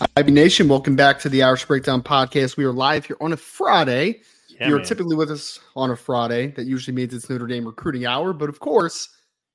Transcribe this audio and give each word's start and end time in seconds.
IB 0.00 0.30
Nation, 0.30 0.66
welcome 0.66 0.96
back 0.96 1.18
to 1.20 1.28
the 1.28 1.42
Irish 1.42 1.66
Breakdown 1.66 2.02
Podcast. 2.02 2.56
We 2.56 2.64
are 2.64 2.72
live 2.72 3.04
here 3.04 3.18
on 3.20 3.34
a 3.34 3.36
Friday. 3.36 4.22
Yeah, 4.48 4.68
You're 4.68 4.78
man. 4.78 4.86
typically 4.86 5.14
with 5.14 5.30
us 5.30 5.60
on 5.76 5.90
a 5.90 5.96
Friday. 5.96 6.48
That 6.52 6.64
usually 6.64 6.94
means 6.94 7.12
it's 7.12 7.28
Notre 7.28 7.46
Dame 7.46 7.66
recruiting 7.66 8.06
hour. 8.06 8.32
But 8.32 8.48
of 8.48 8.60
course, 8.60 9.10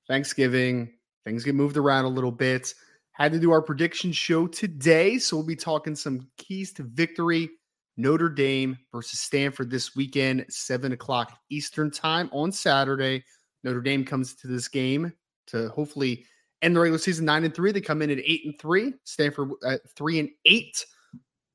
Thanksgiving, 0.07 0.93
things 1.23 1.43
get 1.43 1.55
moved 1.55 1.77
around 1.77 2.05
a 2.05 2.09
little 2.09 2.31
bit. 2.31 2.75
Had 3.11 3.31
to 3.31 3.39
do 3.39 3.52
our 3.52 3.61
prediction 3.61 4.11
show 4.11 4.45
today. 4.45 5.17
So 5.17 5.37
we'll 5.37 5.45
be 5.47 5.55
talking 5.55 5.95
some 5.95 6.27
keys 6.37 6.73
to 6.73 6.83
victory. 6.83 7.49
Notre 7.97 8.30
Dame 8.30 8.77
versus 8.91 9.19
Stanford 9.19 9.71
this 9.71 9.95
weekend, 9.95 10.45
7 10.49 10.91
o'clock 10.91 11.39
Eastern 11.49 11.89
time 11.89 12.30
on 12.33 12.52
Saturday. 12.52 13.23
Notre 13.63 13.81
Dame 13.81 14.05
comes 14.05 14.35
to 14.35 14.47
this 14.47 14.67
game 14.67 15.11
to 15.47 15.69
hopefully 15.69 16.25
end 16.61 16.75
the 16.75 16.80
regular 16.80 16.98
season 16.98 17.25
nine 17.25 17.44
and 17.44 17.53
three. 17.53 17.72
They 17.72 17.81
come 17.81 18.02
in 18.02 18.09
at 18.09 18.20
eight 18.20 18.45
and 18.45 18.58
three. 18.59 18.94
Stanford 19.03 19.52
at 19.66 19.81
three 19.95 20.20
and 20.20 20.30
eight. 20.45 20.86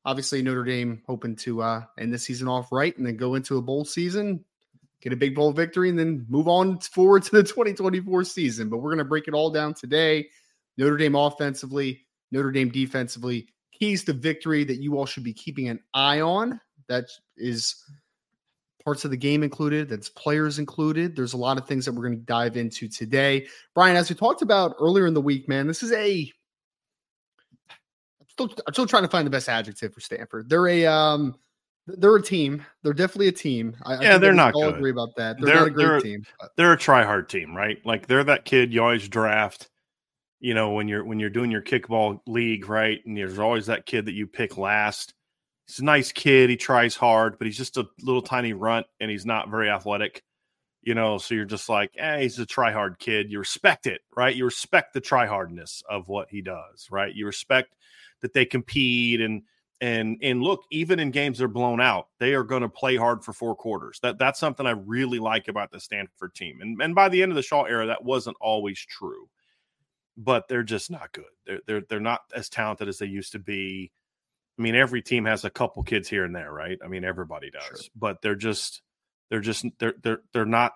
Obviously, 0.05 0.43
Notre 0.43 0.65
Dame 0.65 1.03
hoping 1.07 1.37
to 1.37 1.63
uh, 1.63 1.83
end 1.99 2.13
the 2.13 2.19
season 2.19 2.49
off 2.49 2.73
right 2.73 2.97
and 2.97 3.07
then 3.07 3.17
go 3.17 3.35
into 3.35 3.59
a 3.59 3.63
bowl 3.63 3.85
season, 3.85 4.43
get 5.03 5.13
a 5.13 5.17
big 5.17 5.35
bowl 5.35 5.53
victory, 5.53 5.91
and 5.91 5.99
then 5.99 6.25
move 6.29 6.49
on 6.49 6.79
forward 6.81 7.23
to 7.25 7.33
the 7.33 7.43
2024 7.43 8.25
season. 8.25 8.69
But 8.69 8.79
we're 8.79 8.91
going 8.91 8.99
to 8.99 9.05
break 9.05 9.29
it 9.29 9.35
all 9.35 9.51
down 9.51 9.75
today. 9.75 10.29
Notre 10.79 10.97
Dame 10.97 11.17
offensively, 11.17 12.07
Notre 12.33 12.51
Dame 12.51 12.71
defensively, 12.71 13.49
keys 13.73 14.05
to 14.05 14.15
victory 14.15 14.65
that 14.65 14.81
you 14.81 14.97
all 14.97 15.07
should 15.07 15.25
be 15.25 15.35
keeping 15.35 15.69
an 15.69 15.81
eye 15.93 16.21
on. 16.21 16.61
That 16.89 17.07
is 17.37 17.77
parts 18.91 19.05
of 19.05 19.13
the 19.13 19.17
game 19.17 19.45
included, 19.45 19.89
that's 19.89 20.09
players 20.09 20.59
included. 20.59 21.15
There's 21.15 21.33
a 21.33 21.37
lot 21.37 21.57
of 21.59 21.65
things 21.69 21.85
that 21.85 21.93
we're 21.93 22.03
going 22.09 22.19
to 22.19 22.25
dive 22.25 22.57
into 22.57 22.89
today. 22.89 23.47
Brian, 23.73 23.95
as 23.97 24.11
we 24.11 24.17
talked 24.17 24.43
about 24.43 24.75
earlier 24.81 25.07
in 25.07 25.15
the 25.15 25.21
week, 25.21 25.49
man, 25.49 25.69
this 25.69 25.85
is 25.85 25.93
a 25.93 26.29
I'm 27.71 28.27
still, 28.29 28.49
I'm 28.67 28.73
still 28.75 28.87
trying 28.89 29.05
to 29.05 29.09
find 29.09 29.25
the 29.25 29.31
best 29.31 29.49
adjective 29.49 29.95
for 29.95 30.01
Stanford. 30.01 30.49
They're 30.51 30.67
a 30.67 30.87
um 30.87 31.37
they're 31.87 32.17
a 32.17 32.21
team. 32.23 32.65
They're 32.83 32.93
definitely 32.93 33.29
a 33.29 33.33
team. 33.33 33.77
I, 33.85 33.93
I 33.95 33.95
Yeah, 34.03 34.11
think 34.11 34.23
they're 34.23 34.33
not 34.35 34.55
all 34.55 34.71
good. 34.71 34.75
agree 34.79 34.91
about 34.91 35.11
that. 35.17 35.37
They're, 35.39 35.47
They're- 35.47 35.55
not 35.61 35.67
a 35.69 35.71
great 35.71 35.87
they're- 35.87 36.01
team. 36.01 36.27
but- 36.41 36.51
they're 36.57 36.73
a 36.73 36.77
try 36.79 37.05
hard 37.05 37.29
team, 37.29 37.55
right? 37.57 37.79
Like 37.85 38.09
they're 38.09 38.25
that 38.25 38.45
kid 38.45 38.73
you 38.75 38.83
always 38.83 39.09
draft. 39.09 39.69
You 40.41 40.55
know, 40.55 40.73
when 40.73 40.89
you're 40.89 41.05
when 41.05 41.21
you're 41.21 41.31
doing 41.31 41.53
your 41.53 41.63
kickball 41.63 42.19
league, 42.27 42.69
right? 42.69 42.99
And 43.07 43.17
there's 43.17 43.39
always 43.39 43.67
that 43.67 43.87
kid 43.87 44.07
that 44.07 44.15
you 44.15 44.27
pick 44.27 44.57
last. 44.59 45.15
He's 45.71 45.79
a 45.79 45.85
nice 45.85 46.11
kid. 46.11 46.51
He 46.51 46.57
tries 46.57 46.97
hard, 46.97 47.39
but 47.39 47.47
he's 47.47 47.57
just 47.57 47.77
a 47.77 47.87
little 48.03 48.23
tiny 48.23 48.53
runt, 48.53 48.87
and 48.99 49.09
he's 49.09 49.25
not 49.25 49.51
very 49.51 49.71
athletic. 49.71 50.25
You 50.83 50.95
know, 50.95 51.19
so 51.19 51.35
you're 51.35 51.45
just 51.45 51.69
like, 51.69 51.93
eh, 51.97 52.23
he's 52.23 52.39
a 52.39 52.47
try 52.47 52.73
hard 52.73 52.99
kid. 52.99 53.31
You 53.31 53.39
respect 53.39 53.87
it, 53.87 54.01
right? 54.17 54.35
You 54.35 54.47
respect 54.47 54.95
the 54.95 55.01
try 55.01 55.27
hardness 55.27 55.83
of 55.89 56.09
what 56.09 56.29
he 56.31 56.41
does, 56.43 56.89
right? 56.91 57.15
You 57.15 57.27
respect 57.27 57.77
that 58.23 58.33
they 58.33 58.47
compete 58.47 59.21
and 59.21 59.43
and 59.81 60.19
and 60.23 60.43
look, 60.43 60.65
even 60.71 60.99
in 60.99 61.11
games 61.11 61.39
they're 61.39 61.49
blown 61.49 61.81
out, 61.81 62.09
they 62.19 62.35
are 62.35 62.45
going 62.45 62.63
to 62.63 62.69
play 62.69 62.97
hard 62.97 63.25
for 63.25 63.33
four 63.33 63.55
quarters. 63.55 64.01
That 64.03 64.19
that's 64.19 64.41
something 64.41 64.67
I 64.67 64.71
really 64.73 65.19
like 65.19 65.49
about 65.49 65.71
the 65.71 65.81
Stanford 65.81 66.35
team. 66.35 66.61
And 66.61 66.81
and 66.83 66.95
by 66.95 67.09
the 67.09 67.23
end 67.23 67.31
of 67.33 67.37
the 67.37 67.43
Shaw 67.43 67.65
era, 67.65 67.87
that 67.87 68.05
wasn't 68.05 68.37
always 68.41 68.79
true, 68.81 69.29
but 70.17 70.49
they're 70.49 70.63
just 70.63 70.91
not 70.91 71.13
good. 71.13 71.25
They're 71.47 71.61
they're 71.67 71.83
they're 71.89 72.01
not 72.01 72.23
as 72.35 72.49
talented 72.49 72.89
as 72.89 72.99
they 72.99 73.07
used 73.07 73.33
to 73.33 73.39
be. 73.39 73.93
I 74.61 74.63
mean, 74.63 74.75
every 74.75 75.01
team 75.01 75.25
has 75.25 75.47
a 75.47 75.51
couple 75.51 75.83
kids 75.85 76.07
here 76.07 76.23
and 76.27 76.37
there, 76.37 76.53
right? 76.53 76.79
I 76.85 76.89
mean, 76.89 77.03
everybody 77.03 77.51
does, 77.51 77.63
Sure. 77.65 77.79
but 77.97 78.21
they're 78.21 78.35
just 78.35 78.83
they're 79.31 79.41
just 79.41 79.65
they're 79.79 79.95
they're 80.03 80.21
they're 80.35 80.45
not 80.45 80.73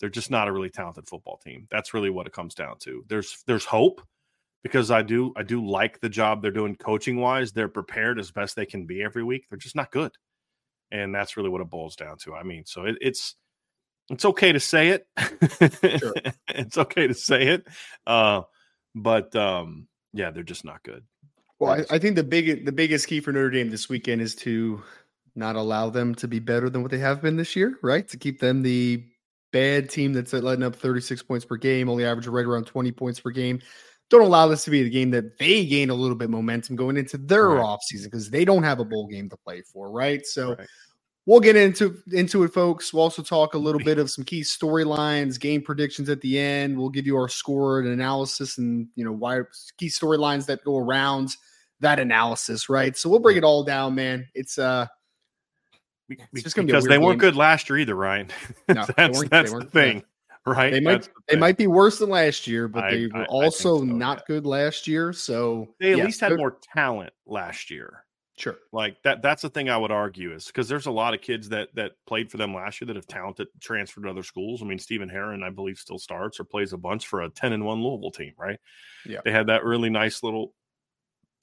they're 0.00 0.08
just 0.08 0.32
not 0.32 0.48
a 0.48 0.52
really 0.52 0.68
talented 0.68 1.06
football 1.06 1.36
team. 1.36 1.68
That's 1.70 1.94
really 1.94 2.10
what 2.10 2.26
it 2.26 2.32
comes 2.32 2.56
down 2.56 2.78
to. 2.80 3.04
There's 3.06 3.44
there's 3.46 3.66
hope 3.66 4.02
because 4.64 4.90
I 4.90 5.02
do 5.02 5.32
I 5.36 5.44
do 5.44 5.64
like 5.64 6.00
the 6.00 6.08
job 6.08 6.42
they're 6.42 6.50
doing 6.50 6.74
coaching 6.74 7.20
wise. 7.20 7.52
They're 7.52 7.68
prepared 7.68 8.18
as 8.18 8.32
best 8.32 8.56
they 8.56 8.66
can 8.66 8.84
be 8.84 9.00
every 9.00 9.22
week. 9.22 9.44
They're 9.48 9.58
just 9.58 9.76
not 9.76 9.92
good, 9.92 10.10
and 10.90 11.14
that's 11.14 11.36
really 11.36 11.50
what 11.50 11.60
it 11.60 11.70
boils 11.70 11.94
down 11.94 12.18
to. 12.24 12.34
I 12.34 12.42
mean, 12.42 12.64
so 12.66 12.82
it, 12.84 12.96
it's 13.00 13.36
it's 14.10 14.24
okay 14.24 14.50
to 14.50 14.58
say 14.58 14.88
it. 14.88 15.06
Sure. 16.00 16.14
it's 16.48 16.78
okay 16.78 17.06
to 17.06 17.14
say 17.14 17.46
it, 17.46 17.64
uh, 18.08 18.42
but 18.92 19.36
um, 19.36 19.86
yeah, 20.12 20.32
they're 20.32 20.42
just 20.42 20.64
not 20.64 20.82
good. 20.82 21.04
Well, 21.60 21.72
I, 21.72 21.94
I 21.94 21.98
think 21.98 22.16
the 22.16 22.24
big 22.24 22.64
the 22.64 22.72
biggest 22.72 23.06
key 23.08 23.20
for 23.20 23.32
Notre 23.32 23.50
Dame 23.50 23.70
this 23.70 23.88
weekend 23.88 24.20
is 24.22 24.34
to 24.36 24.82
not 25.34 25.56
allow 25.56 25.90
them 25.90 26.14
to 26.16 26.28
be 26.28 26.38
better 26.38 26.68
than 26.70 26.82
what 26.82 26.90
they 26.90 26.98
have 26.98 27.22
been 27.22 27.36
this 27.36 27.56
year, 27.56 27.78
right? 27.82 28.06
To 28.08 28.16
keep 28.16 28.40
them 28.40 28.62
the 28.62 29.04
bad 29.52 29.88
team 29.88 30.12
that's 30.12 30.32
letting 30.32 30.64
up 30.64 30.74
36 30.76 31.22
points 31.22 31.44
per 31.44 31.56
game, 31.56 31.88
only 31.88 32.04
average 32.04 32.26
right 32.26 32.44
around 32.44 32.66
20 32.66 32.92
points 32.92 33.20
per 33.20 33.30
game. 33.30 33.60
Don't 34.10 34.22
allow 34.22 34.46
this 34.48 34.64
to 34.64 34.70
be 34.70 34.82
the 34.82 34.90
game 34.90 35.10
that 35.10 35.38
they 35.38 35.64
gain 35.64 35.90
a 35.90 35.94
little 35.94 36.16
bit 36.16 36.28
momentum 36.30 36.76
going 36.76 36.96
into 36.96 37.16
their 37.18 37.48
Right. 37.48 37.64
offseason 37.64 38.04
because 38.04 38.30
they 38.30 38.44
don't 38.44 38.62
have 38.62 38.78
a 38.80 38.84
bowl 38.84 39.06
game 39.06 39.28
to 39.30 39.36
play 39.36 39.62
for, 39.62 39.90
right? 39.90 40.24
So 40.26 40.56
Right. 40.56 40.68
we'll 41.26 41.40
get 41.40 41.56
into 41.56 41.96
into 42.12 42.44
it, 42.44 42.52
folks. 42.52 42.92
We'll 42.92 43.04
also 43.04 43.22
talk 43.22 43.54
a 43.54 43.58
little 43.58 43.80
bit 43.80 43.98
of 43.98 44.10
some 44.10 44.24
key 44.24 44.42
storylines, 44.42 45.40
game 45.40 45.62
predictions 45.62 46.08
at 46.10 46.20
the 46.20 46.38
end. 46.38 46.76
We'll 46.78 46.90
give 46.90 47.06
you 47.06 47.16
our 47.16 47.28
score 47.28 47.80
and 47.80 47.88
analysis, 47.88 48.58
and 48.58 48.88
you 48.94 49.04
know 49.04 49.12
why 49.12 49.40
key 49.78 49.88
storylines 49.88 50.46
that 50.46 50.64
go 50.64 50.76
around 50.78 51.30
that 51.84 51.98
analysis, 52.00 52.68
right? 52.68 52.96
So 52.96 53.08
we'll 53.08 53.20
bring 53.20 53.36
it 53.36 53.44
all 53.44 53.62
down, 53.64 53.94
man. 53.94 54.26
It's 54.34 54.58
uh 54.58 54.86
It's 56.08 56.42
just 56.42 56.56
gonna 56.56 56.66
be 56.66 56.72
because 56.72 56.84
they 56.84 56.98
weren't 56.98 57.20
game. 57.20 57.30
good 57.30 57.36
last 57.36 57.68
year 57.70 57.78
either, 57.78 57.94
Ryan. 57.94 58.28
No, 58.68 58.84
they 58.96 59.08
that's 59.28 59.52
they 59.52 59.58
the 59.58 59.64
thing, 59.72 60.02
right? 60.46 60.72
they 60.72 60.80
might 60.80 61.02
the 61.04 61.10
they 61.28 61.36
might 61.36 61.56
be 61.56 61.66
worse 61.66 61.98
than 61.98 62.10
last 62.10 62.46
year, 62.46 62.68
but 62.68 62.84
I- 62.84 62.90
they 62.90 62.96
I- 62.96 63.00
I 63.00 63.06
were 63.06 63.24
think 63.24 63.28
also 63.30 63.78
so, 63.78 63.84
not 63.84 64.18
yeah. 64.18 64.24
good 64.26 64.46
last 64.46 64.86
year. 64.86 65.12
So 65.12 65.74
They 65.80 65.92
at 65.92 65.98
yeah, 65.98 66.04
least 66.04 66.20
had 66.20 66.36
more 66.36 66.58
talent 66.74 67.12
last 67.26 67.70
year. 67.70 68.04
Sure. 68.36 68.56
Like 68.72 69.00
that 69.04 69.22
that's 69.22 69.42
the 69.42 69.48
thing 69.48 69.70
I 69.70 69.76
would 69.76 69.92
argue 69.92 70.32
is 70.34 70.46
because 70.48 70.68
there's 70.68 70.86
a 70.86 70.90
lot 70.90 71.14
of 71.14 71.20
kids 71.20 71.48
that 71.50 71.68
that 71.76 71.92
played 72.04 72.30
for 72.32 72.36
them 72.36 72.52
last 72.52 72.80
year 72.80 72.86
that 72.88 72.96
have 72.96 73.06
talented 73.06 73.46
transferred 73.60 74.02
to 74.02 74.10
other 74.10 74.24
schools. 74.24 74.60
I 74.60 74.66
mean, 74.66 74.80
Stephen 74.80 75.08
Herron, 75.08 75.44
I 75.44 75.50
believe, 75.50 75.78
still 75.78 76.00
starts 76.00 76.40
or 76.40 76.44
plays 76.44 76.72
a 76.72 76.76
bunch 76.76 77.06
for 77.06 77.22
a 77.22 77.30
10 77.30 77.52
and 77.52 77.64
1 77.64 77.80
Louisville 77.82 78.10
team, 78.10 78.32
right? 78.36 78.58
Yeah. 79.06 79.20
They 79.24 79.30
had 79.30 79.46
that 79.46 79.62
really 79.64 79.88
nice 79.88 80.24
little 80.24 80.52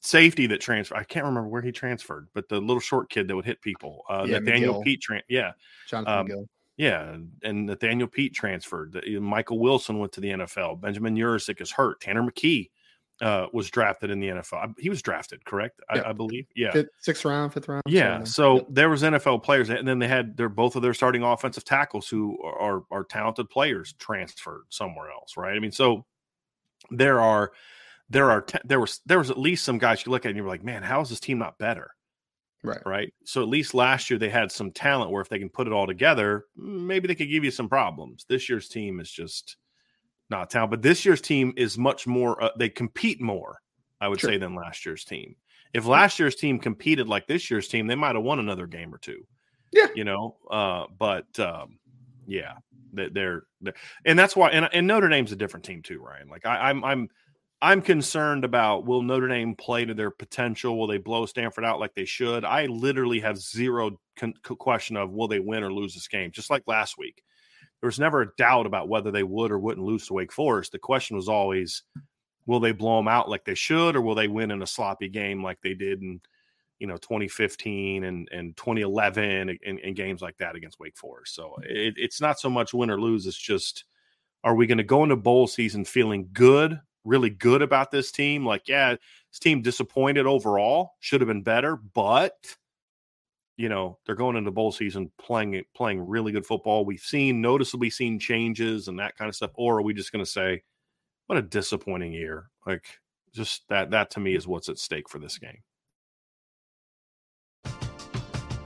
safety 0.01 0.47
that 0.47 0.59
transferred. 0.59 0.97
I 0.97 1.03
can't 1.03 1.25
remember 1.25 1.47
where 1.47 1.61
he 1.61 1.71
transferred, 1.71 2.27
but 2.33 2.49
the 2.49 2.59
little 2.59 2.79
short 2.79 3.09
kid 3.09 3.27
that 3.27 3.35
would 3.35 3.45
hit 3.45 3.61
people. 3.61 4.03
Uh 4.09 4.25
Yeah, 4.27 4.39
Nathaniel 4.39 4.75
McGill. 4.75 4.83
Pete 4.83 5.03
tran- 5.07 5.21
yeah. 5.29 5.51
Jonathan 5.87 6.13
um, 6.13 6.27
Gill. 6.27 6.45
Yeah, 6.77 7.17
and 7.43 7.67
Nathaniel 7.67 8.07
Peat 8.07 8.33
transferred. 8.33 8.99
Michael 9.21 9.59
Wilson 9.59 9.99
went 9.99 10.13
to 10.13 10.21
the 10.21 10.29
NFL. 10.29 10.81
Benjamin 10.81 11.15
Yurosek 11.15 11.61
is 11.61 11.69
hurt. 11.69 12.01
Tanner 12.01 12.23
McKee 12.23 12.71
uh, 13.21 13.47
was 13.53 13.69
drafted 13.69 14.09
in 14.09 14.19
the 14.19 14.29
NFL. 14.29 14.73
He 14.79 14.89
was 14.89 15.01
drafted, 15.01 15.45
correct? 15.45 15.79
I, 15.89 16.01
I 16.01 16.13
believe. 16.13 16.47
Yeah, 16.55 16.71
fifth, 16.71 16.89
sixth 16.99 17.23
round, 17.23 17.53
fifth 17.53 17.67
round. 17.67 17.83
Yeah. 17.85 18.23
So 18.23 18.55
yep. 18.55 18.67
there 18.69 18.89
was 18.89 19.03
NFL 19.03 19.43
players, 19.43 19.69
and 19.69 19.87
then 19.87 19.99
they 19.99 20.07
had 20.07 20.35
their 20.35 20.49
both 20.49 20.75
of 20.75 20.81
their 20.81 20.95
starting 20.95 21.21
offensive 21.21 21.63
tackles 21.63 22.09
who 22.09 22.41
are 22.41 22.83
are 22.89 23.03
talented 23.03 23.49
players 23.49 23.93
transferred 23.99 24.63
somewhere 24.69 25.11
else, 25.11 25.37
right? 25.37 25.55
I 25.55 25.59
mean, 25.59 25.71
so 25.71 26.05
there 26.89 27.21
are 27.21 27.51
there 28.11 28.29
are 28.29 28.45
there 28.65 28.79
was 28.79 28.99
there 29.05 29.19
was 29.19 29.31
at 29.31 29.39
least 29.39 29.63
some 29.63 29.77
guys 29.77 30.05
you 30.05 30.11
look 30.11 30.25
at 30.25 30.29
and 30.29 30.37
you're 30.37 30.47
like, 30.47 30.63
man, 30.63 30.83
how 30.83 31.01
is 31.01 31.09
this 31.09 31.19
team 31.19 31.39
not 31.39 31.57
better? 31.57 31.91
Right. 32.63 32.81
Right. 32.85 33.13
So 33.23 33.41
at 33.41 33.47
least 33.47 33.73
last 33.73 34.09
year 34.09 34.19
they 34.19 34.29
had 34.29 34.51
some 34.51 34.71
talent 34.71 35.11
where 35.11 35.21
if 35.21 35.29
they 35.29 35.39
can 35.39 35.49
put 35.49 35.65
it 35.65 35.73
all 35.73 35.87
together, 35.87 36.45
maybe 36.55 37.07
they 37.07 37.15
could 37.15 37.29
give 37.29 37.43
you 37.43 37.51
some 37.51 37.69
problems. 37.69 38.25
This 38.27 38.49
year's 38.49 38.67
team 38.67 38.99
is 38.99 39.09
just 39.09 39.57
not 40.29 40.49
talent, 40.49 40.71
but 40.71 40.81
this 40.81 41.05
year's 41.05 41.21
team 41.21 41.53
is 41.57 41.77
much 41.77 42.05
more. 42.05 42.41
Uh, 42.43 42.49
they 42.57 42.69
compete 42.69 43.21
more, 43.21 43.61
I 43.99 44.09
would 44.09 44.19
sure. 44.19 44.29
say, 44.29 44.37
than 44.37 44.55
last 44.55 44.85
year's 44.85 45.05
team. 45.05 45.35
If 45.73 45.85
last 45.85 46.19
year's 46.19 46.35
team 46.35 46.59
competed 46.59 47.07
like 47.07 47.27
this 47.27 47.49
year's 47.49 47.67
team, 47.69 47.87
they 47.87 47.95
might 47.95 48.15
have 48.15 48.23
won 48.23 48.39
another 48.39 48.67
game 48.67 48.93
or 48.93 48.97
two. 48.97 49.25
Yeah. 49.71 49.87
You 49.95 50.03
know. 50.03 50.35
Uh, 50.49 50.83
but 50.99 51.39
um, 51.39 51.79
yeah, 52.27 52.55
they're, 52.93 53.43
they're 53.61 53.73
and 54.05 54.19
that's 54.19 54.35
why 54.35 54.49
and, 54.49 54.69
and 54.73 54.85
Notre 54.85 55.09
Dame's 55.09 55.31
a 55.31 55.37
different 55.37 55.65
team 55.65 55.81
too, 55.81 55.99
Ryan. 55.99 56.27
Like 56.27 56.45
I, 56.45 56.69
I'm 56.69 56.83
I'm 56.83 57.09
I'm 57.61 57.81
concerned 57.81 58.43
about 58.43 58.85
will 58.85 59.03
Notre 59.03 59.27
Dame 59.27 59.55
play 59.55 59.85
to 59.85 59.93
their 59.93 60.09
potential? 60.09 60.79
Will 60.79 60.87
they 60.87 60.97
blow 60.97 61.27
Stanford 61.27 61.63
out 61.63 61.79
like 61.79 61.93
they 61.93 62.05
should? 62.05 62.43
I 62.43 62.65
literally 62.65 63.19
have 63.19 63.37
zero 63.37 63.99
con- 64.17 64.33
question 64.43 64.97
of 64.97 65.11
will 65.11 65.27
they 65.27 65.39
win 65.39 65.63
or 65.63 65.71
lose 65.71 65.93
this 65.93 66.07
game, 66.07 66.31
just 66.31 66.49
like 66.49 66.63
last 66.65 66.97
week. 66.97 67.21
There 67.79 67.87
was 67.87 67.99
never 67.99 68.21
a 68.21 68.35
doubt 68.37 68.65
about 68.65 68.89
whether 68.89 69.11
they 69.11 69.23
would 69.23 69.51
or 69.51 69.59
wouldn't 69.59 69.85
lose 69.85 70.07
to 70.07 70.13
Wake 70.13 70.31
Forest. 70.31 70.71
The 70.71 70.79
question 70.79 71.15
was 71.15 71.29
always, 71.29 71.83
will 72.47 72.59
they 72.59 72.71
blow 72.71 72.97
them 72.97 73.07
out 73.07 73.29
like 73.29 73.45
they 73.45 73.55
should, 73.55 73.95
or 73.95 74.01
will 74.01 74.15
they 74.15 74.27
win 74.27 74.51
in 74.51 74.61
a 74.63 74.67
sloppy 74.67 75.07
game 75.07 75.43
like 75.43 75.61
they 75.61 75.73
did 75.75 76.01
in, 76.01 76.19
you 76.79 76.87
know, 76.87 76.97
2015 76.97 78.03
and, 78.03 78.27
and 78.31 78.57
2011 78.57 79.59
and, 79.63 79.95
games 79.95 80.21
like 80.21 80.37
that 80.37 80.55
against 80.55 80.79
Wake 80.79 80.97
Forest? 80.97 81.35
So 81.35 81.55
it, 81.63 81.93
it's 81.97 82.21
not 82.21 82.39
so 82.39 82.49
much 82.49 82.73
win 82.73 82.89
or 82.89 82.99
lose. 82.99 83.27
It's 83.27 83.37
just, 83.37 83.85
are 84.43 84.55
we 84.55 84.65
going 84.65 84.79
to 84.79 84.83
go 84.83 85.03
into 85.03 85.15
bowl 85.15 85.47
season 85.47 85.85
feeling 85.85 86.29
good 86.33 86.79
really 87.03 87.29
good 87.29 87.61
about 87.61 87.91
this 87.91 88.11
team. 88.11 88.45
Like, 88.45 88.67
yeah, 88.67 88.95
this 89.31 89.39
team 89.39 89.61
disappointed 89.61 90.25
overall, 90.25 90.93
should 90.99 91.21
have 91.21 91.27
been 91.27 91.43
better, 91.43 91.75
but 91.75 92.35
you 93.57 93.69
know 93.69 93.99
they're 94.05 94.15
going 94.15 94.37
into 94.37 94.49
bowl 94.49 94.71
season 94.71 95.11
playing 95.19 95.63
playing 95.75 96.07
really 96.07 96.31
good 96.31 96.45
football. 96.45 96.85
We've 96.85 96.99
seen 96.99 97.41
noticeably 97.41 97.89
seen 97.89 98.19
changes 98.19 98.87
and 98.87 98.99
that 98.99 99.17
kind 99.17 99.29
of 99.29 99.35
stuff. 99.35 99.51
Or 99.55 99.77
are 99.77 99.81
we 99.81 99.93
just 99.93 100.11
going 100.11 100.23
to 100.23 100.29
say, 100.29 100.63
what 101.27 101.37
a 101.37 101.41
disappointing 101.41 102.13
year? 102.13 102.49
Like, 102.65 102.85
just 103.33 103.67
that 103.69 103.91
that 103.91 104.11
to 104.11 104.19
me 104.19 104.35
is 104.35 104.47
what's 104.47 104.69
at 104.69 104.79
stake 104.79 105.09
for 105.09 105.19
this 105.19 105.37
game. 105.37 105.59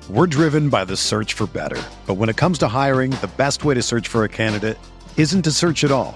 We're 0.09 0.27
driven 0.27 0.69
by 0.69 0.85
the 0.85 0.95
search 0.95 1.33
for 1.33 1.47
better, 1.47 1.81
but 2.05 2.13
when 2.13 2.29
it 2.29 2.37
comes 2.37 2.59
to 2.59 2.67
hiring, 2.67 3.11
the 3.11 3.31
best 3.37 3.65
way 3.65 3.73
to 3.73 3.81
search 3.81 4.07
for 4.07 4.23
a 4.23 4.29
candidate 4.29 4.77
isn't 5.17 5.41
to 5.43 5.51
search 5.51 5.83
at 5.83 5.91
all. 5.91 6.15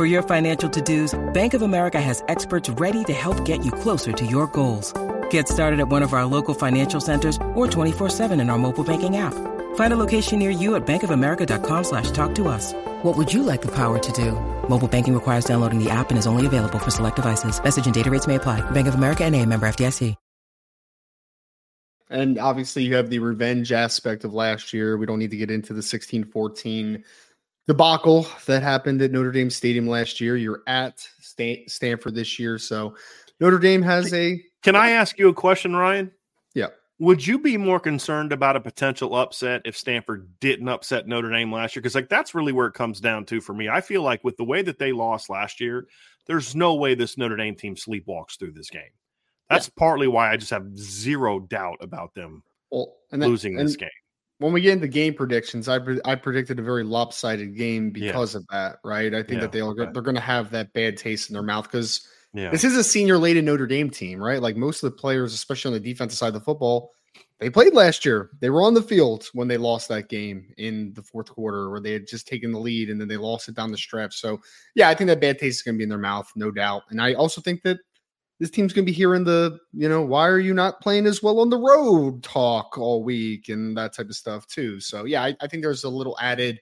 For 0.00 0.06
your 0.06 0.22
financial 0.22 0.70
to-dos, 0.70 1.14
Bank 1.34 1.52
of 1.52 1.60
America 1.60 2.00
has 2.00 2.24
experts 2.26 2.70
ready 2.70 3.04
to 3.04 3.12
help 3.12 3.44
get 3.44 3.62
you 3.66 3.70
closer 3.70 4.12
to 4.12 4.24
your 4.24 4.46
goals. 4.46 4.94
Get 5.28 5.46
started 5.46 5.78
at 5.78 5.88
one 5.88 6.02
of 6.02 6.14
our 6.14 6.24
local 6.24 6.54
financial 6.54 7.02
centers 7.02 7.36
or 7.54 7.66
24-7 7.66 8.40
in 8.40 8.48
our 8.48 8.56
mobile 8.56 8.82
banking 8.82 9.18
app. 9.18 9.34
Find 9.74 9.92
a 9.92 9.98
location 9.98 10.38
near 10.38 10.48
you 10.48 10.74
at 10.76 10.86
bankofamerica.com 10.86 11.84
slash 11.84 12.10
talk 12.12 12.34
to 12.36 12.48
us. 12.48 12.72
What 13.02 13.18
would 13.18 13.30
you 13.30 13.42
like 13.42 13.60
the 13.60 13.74
power 13.74 13.98
to 13.98 14.12
do? 14.12 14.32
Mobile 14.70 14.88
banking 14.88 15.12
requires 15.12 15.44
downloading 15.44 15.84
the 15.84 15.90
app 15.90 16.08
and 16.08 16.18
is 16.18 16.26
only 16.26 16.46
available 16.46 16.78
for 16.78 16.90
select 16.90 17.16
devices. 17.16 17.62
Message 17.62 17.84
and 17.84 17.94
data 17.94 18.10
rates 18.10 18.26
may 18.26 18.36
apply. 18.36 18.62
Bank 18.70 18.88
of 18.88 18.94
America 18.94 19.24
and 19.24 19.36
a 19.36 19.44
member 19.44 19.68
FDIC. 19.68 20.16
And 22.08 22.38
obviously 22.38 22.84
you 22.84 22.94
have 22.94 23.10
the 23.10 23.18
revenge 23.18 23.70
aspect 23.70 24.24
of 24.24 24.32
last 24.32 24.72
year. 24.72 24.96
We 24.96 25.04
don't 25.04 25.18
need 25.18 25.30
to 25.30 25.36
get 25.36 25.50
into 25.50 25.74
the 25.74 25.82
16-14 25.82 27.04
debacle 27.70 28.26
that 28.46 28.64
happened 28.64 29.00
at 29.00 29.12
Notre 29.12 29.30
Dame 29.30 29.48
Stadium 29.48 29.86
last 29.86 30.20
year. 30.20 30.36
You're 30.36 30.64
at 30.66 31.06
Stanford 31.68 32.16
this 32.16 32.36
year. 32.36 32.58
So 32.58 32.96
Notre 33.38 33.60
Dame 33.60 33.80
has 33.82 34.12
a... 34.12 34.42
Can 34.64 34.74
I 34.74 34.90
ask 34.90 35.20
you 35.20 35.28
a 35.28 35.32
question, 35.32 35.76
Ryan? 35.76 36.10
Yeah. 36.52 36.66
Would 36.98 37.24
you 37.24 37.38
be 37.38 37.56
more 37.56 37.78
concerned 37.78 38.32
about 38.32 38.56
a 38.56 38.60
potential 38.60 39.14
upset 39.14 39.62
if 39.64 39.76
Stanford 39.76 40.28
didn't 40.40 40.68
upset 40.68 41.06
Notre 41.06 41.30
Dame 41.30 41.52
last 41.52 41.76
year? 41.76 41.80
Because 41.80 41.94
like 41.94 42.08
that's 42.08 42.34
really 42.34 42.50
where 42.50 42.66
it 42.66 42.74
comes 42.74 43.00
down 43.00 43.24
to 43.26 43.40
for 43.40 43.54
me. 43.54 43.68
I 43.68 43.80
feel 43.80 44.02
like 44.02 44.24
with 44.24 44.36
the 44.36 44.42
way 44.42 44.62
that 44.62 44.80
they 44.80 44.90
lost 44.90 45.30
last 45.30 45.60
year, 45.60 45.86
there's 46.26 46.56
no 46.56 46.74
way 46.74 46.96
this 46.96 47.16
Notre 47.16 47.36
Dame 47.36 47.54
team 47.54 47.76
sleepwalks 47.76 48.36
through 48.36 48.52
this 48.52 48.68
game. 48.68 48.82
That's 49.48 49.68
yeah. 49.68 49.78
partly 49.78 50.08
why 50.08 50.32
I 50.32 50.36
just 50.36 50.50
have 50.50 50.76
zero 50.76 51.38
doubt 51.38 51.78
about 51.80 52.14
them 52.14 52.42
well, 52.72 52.96
and 53.12 53.22
that, 53.22 53.28
losing 53.28 53.54
this 53.54 53.76
game. 53.76 53.88
When 54.40 54.52
we 54.52 54.60
get 54.60 54.72
into 54.72 54.88
game 54.88 55.14
predictions, 55.14 55.68
I 55.68 55.78
I 56.04 56.16
predicted 56.16 56.58
a 56.58 56.62
very 56.62 56.82
lopsided 56.82 57.56
game 57.56 57.90
because 57.90 58.34
yeah. 58.34 58.38
of 58.38 58.46
that. 58.50 58.76
Right? 58.84 59.14
I 59.14 59.22
think 59.22 59.40
yeah, 59.40 59.46
that 59.46 59.62
okay. 59.62 59.92
they're 59.92 60.02
going 60.02 60.16
to 60.16 60.20
have 60.20 60.50
that 60.50 60.72
bad 60.72 60.96
taste 60.96 61.30
in 61.30 61.34
their 61.34 61.42
mouth 61.42 61.64
because 61.64 62.06
yeah. 62.32 62.50
This 62.50 62.64
is 62.64 62.76
a 62.76 62.84
senior 62.84 63.18
laden 63.18 63.44
Notre 63.44 63.66
Dame 63.66 63.90
team, 63.90 64.22
right? 64.22 64.40
Like 64.40 64.56
most 64.56 64.82
of 64.82 64.90
the 64.90 64.96
players, 64.96 65.34
especially 65.34 65.70
on 65.70 65.82
the 65.82 65.92
defensive 65.92 66.18
side 66.18 66.28
of 66.28 66.34
the 66.34 66.40
football, 66.40 66.92
they 67.40 67.50
played 67.50 67.74
last 67.74 68.04
year. 68.04 68.30
They 68.40 68.50
were 68.50 68.62
on 68.62 68.74
the 68.74 68.82
field 68.82 69.26
when 69.32 69.48
they 69.48 69.56
lost 69.56 69.88
that 69.88 70.08
game 70.08 70.52
in 70.56 70.92
the 70.94 71.02
fourth 71.02 71.30
quarter, 71.30 71.70
where 71.70 71.80
they 71.80 71.92
had 71.92 72.06
just 72.06 72.28
taken 72.28 72.52
the 72.52 72.60
lead 72.60 72.90
and 72.90 73.00
then 73.00 73.08
they 73.08 73.16
lost 73.16 73.48
it 73.48 73.56
down 73.56 73.72
the 73.72 73.78
stretch. 73.78 74.20
So, 74.20 74.40
yeah, 74.74 74.88
I 74.88 74.94
think 74.94 75.08
that 75.08 75.20
bad 75.20 75.38
taste 75.38 75.58
is 75.58 75.62
going 75.62 75.74
to 75.74 75.78
be 75.78 75.84
in 75.84 75.88
their 75.88 75.98
mouth, 75.98 76.30
no 76.36 76.50
doubt. 76.50 76.82
And 76.90 77.00
I 77.00 77.14
also 77.14 77.40
think 77.40 77.62
that 77.62 77.78
this 78.40 78.50
team's 78.50 78.72
going 78.72 78.84
to 78.84 78.90
be 78.90 78.96
hearing 78.96 79.22
the, 79.22 79.58
you 79.72 79.88
know, 79.88 80.02
why 80.02 80.26
are 80.26 80.38
you 80.40 80.54
not 80.54 80.80
playing 80.80 81.06
as 81.06 81.22
well 81.22 81.38
on 81.40 81.50
the 81.50 81.58
road 81.58 82.22
talk 82.22 82.76
all 82.78 83.04
week 83.04 83.48
and 83.48 83.76
that 83.76 83.92
type 83.92 84.08
of 84.08 84.16
stuff 84.16 84.46
too. 84.48 84.80
So, 84.80 85.04
yeah, 85.04 85.22
I, 85.22 85.36
I 85.40 85.46
think 85.46 85.62
there's 85.62 85.84
a 85.84 85.88
little 85.90 86.16
added, 86.20 86.58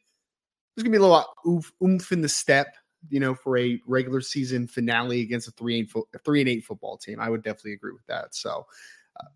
there's 0.75 0.83
going 0.83 0.93
to 0.93 0.99
be 0.99 1.03
a 1.03 1.09
little 1.09 1.25
oomph, 1.47 1.73
oomph 1.83 2.13
in 2.13 2.21
the 2.21 2.29
step 2.29 2.75
you 3.11 3.21
know, 3.21 3.35
for 3.35 3.57
a 3.57 3.81
regular 3.87 4.21
season 4.21 4.67
finale 4.67 5.21
against 5.21 5.49
a 5.49 5.51
three 5.53 5.81
and 5.81 5.91
fo- 5.91 6.09
three 6.25 6.41
and 6.41 6.49
eight 6.49 6.65
football 6.65 6.97
team. 6.97 7.21
I 7.21 7.31
would 7.31 7.43
definitely 7.43 7.75
agree 7.75 7.93
with 7.93 8.07
that. 8.07 8.35
So, 8.35 8.67
uh, 9.21 9.29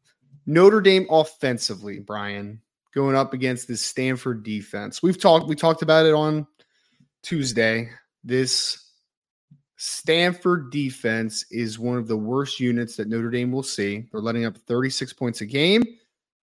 Notre 0.46 0.80
Dame 0.80 1.06
offensively, 1.10 2.00
Brian, 2.00 2.60
going 2.94 3.16
up 3.16 3.32
against 3.32 3.68
this 3.68 3.82
Stanford 3.82 4.42
defense. 4.42 5.02
We've 5.02 5.20
talked 5.20 5.46
we 5.46 5.54
talked 5.54 5.82
about 5.82 6.06
it 6.06 6.14
on 6.14 6.46
Tuesday. 7.22 7.90
This 8.24 8.81
Stanford 9.84 10.70
defense 10.70 11.44
is 11.50 11.76
one 11.76 11.98
of 11.98 12.06
the 12.06 12.16
worst 12.16 12.60
units 12.60 12.94
that 12.94 13.08
Notre 13.08 13.30
Dame 13.30 13.50
will 13.50 13.64
see. 13.64 14.04
They're 14.12 14.20
letting 14.20 14.44
up 14.44 14.56
36 14.56 15.12
points 15.14 15.40
a 15.40 15.44
game. 15.44 15.82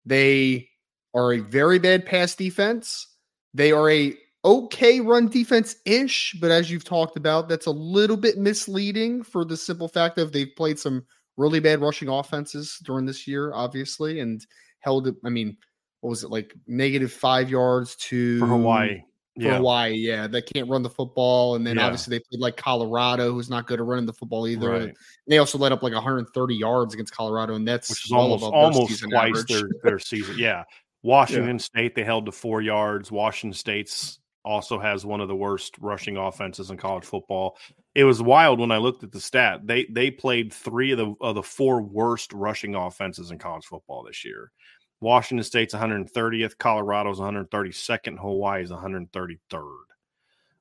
They 0.06 0.70
are 1.12 1.34
a 1.34 1.40
very 1.40 1.78
bad 1.78 2.06
pass 2.06 2.34
defense. 2.34 3.06
They 3.52 3.70
are 3.70 3.90
a 3.90 4.14
okay 4.46 5.00
run 5.00 5.28
defense 5.28 5.76
ish, 5.84 6.38
but 6.40 6.50
as 6.50 6.70
you've 6.70 6.84
talked 6.84 7.18
about, 7.18 7.50
that's 7.50 7.66
a 7.66 7.70
little 7.70 8.16
bit 8.16 8.38
misleading 8.38 9.22
for 9.22 9.44
the 9.44 9.58
simple 9.58 9.88
fact 9.88 10.16
of 10.16 10.32
they've 10.32 10.56
played 10.56 10.78
some 10.78 11.04
really 11.36 11.60
bad 11.60 11.82
rushing 11.82 12.08
offenses 12.08 12.78
during 12.84 13.04
this 13.04 13.28
year, 13.28 13.52
obviously, 13.52 14.20
and 14.20 14.46
held. 14.80 15.06
I 15.22 15.28
mean, 15.28 15.58
what 16.00 16.08
was 16.08 16.24
it 16.24 16.30
like 16.30 16.54
negative 16.66 17.12
five 17.12 17.50
yards 17.50 17.94
to 17.96 18.38
for 18.38 18.46
Hawaii? 18.46 19.02
For 19.38 19.44
yeah. 19.44 19.56
Hawaii, 19.58 19.94
yeah, 19.94 20.26
they 20.26 20.42
can't 20.42 20.68
run 20.68 20.82
the 20.82 20.90
football, 20.90 21.54
and 21.54 21.64
then 21.64 21.76
yeah. 21.76 21.84
obviously 21.86 22.16
they 22.18 22.24
played 22.28 22.40
like 22.40 22.56
Colorado, 22.56 23.32
who's 23.32 23.48
not 23.48 23.68
good 23.68 23.78
at 23.78 23.86
running 23.86 24.04
the 24.04 24.12
football 24.12 24.48
either. 24.48 24.70
Right. 24.70 24.94
They 25.28 25.38
also 25.38 25.58
let 25.58 25.70
up 25.70 25.80
like 25.80 25.92
130 25.92 26.54
yards 26.56 26.92
against 26.92 27.14
Colorado, 27.14 27.54
and 27.54 27.66
that's 27.66 27.88
which 27.88 28.06
is 28.06 28.12
almost 28.12 28.42
almost 28.42 29.04
twice 29.04 29.44
their 29.44 29.68
their 29.84 29.98
season. 30.00 30.34
Yeah, 30.38 30.64
Washington 31.04 31.56
yeah. 31.56 31.62
State 31.62 31.94
they 31.94 32.02
held 32.02 32.26
to 32.26 32.32
four 32.32 32.60
yards. 32.60 33.12
Washington 33.12 33.56
State's 33.56 34.18
also 34.44 34.78
has 34.80 35.06
one 35.06 35.20
of 35.20 35.28
the 35.28 35.36
worst 35.36 35.76
rushing 35.78 36.16
offenses 36.16 36.70
in 36.70 36.76
college 36.76 37.04
football. 37.04 37.56
It 37.94 38.04
was 38.04 38.20
wild 38.20 38.58
when 38.58 38.72
I 38.72 38.78
looked 38.78 39.04
at 39.04 39.12
the 39.12 39.20
stat. 39.20 39.60
They 39.66 39.86
they 39.90 40.10
played 40.10 40.52
three 40.52 40.90
of 40.90 40.98
the 40.98 41.14
of 41.20 41.36
the 41.36 41.42
four 41.44 41.80
worst 41.80 42.32
rushing 42.32 42.74
offenses 42.74 43.30
in 43.30 43.38
college 43.38 43.66
football 43.66 44.02
this 44.02 44.24
year. 44.24 44.50
Washington 45.00 45.44
State's 45.44 45.74
130th, 45.74 46.58
Colorado's 46.58 47.20
132nd, 47.20 48.18
Hawaii's 48.18 48.70
133rd, 48.70 49.76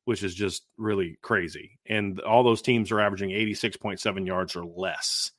which 0.06 0.24
is 0.24 0.36
just 0.36 0.66
really 0.78 1.18
crazy. 1.22 1.80
And 1.88 2.20
all 2.22 2.44
those 2.44 2.62
teams 2.62 2.92
are 2.92 3.00
averaging 3.00 3.32
86.7 3.32 4.28
yards 4.28 4.56
or 4.56 4.66
less 4.66 5.32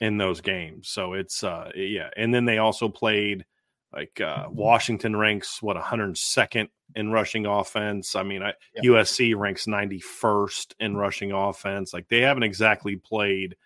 in 0.00 0.18
those 0.18 0.40
games. 0.40 0.88
So 0.88 1.14
it's 1.14 1.42
uh 1.42 1.70
yeah, 1.74 2.10
and 2.16 2.32
then 2.32 2.44
they 2.44 2.58
also 2.58 2.88
played 2.88 3.44
like 3.92 4.20
uh, 4.20 4.46
Washington 4.50 5.16
ranks 5.16 5.62
what 5.62 5.76
102nd 5.76 6.68
in 6.94 7.10
rushing 7.10 7.46
offense. 7.46 8.14
I 8.14 8.22
mean, 8.22 8.42
I, 8.42 8.52
yeah. 8.74 8.90
USC 8.90 9.36
ranks 9.36 9.66
91st 9.66 10.74
in 10.80 10.96
rushing 10.96 11.32
offense. 11.32 11.92
Like 11.92 12.08
they 12.08 12.20
haven't 12.20 12.42
exactly 12.42 12.96
played 12.96 13.56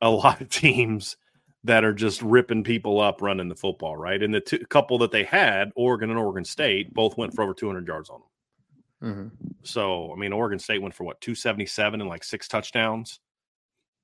a 0.00 0.10
lot 0.10 0.40
of 0.40 0.48
teams 0.48 1.16
that 1.64 1.84
are 1.84 1.92
just 1.92 2.22
ripping 2.22 2.64
people 2.64 3.00
up 3.00 3.20
running 3.20 3.48
the 3.48 3.54
football, 3.54 3.96
right? 3.96 4.22
And 4.22 4.32
the 4.32 4.40
two, 4.40 4.64
couple 4.66 4.98
that 4.98 5.10
they 5.10 5.24
had, 5.24 5.70
Oregon 5.74 6.10
and 6.10 6.18
Oregon 6.18 6.44
State, 6.44 6.94
both 6.94 7.16
went 7.16 7.34
for 7.34 7.42
over 7.42 7.54
200 7.54 7.86
yards 7.86 8.10
on 8.10 8.20
them. 8.20 8.28
Mm-hmm. 9.02 9.46
So, 9.62 10.12
I 10.12 10.16
mean, 10.16 10.32
Oregon 10.32 10.58
State 10.58 10.82
went 10.82 10.94
for 10.94 11.04
what 11.04 11.20
277 11.20 12.00
and 12.00 12.08
like 12.08 12.24
six 12.24 12.48
touchdowns, 12.48 13.20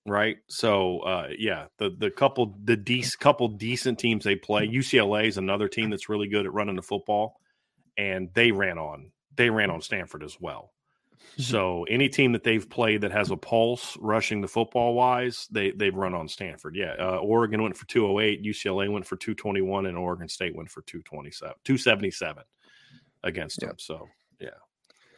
right? 0.06 0.36
So, 0.48 1.00
uh, 1.00 1.28
yeah, 1.36 1.66
the 1.78 1.90
the 1.90 2.10
couple 2.10 2.54
the 2.62 2.76
decent 2.76 3.20
couple 3.20 3.48
decent 3.48 3.98
teams 3.98 4.24
they 4.24 4.36
play. 4.36 4.68
UCLA 4.68 5.26
is 5.26 5.38
another 5.38 5.68
team 5.68 5.90
that's 5.90 6.08
really 6.08 6.28
good 6.28 6.46
at 6.46 6.52
running 6.52 6.76
the 6.76 6.82
football, 6.82 7.40
and 7.96 8.30
they 8.34 8.52
ran 8.52 8.78
on 8.78 9.10
they 9.36 9.50
ran 9.50 9.70
on 9.70 9.80
Stanford 9.80 10.22
as 10.22 10.36
well. 10.40 10.73
So 11.38 11.84
any 11.84 12.08
team 12.08 12.32
that 12.32 12.44
they've 12.44 12.68
played 12.68 13.00
that 13.00 13.12
has 13.12 13.30
a 13.30 13.36
pulse 13.36 13.96
rushing 14.00 14.40
the 14.40 14.48
football 14.48 14.94
wise, 14.94 15.48
they 15.50 15.72
they've 15.72 15.94
run 15.94 16.14
on 16.14 16.28
Stanford. 16.28 16.76
Yeah, 16.76 16.94
uh, 16.98 17.16
Oregon 17.16 17.62
went 17.62 17.76
for 17.76 17.86
208, 17.86 18.44
UCLA 18.44 18.90
went 18.90 19.06
for 19.06 19.16
221 19.16 19.86
and 19.86 19.96
Oregon 19.96 20.28
State 20.28 20.54
went 20.54 20.70
for 20.70 20.82
227, 20.82 21.54
277 21.64 22.44
against 23.24 23.62
yep. 23.62 23.70
them. 23.70 23.78
So, 23.78 24.06
yeah. 24.40 24.48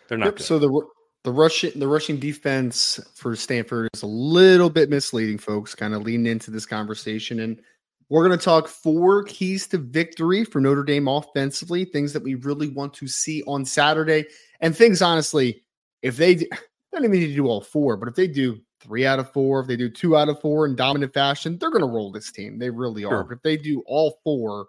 They're 0.08 0.18
not 0.18 0.26
yep, 0.26 0.40
So 0.40 0.58
the 0.58 0.82
the 1.24 1.32
rushing 1.32 1.72
the 1.78 1.88
rushing 1.88 2.18
defense 2.18 3.00
for 3.14 3.34
Stanford 3.36 3.90
is 3.94 4.02
a 4.02 4.06
little 4.06 4.70
bit 4.70 4.88
misleading, 4.88 5.38
folks, 5.38 5.74
kind 5.74 5.94
of 5.94 6.02
leaning 6.02 6.26
into 6.26 6.50
this 6.50 6.66
conversation 6.66 7.40
and 7.40 7.60
we're 8.08 8.26
going 8.26 8.38
to 8.38 8.44
talk 8.44 8.68
four 8.68 9.24
keys 9.24 9.66
to 9.68 9.78
victory 9.78 10.44
for 10.44 10.60
Notre 10.60 10.84
Dame 10.84 11.08
offensively, 11.08 11.84
things 11.84 12.12
that 12.12 12.22
we 12.22 12.36
really 12.36 12.68
want 12.68 12.94
to 12.94 13.08
see 13.08 13.42
on 13.48 13.64
Saturday, 13.64 14.26
and 14.60 14.76
things 14.76 15.02
honestly 15.02 15.64
if 16.06 16.16
they, 16.16 16.36
do, 16.36 16.46
don't 16.92 17.04
even 17.04 17.18
need 17.18 17.26
to 17.26 17.34
do 17.34 17.48
all 17.48 17.60
four, 17.60 17.96
but 17.96 18.08
if 18.08 18.14
they 18.14 18.28
do 18.28 18.60
three 18.80 19.04
out 19.04 19.18
of 19.18 19.32
four, 19.32 19.60
if 19.60 19.66
they 19.66 19.76
do 19.76 19.90
two 19.90 20.16
out 20.16 20.28
of 20.28 20.40
four 20.40 20.66
in 20.66 20.76
dominant 20.76 21.12
fashion, 21.12 21.58
they're 21.58 21.70
going 21.70 21.82
to 21.82 21.88
roll 21.88 22.12
this 22.12 22.30
team. 22.30 22.58
They 22.58 22.70
really 22.70 23.04
are. 23.04 23.10
Sure. 23.10 23.24
But 23.24 23.36
if 23.36 23.42
they 23.42 23.56
do 23.56 23.82
all 23.86 24.18
four, 24.22 24.68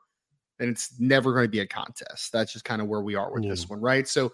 then 0.58 0.70
it's 0.70 1.00
never 1.00 1.34
going 1.34 1.46
to 1.46 1.50
be 1.50 1.60
a 1.60 1.68
contest. 1.68 2.32
That's 2.32 2.52
just 2.52 2.66
kind 2.66 2.82
of 2.82 2.88
where 2.88 3.02
we 3.02 3.16
are 3.16 3.32
with 3.32 3.44
yeah. 3.44 3.52
this 3.52 3.66
mm. 3.66 3.72
one, 3.72 3.82
right? 3.82 4.08
So 4.08 4.34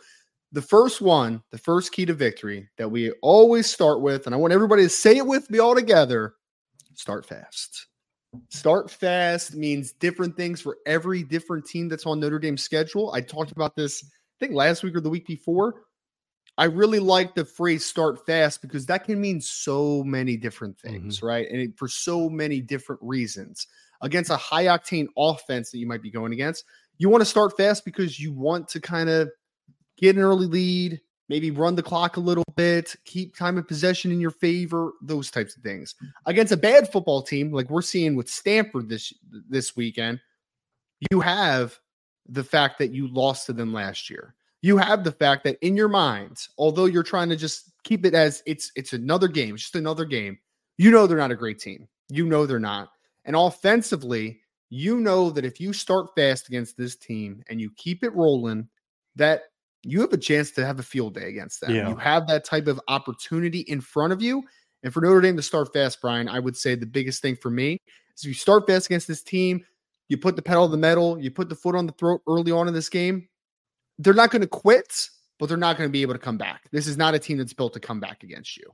the 0.53 0.61
first 0.61 1.01
one, 1.01 1.43
the 1.51 1.57
first 1.57 1.91
key 1.91 2.05
to 2.05 2.13
victory 2.13 2.69
that 2.77 2.89
we 2.89 3.11
always 3.21 3.69
start 3.69 4.01
with, 4.01 4.25
and 4.25 4.33
I 4.33 4.37
want 4.37 4.53
everybody 4.53 4.83
to 4.83 4.89
say 4.89 5.17
it 5.17 5.25
with 5.25 5.49
me 5.49 5.59
all 5.59 5.75
together 5.75 6.35
start 6.95 7.25
fast. 7.25 7.87
Start 8.49 8.89
fast 8.89 9.55
means 9.55 9.93
different 9.93 10.37
things 10.37 10.61
for 10.61 10.77
every 10.85 11.23
different 11.23 11.65
team 11.65 11.89
that's 11.89 12.05
on 12.05 12.19
Notre 12.19 12.39
Dame's 12.39 12.63
schedule. 12.63 13.11
I 13.11 13.21
talked 13.21 13.51
about 13.51 13.75
this, 13.75 14.03
I 14.03 14.45
think 14.45 14.53
last 14.53 14.83
week 14.83 14.95
or 14.95 15.01
the 15.01 15.09
week 15.09 15.27
before. 15.27 15.81
I 16.57 16.65
really 16.65 16.99
like 16.99 17.33
the 17.33 17.45
phrase 17.45 17.83
start 17.83 18.25
fast 18.25 18.61
because 18.61 18.85
that 18.85 19.05
can 19.05 19.19
mean 19.19 19.41
so 19.41 20.03
many 20.03 20.37
different 20.37 20.77
things, 20.79 21.17
mm-hmm. 21.17 21.25
right? 21.25 21.47
And 21.49 21.61
it, 21.61 21.77
for 21.77 21.87
so 21.87 22.29
many 22.29 22.61
different 22.61 23.01
reasons. 23.03 23.67
Against 24.01 24.29
a 24.29 24.37
high 24.37 24.65
octane 24.65 25.07
offense 25.17 25.71
that 25.71 25.79
you 25.79 25.87
might 25.87 26.01
be 26.01 26.11
going 26.11 26.33
against, 26.33 26.65
you 26.97 27.09
want 27.09 27.21
to 27.21 27.25
start 27.25 27.57
fast 27.57 27.85
because 27.85 28.19
you 28.19 28.33
want 28.33 28.67
to 28.67 28.79
kind 28.79 29.09
of 29.09 29.31
get 29.97 30.15
an 30.15 30.21
early 30.21 30.45
lead, 30.45 31.01
maybe 31.29 31.49
run 31.51 31.75
the 31.75 31.81
clock 31.81 32.17
a 32.17 32.19
little 32.19 32.43
bit, 32.55 32.95
keep 33.05 33.35
time 33.35 33.57
of 33.57 33.67
possession 33.67 34.11
in 34.11 34.19
your 34.19 34.31
favor, 34.31 34.91
those 35.01 35.31
types 35.31 35.55
of 35.55 35.63
things. 35.63 35.95
Against 36.25 36.51
a 36.51 36.57
bad 36.57 36.91
football 36.91 37.23
team 37.23 37.51
like 37.51 37.69
we're 37.69 37.81
seeing 37.81 38.15
with 38.15 38.29
Stanford 38.29 38.89
this 38.89 39.13
this 39.49 39.75
weekend, 39.75 40.19
you 41.09 41.21
have 41.21 41.79
the 42.27 42.43
fact 42.43 42.77
that 42.79 42.91
you 42.91 43.07
lost 43.07 43.45
to 43.47 43.53
them 43.53 43.73
last 43.73 44.09
year 44.09 44.35
you 44.63 44.77
have 44.77 45.03
the 45.03 45.11
fact 45.11 45.43
that 45.43 45.57
in 45.61 45.75
your 45.75 45.89
mind, 45.89 46.47
although 46.57 46.85
you're 46.85 47.03
trying 47.03 47.29
to 47.29 47.35
just 47.35 47.73
keep 47.83 48.05
it 48.05 48.15
as 48.15 48.41
it's 48.47 48.71
it's 48.75 48.93
another 48.93 49.27
game, 49.27 49.55
it's 49.55 49.63
just 49.63 49.75
another 49.75 50.05
game, 50.05 50.39
you 50.77 50.89
know 50.89 51.05
they're 51.05 51.17
not 51.17 51.31
a 51.31 51.35
great 51.35 51.59
team. 51.59 51.87
You 52.09 52.25
know 52.25 52.45
they're 52.45 52.59
not. 52.59 52.89
And 53.25 53.35
offensively, 53.35 54.39
you 54.69 54.99
know 55.01 55.29
that 55.31 55.45
if 55.45 55.59
you 55.59 55.73
start 55.73 56.15
fast 56.15 56.47
against 56.47 56.77
this 56.77 56.95
team 56.95 57.43
and 57.49 57.59
you 57.59 57.71
keep 57.75 58.03
it 58.03 58.15
rolling, 58.15 58.69
that 59.17 59.43
you 59.83 59.99
have 59.99 60.13
a 60.13 60.17
chance 60.17 60.51
to 60.51 60.65
have 60.65 60.79
a 60.79 60.83
field 60.83 61.13
day 61.13 61.27
against 61.27 61.59
them. 61.59 61.75
Yeah. 61.75 61.89
You 61.89 61.97
have 61.97 62.25
that 62.27 62.45
type 62.45 62.67
of 62.67 62.79
opportunity 62.87 63.59
in 63.59 63.81
front 63.81 64.13
of 64.13 64.21
you. 64.21 64.43
And 64.81 64.93
for 64.93 65.01
Notre 65.01 65.19
Dame 65.19 65.35
to 65.35 65.43
start 65.43 65.73
fast, 65.73 66.01
Brian, 66.01 66.29
I 66.29 66.39
would 66.39 66.55
say 66.55 66.75
the 66.75 66.85
biggest 66.85 67.21
thing 67.21 67.35
for 67.35 67.49
me 67.49 67.81
is 68.15 68.23
if 68.23 68.27
you 68.27 68.33
start 68.33 68.65
fast 68.65 68.85
against 68.85 69.09
this 69.09 69.21
team, 69.23 69.65
you 70.07 70.17
put 70.17 70.37
the 70.37 70.41
pedal 70.41 70.67
to 70.67 70.71
the 70.71 70.77
metal, 70.77 71.19
you 71.19 71.31
put 71.31 71.49
the 71.49 71.55
foot 71.55 71.75
on 71.75 71.85
the 71.85 71.93
throat 71.93 72.21
early 72.27 72.51
on 72.51 72.69
in 72.69 72.73
this 72.73 72.89
game, 72.89 73.27
they're 73.99 74.13
not 74.13 74.31
going 74.31 74.41
to 74.41 74.47
quit, 74.47 75.09
but 75.39 75.47
they're 75.47 75.57
not 75.57 75.77
going 75.77 75.87
to 75.87 75.91
be 75.91 76.01
able 76.01 76.13
to 76.13 76.19
come 76.19 76.37
back. 76.37 76.63
This 76.71 76.87
is 76.87 76.97
not 76.97 77.15
a 77.15 77.19
team 77.19 77.37
that's 77.37 77.53
built 77.53 77.73
to 77.73 77.79
come 77.79 77.99
back 77.99 78.23
against 78.23 78.57
you. 78.57 78.71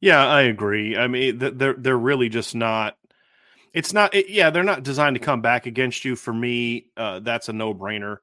Yeah, 0.00 0.26
I 0.26 0.42
agree. 0.42 0.96
I 0.96 1.08
mean, 1.08 1.38
they're 1.38 1.74
they're 1.74 1.98
really 1.98 2.28
just 2.28 2.54
not. 2.54 2.96
It's 3.72 3.92
not. 3.92 4.14
It, 4.14 4.28
yeah, 4.28 4.50
they're 4.50 4.62
not 4.62 4.84
designed 4.84 5.16
to 5.16 5.20
come 5.20 5.40
back 5.40 5.66
against 5.66 6.04
you. 6.04 6.14
For 6.14 6.32
me, 6.32 6.86
uh, 6.96 7.20
that's 7.20 7.48
a 7.48 7.52
no 7.52 7.74
brainer. 7.74 8.18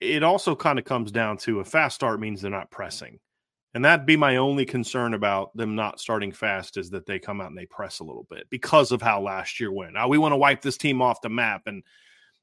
It 0.00 0.22
also 0.22 0.54
kind 0.54 0.78
of 0.78 0.84
comes 0.84 1.10
down 1.10 1.38
to 1.38 1.58
a 1.58 1.64
fast 1.64 1.96
start 1.96 2.20
means 2.20 2.40
they're 2.40 2.52
not 2.52 2.70
pressing, 2.70 3.18
and 3.74 3.84
that'd 3.84 4.06
be 4.06 4.16
my 4.16 4.36
only 4.36 4.64
concern 4.64 5.12
about 5.12 5.56
them 5.56 5.74
not 5.74 5.98
starting 5.98 6.30
fast 6.30 6.76
is 6.76 6.90
that 6.90 7.06
they 7.06 7.18
come 7.18 7.40
out 7.40 7.48
and 7.48 7.58
they 7.58 7.66
press 7.66 7.98
a 7.98 8.04
little 8.04 8.26
bit 8.30 8.48
because 8.48 8.92
of 8.92 9.02
how 9.02 9.20
last 9.20 9.58
year 9.58 9.72
went. 9.72 9.94
Now 9.94 10.06
we 10.06 10.18
want 10.18 10.32
to 10.32 10.36
wipe 10.36 10.62
this 10.62 10.76
team 10.76 11.02
off 11.02 11.20
the 11.20 11.28
map 11.28 11.62
and 11.66 11.82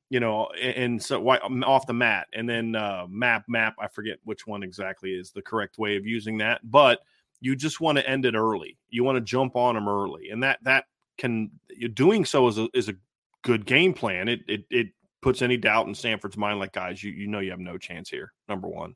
you 0.09 0.19
know, 0.19 0.47
and, 0.61 1.01
so 1.01 1.29
um, 1.41 1.63
off 1.63 1.87
the 1.87 1.93
mat, 1.93 2.27
and 2.33 2.47
then 2.47 2.75
uh, 2.75 3.05
map 3.09 3.45
map. 3.47 3.75
I 3.79 3.87
forget 3.87 4.17
which 4.23 4.45
one 4.45 4.63
exactly 4.63 5.11
is 5.11 5.31
the 5.31 5.41
correct 5.41 5.77
way 5.77 5.97
of 5.97 6.05
using 6.05 6.37
that, 6.39 6.61
but 6.63 6.99
you 7.41 7.55
just 7.55 7.81
want 7.81 7.97
to 7.97 8.09
end 8.09 8.25
it 8.25 8.35
early. 8.35 8.77
You 8.89 9.03
want 9.03 9.17
to 9.17 9.21
jump 9.21 9.55
on 9.55 9.75
them 9.75 9.89
early, 9.89 10.29
and 10.29 10.43
that 10.43 10.59
that 10.63 10.85
can 11.17 11.51
doing 11.93 12.25
so 12.25 12.47
is 12.47 12.57
a 12.57 12.67
is 12.73 12.89
a 12.89 12.95
good 13.41 13.65
game 13.65 13.93
plan. 13.93 14.27
It 14.27 14.41
it 14.47 14.65
it 14.69 14.87
puts 15.21 15.41
any 15.41 15.57
doubt 15.57 15.87
in 15.87 15.95
Stanford's 15.95 16.37
mind, 16.37 16.59
like 16.59 16.73
guys, 16.73 17.03
you 17.03 17.11
you 17.11 17.27
know 17.27 17.39
you 17.39 17.51
have 17.51 17.59
no 17.59 17.77
chance 17.77 18.09
here. 18.09 18.33
Number 18.47 18.67
one. 18.67 18.93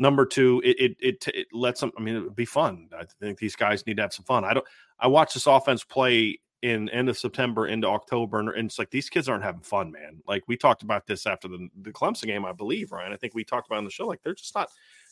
Number 0.00 0.24
two, 0.24 0.62
it 0.64 0.76
it 0.80 0.96
it, 0.98 1.28
it 1.28 1.46
lets 1.52 1.80
them. 1.80 1.92
I 1.96 2.00
mean, 2.00 2.16
it'd 2.16 2.34
be 2.34 2.46
fun. 2.46 2.88
I 2.98 3.04
think 3.20 3.38
these 3.38 3.54
guys 3.54 3.86
need 3.86 3.98
to 3.98 4.02
have 4.02 4.14
some 4.14 4.24
fun. 4.24 4.44
I 4.44 4.54
don't. 4.54 4.66
I 4.98 5.08
watch 5.08 5.34
this 5.34 5.46
offense 5.46 5.84
play 5.84 6.40
in 6.62 6.88
end 6.90 7.08
of 7.08 7.18
September 7.18 7.66
into 7.66 7.86
October, 7.86 8.38
and 8.52 8.66
it's 8.66 8.78
like 8.78 8.90
these 8.90 9.08
kids 9.08 9.28
aren't 9.28 9.44
having 9.44 9.62
fun, 9.62 9.90
man. 9.90 10.22
Like 10.26 10.44
we 10.46 10.56
talked 10.56 10.82
about 10.82 11.06
this 11.06 11.26
after 11.26 11.48
the 11.48 11.68
the 11.82 11.92
Clemson 11.92 12.26
game, 12.26 12.44
I 12.44 12.52
believe, 12.52 12.92
Ryan. 12.92 13.12
I 13.12 13.16
think 13.16 13.34
we 13.34 13.44
talked 13.44 13.66
about 13.66 13.78
on 13.78 13.84
the 13.84 13.90
show. 13.90 14.06
Like 14.06 14.22
they're 14.22 14.34
just 14.34 14.54
not 14.54 14.70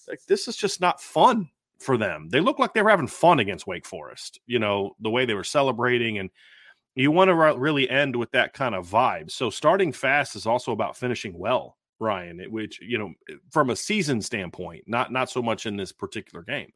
like 0.08 0.20
this 0.26 0.48
is 0.48 0.56
just 0.56 0.80
not 0.80 1.00
fun 1.00 1.48
for 1.78 1.96
them. 1.96 2.28
They 2.28 2.40
look 2.40 2.58
like 2.58 2.74
they 2.74 2.82
were 2.82 2.90
having 2.90 3.06
fun 3.06 3.38
against 3.38 3.66
Wake 3.66 3.86
Forest. 3.86 4.40
You 4.46 4.58
know 4.58 4.94
the 5.00 5.10
way 5.10 5.24
they 5.24 5.34
were 5.34 5.44
celebrating, 5.44 6.18
and 6.18 6.30
you 6.94 7.10
want 7.10 7.28
to 7.28 7.34
really 7.34 7.88
end 7.88 8.16
with 8.16 8.30
that 8.32 8.52
kind 8.52 8.74
of 8.74 8.88
vibe. 8.88 9.30
So 9.30 9.50
starting 9.50 9.92
fast 9.92 10.36
is 10.36 10.46
also 10.46 10.72
about 10.72 10.96
finishing 10.96 11.38
well, 11.38 11.78
Ryan. 11.98 12.40
Which 12.50 12.80
you 12.82 12.98
know 12.98 13.14
from 13.50 13.70
a 13.70 13.76
season 13.76 14.20
standpoint, 14.20 14.84
not 14.86 15.12
not 15.12 15.30
so 15.30 15.42
much 15.42 15.64
in 15.64 15.76
this 15.76 15.92
particular 15.92 16.44
game 16.44 16.72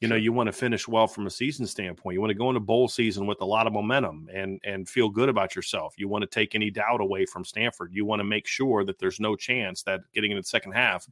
you 0.00 0.08
know 0.08 0.16
you 0.16 0.32
want 0.32 0.46
to 0.46 0.52
finish 0.52 0.88
well 0.88 1.06
from 1.06 1.26
a 1.26 1.30
season 1.30 1.66
standpoint. 1.66 2.14
You 2.14 2.20
want 2.20 2.30
to 2.30 2.34
go 2.34 2.48
into 2.48 2.60
bowl 2.60 2.88
season 2.88 3.26
with 3.26 3.40
a 3.40 3.44
lot 3.44 3.66
of 3.66 3.72
momentum 3.72 4.28
and 4.32 4.60
and 4.64 4.88
feel 4.88 5.08
good 5.08 5.28
about 5.28 5.54
yourself. 5.54 5.94
You 5.96 6.08
want 6.08 6.22
to 6.22 6.28
take 6.28 6.54
any 6.54 6.70
doubt 6.70 7.00
away 7.00 7.26
from 7.26 7.44
stanford. 7.44 7.90
You 7.92 8.04
want 8.04 8.20
to 8.20 8.24
make 8.24 8.46
sure 8.46 8.84
that 8.84 8.98
there's 8.98 9.20
no 9.20 9.36
chance 9.36 9.82
that 9.82 10.00
getting 10.14 10.30
into 10.30 10.42
the 10.42 10.48
second 10.48 10.72
half 10.72 11.06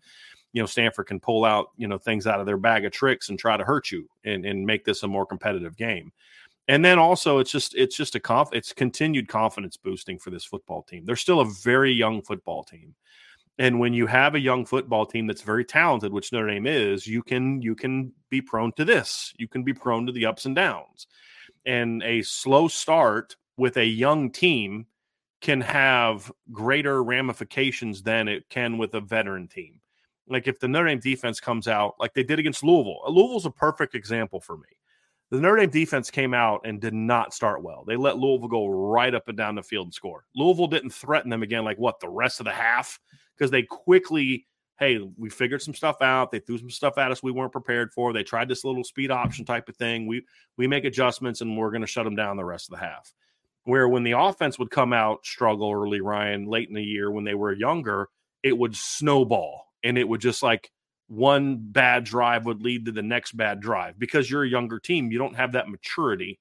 you 0.53 0.63
know 0.63 0.67
stanford 0.67 1.07
can 1.07 1.21
pull 1.21 1.45
out 1.45 1.73
you 1.77 1.87
know 1.87 1.99
things 1.99 2.27
out 2.27 2.41
of 2.41 2.47
their 2.47 2.57
bag 2.57 2.87
of 2.87 2.93
tricks 2.93 3.29
and 3.29 3.39
try 3.39 3.57
to 3.57 3.65
hurt 3.65 3.91
you 3.91 4.09
and, 4.25 4.47
and 4.47 4.65
make 4.65 4.85
this 4.85 5.03
a 5.03 5.09
more 5.09 5.27
competitive 5.27 5.77
game. 5.77 6.11
And 6.69 6.85
then 6.85 6.99
also 6.99 7.39
it's 7.39 7.51
just 7.51 7.75
it's 7.75 7.97
just 7.97 8.15
a 8.15 8.21
conf 8.21 8.51
it's 8.53 8.73
continued 8.73 9.29
confidence 9.29 9.77
boosting 9.77 10.19
for 10.19 10.31
this 10.31 10.45
football 10.45 10.83
team. 10.83 11.05
They're 11.05 11.17
still 11.17 11.41
a 11.41 11.51
very 11.63 11.93
young 11.93 12.23
football 12.23 12.63
team. 12.63 12.95
And 13.59 13.81
when 13.81 13.93
you 13.93 14.07
have 14.07 14.35
a 14.35 14.41
young 14.41 14.65
football 14.65 15.05
team 15.05 15.27
that's 15.27 15.43
very 15.43 15.65
talented, 15.65 16.13
which 16.13 16.33
Notre 16.33 16.49
Dame 16.49 16.67
is, 16.67 17.07
you 17.07 17.23
can 17.23 17.61
you 17.61 17.75
can 17.75 18.13
be 18.31 18.41
prone 18.41 18.73
to 18.73 18.85
this. 18.85 19.33
You 19.39 19.49
can 19.49 19.65
be 19.65 19.75
prone 19.75 20.07
to 20.07 20.13
the 20.13 20.27
ups 20.27 20.47
and 20.47 20.55
downs. 20.55 21.07
And 21.67 22.03
a 22.05 22.23
slow 22.23 22.69
start 22.69 23.37
with 23.57 23.77
a 23.77 23.85
young 23.85 24.31
team 24.31 24.87
can 25.41 25.61
have 25.61 26.31
greater 26.53 27.03
ramifications 27.03 28.03
than 28.03 28.29
it 28.29 28.49
can 28.49 28.79
with 28.79 28.95
a 28.95 29.01
veteran 29.01 29.49
team. 29.49 29.81
Like 30.29 30.47
if 30.47 30.61
the 30.61 30.69
Notre 30.69 30.89
Dame 30.89 31.01
defense 31.01 31.41
comes 31.41 31.67
out 31.67 31.95
like 31.99 32.15
they 32.15 32.23
did 32.23 32.39
against 32.39 32.63
Louisville, 32.63 33.01
uh, 33.07 33.11
Louisville's 33.11 33.47
a 33.47 33.51
perfect 33.51 33.95
example 33.95 34.41
for 34.41 34.57
me 34.57 34.69
the 35.31 35.41
Notre 35.41 35.61
Dame 35.61 35.71
defense 35.71 36.11
came 36.11 36.33
out 36.33 36.63
and 36.65 36.81
did 36.81 36.95
not 36.95 37.35
start 37.35 37.63
well. 37.63 37.85
They 37.87 37.97
let 37.97 38.17
Louisville 38.17 38.49
go 38.49 38.67
right 38.67 39.15
up 39.15 39.29
and 39.29 39.37
down 39.37 39.55
the 39.55 39.63
field 39.63 39.87
and 39.87 39.95
score. 39.95 40.25
Louisville 40.35 40.67
didn't 40.69 40.91
threaten 40.91 41.31
them 41.31 41.43
again, 41.43 41.65
like 41.65 41.79
what 41.79 42.01
the 42.01 42.09
rest 42.09 42.41
of 42.41 42.45
the 42.45 42.53
half, 42.53 42.99
because 43.39 43.51
they 43.51 43.63
quickly, 43.63 44.47
hey, 44.79 44.99
we 45.17 45.31
figured 45.31 45.63
some 45.63 45.75
stuff 45.75 46.03
out. 46.03 46.31
They 46.31 46.41
threw 46.41 46.59
some 46.59 46.71
stuff 46.71 46.99
at 46.99 47.11
us 47.13 47.23
we 47.23 47.33
weren't 47.33 47.53
prepared 47.53 47.93
for. 47.93 48.13
They 48.13 48.23
tried 48.23 48.49
this 48.49 48.65
little 48.65 48.85
speed 48.85 49.11
option 49.11 49.45
type 49.45 49.69
of 49.69 49.77
thing. 49.77 50.07
We 50.07 50.25
we 50.57 50.67
make 50.67 50.85
adjustments 50.85 51.41
and 51.41 51.57
we're 51.57 51.71
going 51.71 51.83
to 51.83 51.87
shut 51.87 52.05
them 52.05 52.17
down 52.17 52.37
the 52.37 52.45
rest 52.45 52.69
of 52.69 52.79
the 52.79 52.85
half. 52.85 53.13
Where 53.65 53.89
when 53.89 54.03
the 54.03 54.13
offense 54.13 54.59
would 54.59 54.71
come 54.71 54.93
out 54.93 55.27
struggle 55.27 55.73
early, 55.73 56.01
Ryan, 56.01 56.47
late 56.47 56.69
in 56.69 56.75
the 56.75 56.83
year 56.83 57.11
when 57.11 57.25
they 57.25 57.35
were 57.35 57.53
younger, 57.53 58.09
it 58.43 58.57
would 58.57 58.75
snowball 58.75 59.67
and 59.83 59.99
it 59.99 60.09
would 60.09 60.21
just 60.21 60.43
like 60.43 60.71
one 61.09 61.59
bad 61.59 62.05
drive 62.05 62.45
would 62.45 62.63
lead 62.63 62.85
to 62.85 62.93
the 62.93 63.03
next 63.03 63.37
bad 63.37 63.61
drive 63.61 63.99
because 63.99 64.31
you're 64.31 64.45
a 64.45 64.49
younger 64.49 64.79
team. 64.79 65.11
You 65.11 65.19
don't 65.19 65.37
have 65.37 65.53
that 65.53 65.69
maturity 65.69 66.39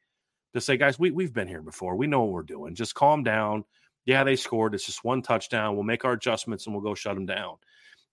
to 0.54 0.62
say, 0.62 0.78
guys, 0.78 1.00
we, 1.00 1.12
we've 1.12 1.34
been 1.34 1.48
here 1.48 1.62
before. 1.62 1.96
We 1.96 2.08
know 2.08 2.22
what 2.24 2.34
we're 2.34 2.44
doing. 2.44 2.76
Just 2.76 2.96
calm 2.96 3.24
down. 3.24 3.64
Yeah, 4.08 4.24
they 4.24 4.38
scored. 4.38 4.74
It's 4.74 4.86
just 4.86 5.04
one 5.04 5.22
touchdown. 5.22 5.76
We'll 5.76 5.84
make 5.84 6.06
our 6.06 6.14
adjustments 6.14 6.66
and 6.66 6.74
we'll 6.74 6.84
go 6.84 6.96
shut 6.96 7.14
them 7.14 7.26
down. 7.26 7.58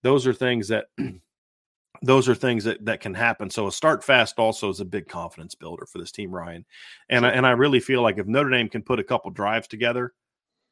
Those 0.02 0.26
are 0.26 0.34
things 0.34 0.68
that 0.68 0.86
those 2.02 2.28
are 2.28 2.34
things 2.34 2.64
that 2.64 2.84
that 2.84 3.00
can 3.00 3.14
happen. 3.14 3.48
So 3.48 3.68
a 3.68 3.72
start 3.72 4.02
fast 4.02 4.38
also 4.38 4.68
is 4.68 4.80
a 4.80 4.84
big 4.84 5.08
confidence 5.08 5.54
builder 5.54 5.86
for 5.86 5.98
this 5.98 6.10
team, 6.10 6.34
Ryan. 6.34 6.66
And 7.08 7.24
I, 7.24 7.30
and 7.30 7.46
I 7.46 7.52
really 7.52 7.78
feel 7.78 8.02
like 8.02 8.18
if 8.18 8.26
Notre 8.26 8.50
Dame 8.50 8.68
can 8.68 8.82
put 8.82 8.98
a 8.98 9.04
couple 9.04 9.30
drives 9.30 9.68
together 9.68 10.12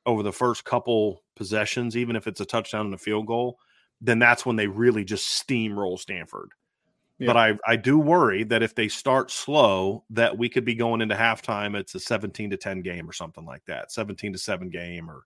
over 0.05 0.25
the 0.25 0.33
first 0.33 0.65
couple 0.65 1.23
possessions, 1.37 1.97
even 1.97 2.17
if 2.17 2.27
it's 2.27 2.41
a 2.41 2.45
touchdown 2.45 2.87
and 2.87 2.95
a 2.95 2.99
field 2.99 3.27
goal, 3.27 3.59
then 4.01 4.19
that's 4.19 4.45
when 4.45 4.57
they 4.57 4.67
really 4.67 5.05
just 5.05 5.47
steamroll 5.47 6.01
Stanford. 6.01 6.51
Yeah. 7.23 7.27
But 7.27 7.37
I, 7.37 7.59
I 7.67 7.77
do 7.77 7.99
worry 7.99 8.43
that 8.45 8.63
if 8.63 8.75
they 8.75 8.89
start 8.89 9.31
slow, 9.31 10.05
that 10.11 10.37
we 10.37 10.49
could 10.49 10.65
be 10.65 10.75
going 10.75 11.01
into 11.01 11.15
halftime. 11.15 11.77
It's 11.77 11.95
a 11.95 12.01
17 12.01 12.51
to 12.51 12.57
10 12.57 12.83
game 12.83 13.09
or 13.09 13.13
something 13.13 13.45
like 13.45 13.65
that, 13.67 13.93
17 13.93 14.33
to 14.33 14.39
7 14.39 14.69
game 14.71 15.09
or 15.09 15.23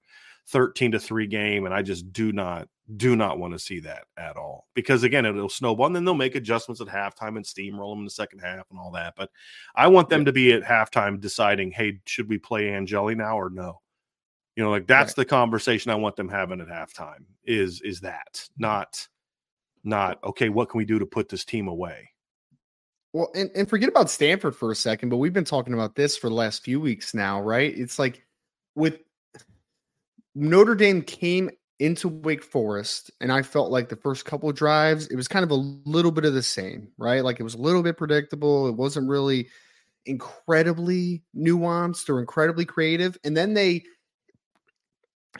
13 0.49 0.93
to 0.93 0.99
3 0.99 1.26
game. 1.26 1.65
And 1.65 1.75
I 1.75 1.81
just 1.81 2.12
do 2.12 2.33
not, 2.33 2.69
do 2.99 3.17
not 3.17 3.38
want 3.38 3.55
to 3.55 3.59
see 3.59 3.81
that 3.81 4.05
at 4.19 4.37
all. 4.37 4.67
Because 4.75 5.05
again, 5.05 5.25
it'll 5.25 5.49
snowball 5.49 5.87
and 5.87 5.97
then 5.97 6.05
they'll 6.05 6.15
make 6.15 6.35
adjustments 6.35 6.83
at 6.83 6.88
halftime 6.88 7.37
and 7.37 7.45
steamroll 7.45 7.93
them 7.93 8.00
in 8.00 8.05
the 8.05 8.11
second 8.11 8.41
half 8.41 8.67
and 8.71 8.79
all 8.79 8.93
that. 8.93 9.15
But 9.17 9.31
I 9.75 9.87
want 9.87 10.11
them 10.11 10.21
yeah. 10.21 10.26
to 10.26 10.33
be 10.33 10.53
at 10.53 10.62
halftime 10.65 11.19
deciding, 11.19 11.71
hey, 11.71 12.00
should 12.05 12.29
we 12.29 12.37
play 12.37 12.75
Angeli 12.75 13.15
now 13.15 13.38
or 13.38 13.49
no? 13.49 13.81
You 14.55 14.65
know, 14.65 14.71
like 14.71 14.87
that's 14.87 15.11
right. 15.11 15.17
the 15.17 15.25
conversation 15.26 15.91
I 15.91 15.97
want 15.97 16.17
them 16.17 16.29
having 16.29 16.61
at 16.61 16.69
halftime 16.69 17.25
is 17.45 17.83
is 17.83 18.00
that 18.00 18.49
not 18.59 19.07
not 19.87 20.23
okay, 20.25 20.49
what 20.49 20.69
can 20.69 20.78
we 20.78 20.85
do 20.85 20.99
to 20.99 21.07
put 21.07 21.28
this 21.28 21.45
team 21.45 21.69
away? 21.69 22.11
Well, 23.12 23.31
and, 23.35 23.50
and 23.55 23.69
forget 23.69 23.88
about 23.88 24.11
Stanford 24.11 24.55
for 24.55 24.71
a 24.71 24.76
second, 24.76 25.09
but 25.09 25.16
we've 25.16 25.33
been 25.33 25.45
talking 25.45 25.73
about 25.73 25.95
this 25.95 26.16
for 26.19 26.28
the 26.28 26.35
last 26.35 26.62
few 26.62 26.81
weeks 26.81 27.14
now, 27.14 27.40
right? 27.40 27.73
It's 27.76 27.99
like 27.99 28.23
with 28.75 28.99
Notre 30.35 30.75
Dame 30.75 31.00
came 31.00 31.50
into 31.78 32.09
Wake 32.09 32.43
Forest, 32.43 33.11
and 33.21 33.33
I 33.33 33.43
felt 33.43 33.71
like 33.71 33.89
the 33.89 33.97
first 33.97 34.25
couple 34.25 34.50
drives, 34.52 35.06
it 35.06 35.17
was 35.17 35.28
kind 35.28 35.45
of 35.45 35.50
a 35.50 35.54
little 35.54 36.11
bit 36.11 36.26
of 36.26 36.34
the 36.34 36.43
same, 36.43 36.89
right? 36.99 37.25
Like 37.25 37.41
it 37.41 37.43
was 37.43 37.54
a 37.54 37.61
little 37.61 37.82
bit 37.82 37.97
predictable. 37.97 38.69
It 38.69 38.75
wasn't 38.75 39.08
really 39.08 39.49
incredibly 40.04 41.23
nuanced 41.34 42.08
or 42.08 42.21
incredibly 42.21 42.65
creative. 42.65 43.17
And 43.25 43.37
then 43.37 43.54
they 43.54 43.84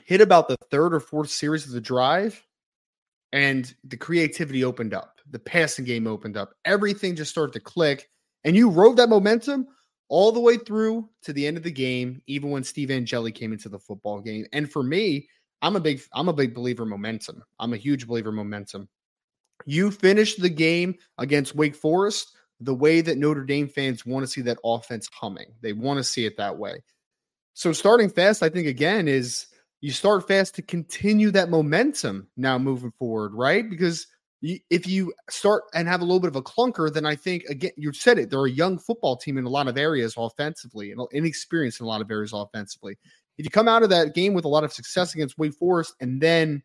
hit 0.03 0.21
about 0.21 0.47
the 0.47 0.57
third 0.71 0.93
or 0.93 0.99
fourth 0.99 1.29
series 1.29 1.65
of 1.65 1.71
the 1.71 1.81
drive, 1.81 2.43
and 3.31 3.73
the 3.83 3.97
creativity 3.97 4.63
opened 4.63 4.93
up. 4.93 5.19
The 5.31 5.39
passing 5.39 5.85
game 5.85 6.07
opened 6.07 6.37
up. 6.37 6.53
Everything 6.65 7.15
just 7.15 7.31
started 7.31 7.53
to 7.53 7.59
click, 7.59 8.09
and 8.43 8.55
you 8.55 8.69
rode 8.69 8.97
that 8.97 9.09
momentum 9.09 9.67
all 10.09 10.31
the 10.31 10.39
way 10.39 10.57
through 10.57 11.09
to 11.23 11.33
the 11.33 11.45
end 11.45 11.57
of 11.57 11.63
the 11.63 11.71
game, 11.71 12.21
even 12.27 12.49
when 12.49 12.63
Steve 12.63 12.91
Angeli 12.91 13.31
came 13.31 13.51
into 13.51 13.69
the 13.69 13.79
football 13.79 14.21
game. 14.21 14.45
And 14.53 14.71
for 14.71 14.83
me, 14.83 15.27
I'm 15.61 15.75
a 15.75 15.79
big 15.79 16.01
I'm 16.13 16.29
a 16.29 16.33
big 16.33 16.53
believer 16.53 16.85
momentum. 16.85 17.43
I'm 17.59 17.73
a 17.73 17.77
huge 17.77 18.07
believer 18.07 18.31
momentum. 18.31 18.87
You 19.65 19.91
finished 19.91 20.41
the 20.41 20.49
game 20.49 20.95
against 21.17 21.55
Wake 21.55 21.75
Forest 21.75 22.31
the 22.59 22.75
way 22.75 23.01
that 23.01 23.17
Notre 23.17 23.43
Dame 23.43 23.67
fans 23.67 24.05
want 24.05 24.23
to 24.23 24.31
see 24.31 24.41
that 24.41 24.59
offense 24.63 25.09
humming. 25.11 25.47
They 25.61 25.73
want 25.73 25.97
to 25.97 26.03
see 26.03 26.25
it 26.25 26.37
that 26.37 26.57
way. 26.57 26.83
So 27.53 27.73
starting 27.73 28.09
fast, 28.09 28.43
I 28.43 28.49
think 28.49 28.67
again 28.67 29.07
is 29.07 29.47
you 29.81 29.91
start 29.91 30.27
fast 30.27 30.55
to 30.55 30.61
continue 30.61 31.31
that 31.31 31.49
momentum 31.49 32.27
now 32.35 32.57
moving 32.57 32.91
forward, 32.97 33.33
right? 33.33 33.69
Because 33.69 34.07
if 34.41 34.87
you 34.87 35.13
start 35.29 35.63
and 35.73 35.87
have 35.87 36.01
a 36.01 36.03
little 36.03 36.19
bit 36.19 36.27
of 36.27 36.35
a 36.35 36.41
clunker, 36.41 36.91
then 36.93 37.05
I 37.05 37.15
think 37.15 37.43
again 37.45 37.71
you 37.75 37.91
said 37.91 38.19
it. 38.19 38.29
They're 38.29 38.45
a 38.45 38.51
young 38.51 38.77
football 38.77 39.15
team 39.17 39.37
in 39.37 39.45
a 39.45 39.49
lot 39.49 39.67
of 39.67 39.77
areas 39.77 40.15
offensively, 40.17 40.91
and 40.91 41.01
uh, 41.01 41.07
inexperienced 41.11 41.79
in 41.79 41.85
a 41.85 41.89
lot 41.89 42.01
of 42.01 42.11
areas 42.11 42.33
offensively. 42.33 42.97
If 43.37 43.45
you 43.45 43.49
come 43.49 43.67
out 43.67 43.83
of 43.83 43.89
that 43.89 44.15
game 44.15 44.33
with 44.33 44.45
a 44.45 44.49
lot 44.49 44.63
of 44.63 44.73
success 44.73 45.13
against 45.13 45.37
Wake 45.37 45.53
Forest, 45.53 45.95
and 46.01 46.21
then 46.21 46.61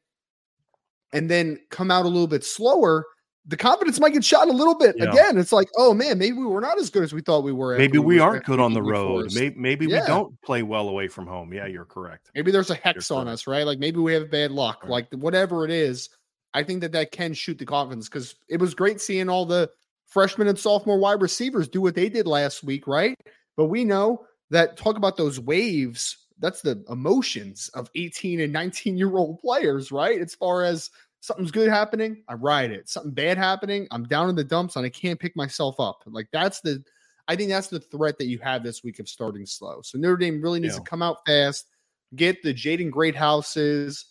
and 1.13 1.31
then 1.31 1.61
come 1.71 1.91
out 1.91 2.05
a 2.05 2.09
little 2.09 2.27
bit 2.27 2.45
slower, 2.45 3.07
the 3.47 3.57
confidence 3.57 3.99
might 3.99 4.13
get 4.13 4.25
shot 4.25 4.49
a 4.49 4.53
little 4.53 4.77
bit 4.77 4.95
yeah. 4.97 5.11
again. 5.11 5.37
It's 5.37 5.53
like, 5.53 5.69
oh 5.77 5.93
man, 5.95 6.19
maybe 6.19 6.37
we 6.37 6.47
were 6.47 6.61
not 6.61 6.79
as 6.79 6.91
good 6.91 7.03
as 7.03 7.13
we 7.13 7.21
thought 7.21 7.43
we 7.43 7.53
were. 7.53 7.77
Maybe 7.77 7.99
we, 7.99 8.17
we 8.17 8.19
aren't 8.21 8.45
good 8.45 8.61
on 8.61 8.73
the 8.73 8.83
road. 8.83 9.33
Maybe, 9.35 9.55
maybe 9.59 9.87
yeah. 9.87 10.03
we 10.03 10.07
don't 10.07 10.41
play 10.43 10.63
well 10.63 10.89
away 10.89 11.09
from 11.09 11.27
home. 11.27 11.53
Yeah, 11.53 11.67
you're 11.67 11.85
correct. 11.85 12.31
Maybe 12.35 12.53
there's 12.53 12.71
a 12.71 12.77
hex 12.77 13.11
you're 13.11 13.19
on 13.19 13.27
correct. 13.27 13.35
us, 13.35 13.47
right? 13.47 13.67
Like 13.67 13.79
maybe 13.79 13.99
we 13.99 14.15
have 14.15 14.31
bad 14.31 14.53
luck. 14.53 14.83
Right. 14.83 14.91
Like 14.91 15.09
whatever 15.15 15.65
it 15.65 15.71
is, 15.71 16.09
I 16.55 16.63
think 16.63 16.83
that 16.83 16.93
that 16.93 17.11
can 17.11 17.33
shoot 17.33 17.59
the 17.59 17.67
confidence 17.67 18.09
because 18.09 18.37
it 18.49 18.61
was 18.61 18.75
great 18.75 19.01
seeing 19.01 19.29
all 19.29 19.45
the 19.45 19.71
freshman 20.07 20.47
and 20.47 20.59
sophomore 20.59 20.99
wide 20.99 21.23
receivers 21.23 21.69
do 21.69 21.81
what 21.81 21.95
they 21.95 22.09
did 22.09 22.27
last 22.27 22.63
week, 22.63 22.87
right? 22.87 23.17
But 23.57 23.67
we 23.67 23.85
know 23.85 24.27
that 24.51 24.77
talk 24.77 24.97
about 24.97 25.17
those 25.17 25.41
waves. 25.41 26.29
That's 26.39 26.61
the 26.61 26.85
emotions 26.91 27.71
of 27.75 27.91
18 27.95 28.41
and 28.41 28.53
19 28.53 28.97
year 28.97 29.17
old 29.17 29.41
players, 29.41 29.91
right? 29.91 30.21
As 30.21 30.35
far 30.35 30.65
as 30.65 30.91
something's 31.23 31.53
good 31.53 31.71
happening, 31.71 32.23
I 32.29 32.35
ride 32.35 32.73
it. 32.73 32.89
Something 32.89 33.13
bad 33.13 33.39
happening, 33.39 33.87
I'm 33.91 34.05
down 34.05 34.29
in 34.29 34.35
the 34.35 34.45
dumps 34.45 34.77
and 34.77 34.85
I 34.85 34.89
can't 34.91 35.19
pick 35.19 35.35
myself 35.37 35.79
up. 35.79 36.03
Like 36.07 36.29
that's 36.33 36.61
the 36.61 36.85
I 37.29 37.37
think 37.37 37.49
that's 37.51 37.69
the 37.69 37.81
threat 37.81 38.19
that 38.19 38.27
you 38.27 38.41
have 38.41 38.65
this 38.65 38.83
week 38.83 38.99
of 38.99 39.09
starting 39.09 39.47
slow. 39.47 39.81
So 39.83 39.97
Notre 39.97 40.17
Dame 40.17 40.43
really 40.43 40.59
needs 40.59 40.75
yeah. 40.75 40.81
to 40.81 40.85
come 40.85 41.03
out 41.03 41.19
fast, 41.25 41.69
get 42.17 42.43
the 42.43 42.53
Jaden 42.53 42.91
Greathouses, 42.91 44.05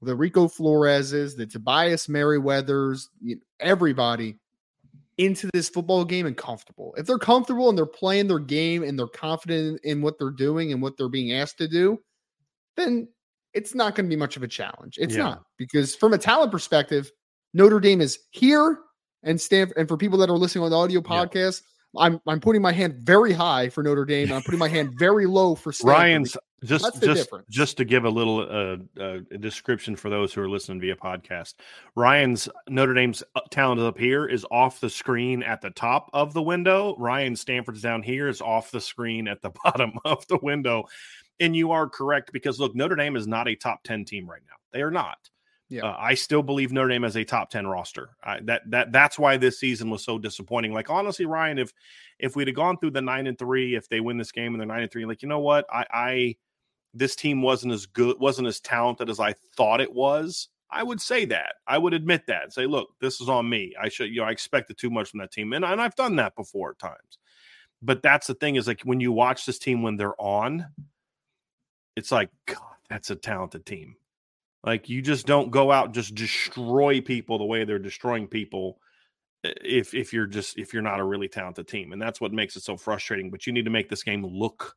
the 0.00 0.14
Rico 0.14 0.46
Floreses, 0.46 1.36
the 1.36 1.46
Tobias 1.46 2.06
Merriweathers, 2.06 3.08
you 3.20 3.34
know, 3.34 3.42
everybody 3.58 4.38
into 5.18 5.50
this 5.52 5.68
football 5.68 6.04
game 6.04 6.26
and 6.26 6.36
comfortable. 6.36 6.94
If 6.96 7.06
they're 7.06 7.18
comfortable 7.18 7.68
and 7.68 7.76
they're 7.76 7.86
playing 7.86 8.28
their 8.28 8.38
game 8.38 8.84
and 8.84 8.96
they're 8.96 9.06
confident 9.08 9.80
in 9.82 10.02
what 10.02 10.18
they're 10.18 10.30
doing 10.30 10.72
and 10.72 10.80
what 10.80 10.96
they're 10.96 11.08
being 11.08 11.32
asked 11.32 11.58
to 11.58 11.68
do, 11.68 12.00
then 12.76 13.08
it's 13.54 13.74
not 13.74 13.94
going 13.94 14.06
to 14.06 14.10
be 14.10 14.18
much 14.18 14.36
of 14.36 14.42
a 14.42 14.48
challenge. 14.48 14.98
It's 14.98 15.14
yeah. 15.14 15.22
not 15.22 15.42
because 15.58 15.94
from 15.94 16.12
a 16.12 16.18
talent 16.18 16.52
perspective, 16.52 17.10
Notre 17.52 17.80
Dame 17.80 18.00
is 18.00 18.18
here 18.30 18.80
and 19.22 19.40
Stanford. 19.40 19.76
And 19.76 19.88
for 19.88 19.96
people 19.96 20.18
that 20.18 20.30
are 20.30 20.36
listening 20.36 20.64
on 20.64 20.70
the 20.70 20.76
audio 20.76 21.00
podcast, 21.00 21.62
yeah. 21.62 21.70
I'm 21.96 22.20
I'm 22.26 22.40
putting 22.40 22.60
my 22.60 22.72
hand 22.72 22.96
very 22.98 23.32
high 23.32 23.68
for 23.68 23.82
Notre 23.82 24.04
Dame. 24.04 24.32
I'm 24.32 24.42
putting 24.42 24.58
my 24.58 24.68
hand 24.68 24.94
very 24.98 25.26
low 25.26 25.54
for 25.54 25.72
Stanford. 25.72 25.98
Ryan's 25.98 26.36
just 26.64 26.84
just 26.84 27.00
difference. 27.00 27.46
just 27.50 27.76
to 27.76 27.84
give 27.84 28.04
a 28.04 28.10
little 28.10 28.40
uh, 28.40 29.02
uh, 29.02 29.18
description 29.38 29.94
for 29.94 30.08
those 30.08 30.32
who 30.32 30.40
are 30.40 30.48
listening 30.48 30.80
via 30.80 30.96
podcast. 30.96 31.54
Ryan's 31.94 32.48
Notre 32.68 32.94
Dame's 32.94 33.22
uh, 33.34 33.40
talent 33.50 33.80
up 33.80 33.98
here 33.98 34.26
is 34.26 34.46
off 34.50 34.80
the 34.80 34.90
screen 34.90 35.42
at 35.42 35.60
the 35.60 35.70
top 35.70 36.10
of 36.12 36.32
the 36.32 36.42
window. 36.42 36.96
Ryan 36.98 37.36
Stanford's 37.36 37.82
down 37.82 38.02
here 38.02 38.28
is 38.28 38.40
off 38.40 38.70
the 38.70 38.80
screen 38.80 39.28
at 39.28 39.42
the 39.42 39.50
bottom 39.64 39.92
of 40.04 40.26
the 40.26 40.38
window. 40.42 40.84
And 41.40 41.56
you 41.56 41.72
are 41.72 41.88
correct 41.88 42.32
because 42.32 42.60
look, 42.60 42.74
Notre 42.74 42.96
Dame 42.96 43.16
is 43.16 43.26
not 43.26 43.48
a 43.48 43.54
top 43.54 43.82
10 43.84 44.04
team 44.04 44.28
right 44.28 44.42
now. 44.46 44.56
They 44.72 44.82
are 44.82 44.90
not. 44.90 45.18
Yeah. 45.68 45.86
Uh, 45.86 45.96
I 45.98 46.14
still 46.14 46.42
believe 46.42 46.72
Notre 46.72 46.88
Dame 46.88 47.04
as 47.04 47.16
a 47.16 47.24
top 47.24 47.50
10 47.50 47.66
roster. 47.66 48.10
I, 48.22 48.40
that 48.42 48.62
that 48.70 48.92
that's 48.92 49.18
why 49.18 49.36
this 49.36 49.58
season 49.58 49.90
was 49.90 50.04
so 50.04 50.18
disappointing. 50.18 50.72
Like 50.72 50.90
honestly, 50.90 51.26
Ryan, 51.26 51.58
if 51.58 51.72
if 52.18 52.36
we'd 52.36 52.48
have 52.48 52.54
gone 52.54 52.78
through 52.78 52.92
the 52.92 53.00
9 53.00 53.26
and 53.26 53.38
3, 53.38 53.74
if 53.74 53.88
they 53.88 54.00
win 54.00 54.18
this 54.18 54.30
game 54.30 54.52
and 54.52 54.60
they're 54.60 54.66
9 54.68 54.82
and 54.82 54.92
3, 54.92 55.06
like 55.06 55.22
you 55.22 55.28
know 55.28 55.40
what? 55.40 55.66
I 55.72 55.86
I 55.92 56.36
this 56.92 57.16
team 57.16 57.42
wasn't 57.42 57.72
as 57.72 57.86
good, 57.86 58.20
wasn't 58.20 58.46
as 58.46 58.60
talented 58.60 59.10
as 59.10 59.18
I 59.18 59.34
thought 59.56 59.80
it 59.80 59.92
was. 59.92 60.48
I 60.70 60.82
would 60.82 61.00
say 61.00 61.24
that. 61.26 61.54
I 61.66 61.78
would 61.78 61.94
admit 61.94 62.26
that. 62.28 62.52
Say, 62.52 62.66
look, 62.66 62.90
this 63.00 63.20
is 63.20 63.28
on 63.28 63.48
me. 63.48 63.74
I 63.80 63.88
should, 63.88 64.10
you 64.10 64.20
know, 64.20 64.26
I 64.26 64.30
expected 64.30 64.76
too 64.78 64.90
much 64.90 65.10
from 65.10 65.20
that 65.20 65.32
team. 65.32 65.52
And, 65.52 65.64
and 65.64 65.80
I've 65.80 65.94
done 65.96 66.16
that 66.16 66.36
before 66.36 66.70
at 66.70 66.78
times. 66.78 67.18
but 67.82 68.02
that's 68.02 68.26
the 68.26 68.34
thing 68.34 68.56
is 68.56 68.66
like 68.66 68.80
when 68.82 69.00
you 69.00 69.12
watch 69.12 69.46
this 69.46 69.58
team 69.58 69.82
when 69.82 69.96
they're 69.96 70.20
on, 70.20 70.66
it's 71.96 72.12
like 72.12 72.30
God, 72.46 72.60
that's 72.88 73.10
a 73.10 73.16
talented 73.16 73.66
team. 73.66 73.96
Like 74.64 74.88
you 74.88 75.02
just 75.02 75.26
don't 75.26 75.50
go 75.50 75.70
out 75.70 75.86
and 75.86 75.94
just 75.94 76.14
destroy 76.14 77.00
people 77.00 77.38
the 77.38 77.44
way 77.44 77.64
they're 77.64 77.78
destroying 77.78 78.26
people 78.26 78.78
if 79.42 79.94
if 79.94 80.12
you're 80.12 80.26
just 80.26 80.58
if 80.58 80.72
you're 80.72 80.82
not 80.82 81.00
a 81.00 81.04
really 81.04 81.28
talented 81.28 81.68
team. 81.68 81.92
And 81.92 82.00
that's 82.00 82.20
what 82.20 82.32
makes 82.32 82.56
it 82.56 82.62
so 82.62 82.76
frustrating. 82.76 83.30
But 83.30 83.46
you 83.46 83.52
need 83.52 83.66
to 83.66 83.70
make 83.70 83.88
this 83.88 84.02
game 84.02 84.24
look 84.24 84.74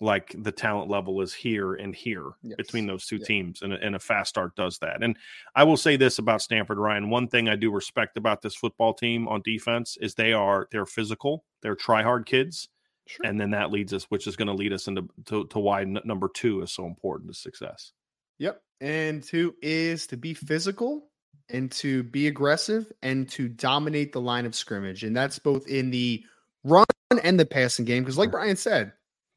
like 0.00 0.34
the 0.42 0.52
talent 0.52 0.90
level 0.90 1.20
is 1.20 1.32
here 1.32 1.74
and 1.74 1.94
here 1.94 2.30
yes. 2.42 2.56
between 2.56 2.86
those 2.86 3.06
two 3.06 3.18
yeah. 3.18 3.24
teams, 3.24 3.62
and, 3.62 3.72
and 3.72 3.94
a 3.94 3.98
fast 3.98 4.30
start 4.30 4.54
does 4.56 4.78
that. 4.78 5.02
And 5.02 5.16
I 5.54 5.64
will 5.64 5.76
say 5.76 5.96
this 5.96 6.18
about 6.18 6.42
Stanford 6.42 6.78
Ryan: 6.78 7.08
one 7.08 7.28
thing 7.28 7.48
I 7.48 7.56
do 7.56 7.70
respect 7.70 8.16
about 8.16 8.42
this 8.42 8.54
football 8.54 8.92
team 8.92 9.28
on 9.28 9.40
defense 9.42 9.96
is 10.00 10.14
they 10.14 10.32
are 10.32 10.68
they're 10.72 10.86
physical, 10.86 11.44
they're 11.62 11.76
try 11.76 12.02
hard 12.02 12.26
kids, 12.26 12.68
sure. 13.06 13.26
and 13.26 13.40
then 13.40 13.50
that 13.50 13.70
leads 13.70 13.92
us, 13.92 14.04
which 14.04 14.26
is 14.26 14.36
going 14.36 14.48
to 14.48 14.54
lead 14.54 14.72
us 14.72 14.88
into 14.88 15.08
to, 15.26 15.46
to 15.46 15.58
why 15.58 15.82
n- 15.82 16.00
number 16.04 16.28
two 16.28 16.62
is 16.62 16.72
so 16.72 16.86
important 16.86 17.32
to 17.32 17.38
success. 17.38 17.92
Yep, 18.38 18.60
and 18.80 19.22
two 19.22 19.54
is 19.62 20.06
to 20.08 20.16
be 20.16 20.34
physical 20.34 21.08
and 21.48 21.70
to 21.72 22.02
be 22.04 22.26
aggressive 22.26 22.90
and 23.02 23.28
to 23.30 23.48
dominate 23.48 24.12
the 24.12 24.20
line 24.20 24.46
of 24.46 24.54
scrimmage, 24.54 25.04
and 25.04 25.16
that's 25.16 25.38
both 25.38 25.66
in 25.68 25.90
the 25.90 26.24
run 26.64 26.84
and 27.22 27.38
the 27.38 27.46
passing 27.46 27.84
game. 27.84 28.02
Because, 28.02 28.18
like 28.18 28.30
Brian 28.30 28.56
said 28.56 28.92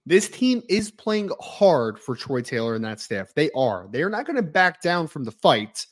this 0.05 0.29
team 0.29 0.61
is 0.69 0.91
playing 0.91 1.31
hard 1.41 1.99
for 1.99 2.15
Troy 2.15 2.41
Taylor 2.41 2.75
and 2.75 2.85
that 2.85 2.99
staff. 2.99 3.33
They 3.33 3.49
are. 3.51 3.87
They 3.89 4.03
are 4.03 4.09
not 4.09 4.25
going 4.25 4.35
to 4.35 4.43
back 4.43 4.81
down 4.81 5.07
from 5.07 5.23
the 5.23 5.31
fight. 5.31 5.85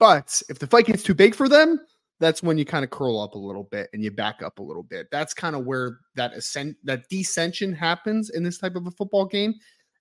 But 0.00 0.42
if 0.48 0.58
the 0.58 0.66
fight 0.66 0.86
gets 0.86 1.04
too 1.04 1.14
big 1.14 1.34
for 1.34 1.48
them, 1.48 1.80
that's 2.22 2.42
when 2.42 2.56
you 2.56 2.64
kind 2.64 2.84
of 2.84 2.90
curl 2.90 3.20
up 3.20 3.34
a 3.34 3.38
little 3.38 3.64
bit 3.64 3.90
and 3.92 4.04
you 4.04 4.10
back 4.12 4.42
up 4.42 4.60
a 4.60 4.62
little 4.62 4.84
bit. 4.84 5.08
That's 5.10 5.34
kind 5.34 5.56
of 5.56 5.66
where 5.66 5.98
that 6.14 6.32
ascent 6.32 6.76
that 6.84 7.10
descension 7.10 7.76
happens 7.76 8.30
in 8.30 8.44
this 8.44 8.58
type 8.58 8.76
of 8.76 8.86
a 8.86 8.92
football 8.92 9.26
game. 9.26 9.54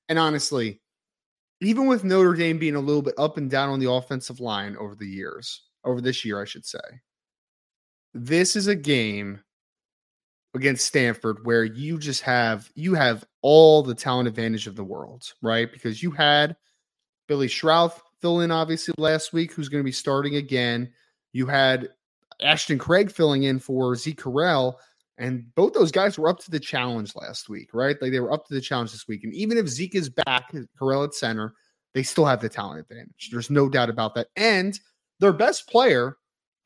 And 0.07 0.19
honestly, 0.19 0.79
even 1.61 1.87
with 1.87 2.03
Notre 2.03 2.35
Dame 2.35 2.59
being 2.59 2.75
a 2.75 2.79
little 2.79 3.01
bit 3.01 3.15
up 3.17 3.37
and 3.37 3.49
down 3.49 3.69
on 3.69 3.79
the 3.79 3.89
offensive 3.89 4.39
line 4.39 4.77
over 4.77 4.93
the 4.93 5.07
years, 5.07 5.63
over 5.83 5.99
this 5.99 6.23
year, 6.23 6.39
I 6.39 6.45
should 6.45 6.65
say, 6.65 6.79
this 8.13 8.55
is 8.55 8.67
a 8.67 8.75
game 8.75 9.41
against 10.53 10.85
Stanford 10.85 11.39
where 11.43 11.63
you 11.63 11.97
just 11.97 12.21
have 12.21 12.69
you 12.75 12.93
have 12.93 13.25
all 13.41 13.81
the 13.81 13.95
talent 13.95 14.27
advantage 14.27 14.67
of 14.67 14.75
the 14.75 14.83
world, 14.83 15.23
right? 15.41 15.73
Because 15.73 16.03
you 16.03 16.11
had 16.11 16.55
Billy 17.27 17.47
Schrauth 17.47 17.99
fill 18.21 18.41
in 18.41 18.51
obviously 18.51 18.93
last 18.99 19.33
week, 19.33 19.53
who's 19.53 19.69
going 19.69 19.81
to 19.81 19.87
be 19.87 19.91
starting 19.91 20.35
again. 20.35 20.91
You 21.33 21.47
had 21.47 21.89
Ashton 22.41 22.77
Craig 22.77 23.11
filling 23.11 23.43
in 23.43 23.59
for 23.59 23.95
Zeke 23.95 24.21
Correll, 24.21 24.75
and 25.17 25.45
both 25.55 25.73
those 25.73 25.91
guys 25.91 26.17
were 26.17 26.29
up 26.29 26.39
to 26.39 26.51
the 26.51 26.59
challenge 26.59 27.15
last 27.15 27.49
week, 27.49 27.69
right? 27.73 27.95
Like 28.01 28.11
they 28.11 28.19
were 28.19 28.33
up 28.33 28.47
to 28.47 28.53
the 28.53 28.61
challenge 28.61 28.91
this 28.91 29.07
week. 29.07 29.23
And 29.23 29.33
even 29.33 29.57
if 29.57 29.67
Zeke 29.67 29.95
is 29.95 30.09
back, 30.09 30.51
Correll 30.79 31.05
at 31.05 31.13
center, 31.13 31.53
they 31.93 32.03
still 32.03 32.25
have 32.25 32.41
the 32.41 32.49
talent 32.49 32.79
advantage. 32.79 33.29
There's 33.31 33.49
no 33.49 33.69
doubt 33.69 33.89
about 33.89 34.15
that. 34.15 34.27
And 34.35 34.79
their 35.19 35.33
best 35.33 35.67
player, 35.69 36.17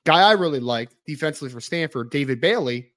guy 0.05 0.21
I 0.21 0.33
really 0.33 0.59
like 0.59 0.91
defensively 1.05 1.49
for 1.49 1.59
Stanford, 1.59 2.11
David 2.11 2.39
Bailey, 2.39 2.91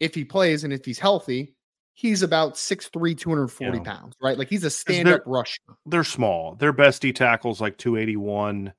if 0.00 0.14
he 0.14 0.24
plays 0.24 0.64
and 0.64 0.72
if 0.72 0.84
he's 0.84 0.98
healthy, 0.98 1.54
he's 1.94 2.22
about 2.22 2.54
6'3, 2.54 3.16
240 3.16 3.78
yeah. 3.78 3.84
pounds, 3.84 4.14
right? 4.22 4.38
Like 4.38 4.48
he's 4.48 4.64
a 4.64 4.70
stand 4.70 5.08
up 5.08 5.22
rusher. 5.26 5.60
They're 5.86 6.04
small. 6.04 6.56
Their 6.56 6.72
best 6.72 7.02
D 7.02 7.12
tackles 7.12 7.60
like 7.60 7.78
281. 7.78 8.72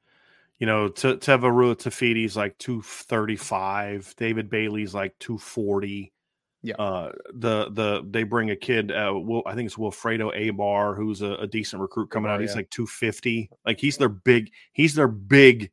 You 0.59 0.67
know, 0.67 0.87
T- 0.87 1.17
Tevara 1.17 1.75
Tafidi's 1.75 2.37
like 2.37 2.57
235. 2.59 4.15
David 4.17 4.49
Bailey's 4.49 4.93
like 4.93 5.13
240. 5.19 6.13
Yeah. 6.61 6.75
Uh, 6.79 7.11
the 7.33 7.69
the 7.69 8.03
they 8.09 8.23
bring 8.23 8.49
a 8.49 8.55
kid. 8.55 8.91
Uh, 8.91 9.13
Will, 9.15 9.43
I 9.45 9.53
think 9.53 9.67
it's 9.67 9.75
Wilfredo 9.75 10.35
Aybar, 10.35 10.95
who's 10.95 11.21
a, 11.21 11.33
a 11.33 11.45
decent 11.45 11.81
recruit 11.81 12.09
coming 12.09 12.31
out. 12.31 12.41
He's 12.41 12.51
yeah. 12.51 12.57
like 12.57 12.69
250. 12.71 13.51
Like 13.65 13.79
he's 13.79 13.97
their 13.97 14.09
big. 14.09 14.49
He's 14.71 14.95
their 14.95 15.07
big 15.07 15.69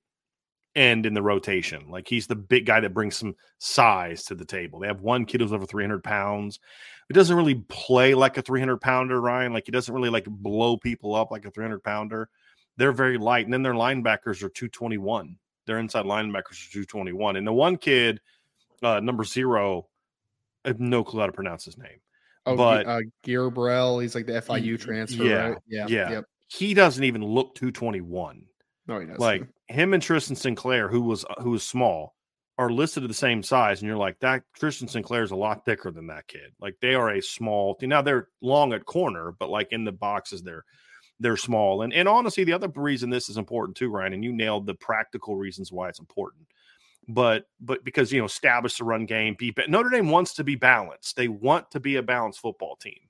end 0.75 1.07
in 1.07 1.15
the 1.15 1.23
rotation. 1.23 1.89
Like 1.89 2.09
he's 2.09 2.27
the 2.27 2.37
big 2.37 2.67
guy 2.67 2.81
that 2.81 2.95
brings 2.95 3.17
some 3.17 3.35
size 3.59 4.25
to 4.25 4.35
the 4.35 4.45
table. 4.45 4.81
They 4.81 4.87
have 4.87 5.01
one 5.01 5.25
kid 5.25 5.41
who's 5.41 5.53
over 5.53 5.67
300 5.67 6.03
pounds. 6.03 6.61
It 7.09 7.15
doesn't 7.15 7.37
really 7.37 7.65
play 7.69 8.15
like 8.15 8.37
a 8.39 8.43
300 8.43 8.79
pounder, 8.79 9.21
Ryan. 9.21 9.53
Like 9.53 9.67
he 9.67 9.73
doesn't 9.73 9.95
really 9.95 10.11
like 10.11 10.27
blow 10.27 10.77
people 10.77 11.15
up 11.15 11.31
like 11.31 11.45
a 11.45 11.51
300 11.51 11.83
pounder. 11.83 12.29
They're 12.77 12.93
very 12.93 13.19
light. 13.19 13.45
And 13.45 13.53
then 13.53 13.63
their 13.63 13.75
linebackers 13.75 14.43
are 14.43 14.49
221. 14.49 15.37
Their 15.67 15.79
inside 15.79 16.05
linebackers 16.05 16.67
are 16.67 16.73
221. 16.73 17.37
And 17.37 17.47
the 17.47 17.53
one 17.53 17.77
kid, 17.77 18.21
uh, 18.83 19.01
number 19.01 19.25
zero, 19.25 19.89
I 20.65 20.69
have 20.69 20.81
no 20.81 21.05
clue 21.05 21.21
how 21.21 21.27
to 21.27 21.33
pronounce 21.33 21.65
his 21.65 21.79
name. 21.79 22.01
Oh, 22.47 22.57
but 22.57 22.87
uh, 22.87 23.01
Gabriel, 23.23 24.01
he's 24.01 24.15
like 24.15 24.27
the 24.27 24.33
FIU 24.33 24.79
transfer, 24.79 25.25
yeah, 25.25 25.49
right? 25.49 25.59
Yeah, 25.69 25.87
yeah. 25.89 26.11
Yep. 26.11 26.25
He 26.49 26.75
doesn't 26.75 27.05
even 27.05 27.25
look 27.25 27.55
221. 27.55 28.45
No, 28.89 28.99
he 28.99 29.07
doesn't. 29.07 29.21
Like 29.21 29.47
him 29.69 29.95
and 29.95 30.03
Tristan 30.03 30.37
Sinclair, 30.37 30.89
who 30.89 31.03
was 31.03 31.25
who 31.39 31.51
was 31.51 31.63
small, 31.63 32.15
are 32.59 32.71
listed 32.71 33.05
at 33.05 33.09
the 33.09 33.15
same 33.15 33.43
size, 33.43 33.81
and 33.81 33.89
you're 33.89 33.97
like 33.97 34.19
that. 34.21 34.43
Tristan 34.57 34.89
Sinclair 34.89 35.23
is 35.23 35.31
a 35.31 35.37
lot 35.37 35.65
thicker 35.65 35.91
than 35.91 36.09
that 36.09 36.27
kid. 36.27 36.53
Like 36.61 36.77
they 36.83 36.95
are 36.95 37.11
a 37.11 37.23
small. 37.23 37.77
Now 37.81 38.03
they're 38.03 38.29
long 38.41 38.73
at 38.73 38.85
corner, 38.85 39.33
but 39.39 39.51
like 39.51 39.73
in 39.73 39.85
the 39.85 39.93
boxes, 39.93 40.43
they're 40.43 40.65
they're 41.23 41.37
small. 41.37 41.83
And 41.83 41.93
and 41.93 42.09
honestly, 42.09 42.45
the 42.45 42.53
other 42.53 42.71
reason 42.75 43.09
this 43.09 43.29
is 43.29 43.37
important 43.37 43.77
too, 43.77 43.89
Ryan, 43.89 44.13
and 44.13 44.25
you 44.25 44.33
nailed 44.33 44.67
the 44.67 44.75
practical 44.75 45.37
reasons 45.37 45.73
why 45.73 45.89
it's 45.89 46.01
important. 46.01 46.47
But 47.09 47.47
but 47.61 47.85
because 47.85 48.13
you 48.13 48.21
know 48.21 48.27
establish 48.27 48.77
the 48.79 48.85
run 48.85 49.07
game, 49.07 49.37
be 49.39 49.55
Notre 49.69 49.91
Dame 49.91 50.11
wants 50.11 50.35
to 50.35 50.45
be 50.45 50.57
balanced. 50.57 51.17
They 51.17 51.29
want 51.29 51.71
to 51.71 51.81
be 51.81 51.97
a 51.97 52.03
balanced 52.03 52.41
football 52.41 52.77
team, 52.77 53.01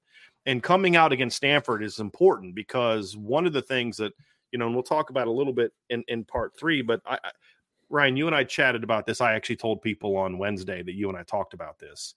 and 0.46 0.62
coming 0.62 0.96
out 0.96 1.12
against 1.12 1.36
Stanford 1.36 1.82
is 1.82 1.98
important 1.98 2.54
because 2.54 3.16
one 3.16 3.46
of 3.46 3.52
the 3.52 3.62
things 3.62 3.96
that 3.96 4.12
you 4.50 4.58
know, 4.58 4.66
and 4.66 4.74
we'll 4.74 4.82
talk 4.82 5.10
about 5.10 5.26
a 5.26 5.32
little 5.32 5.52
bit 5.52 5.72
in 5.90 6.04
in 6.08 6.24
part 6.24 6.56
three. 6.56 6.82
But 6.82 7.00
I, 7.06 7.18
I, 7.24 7.30
Ryan, 7.90 8.16
you 8.16 8.26
and 8.26 8.36
I 8.36 8.44
chatted 8.44 8.84
about 8.84 9.06
this. 9.06 9.20
I 9.20 9.34
actually 9.34 9.56
told 9.56 9.82
people 9.82 10.16
on 10.16 10.38
Wednesday 10.38 10.82
that 10.82 10.94
you 10.94 11.08
and 11.08 11.18
I 11.18 11.22
talked 11.22 11.54
about 11.54 11.78
this. 11.78 12.14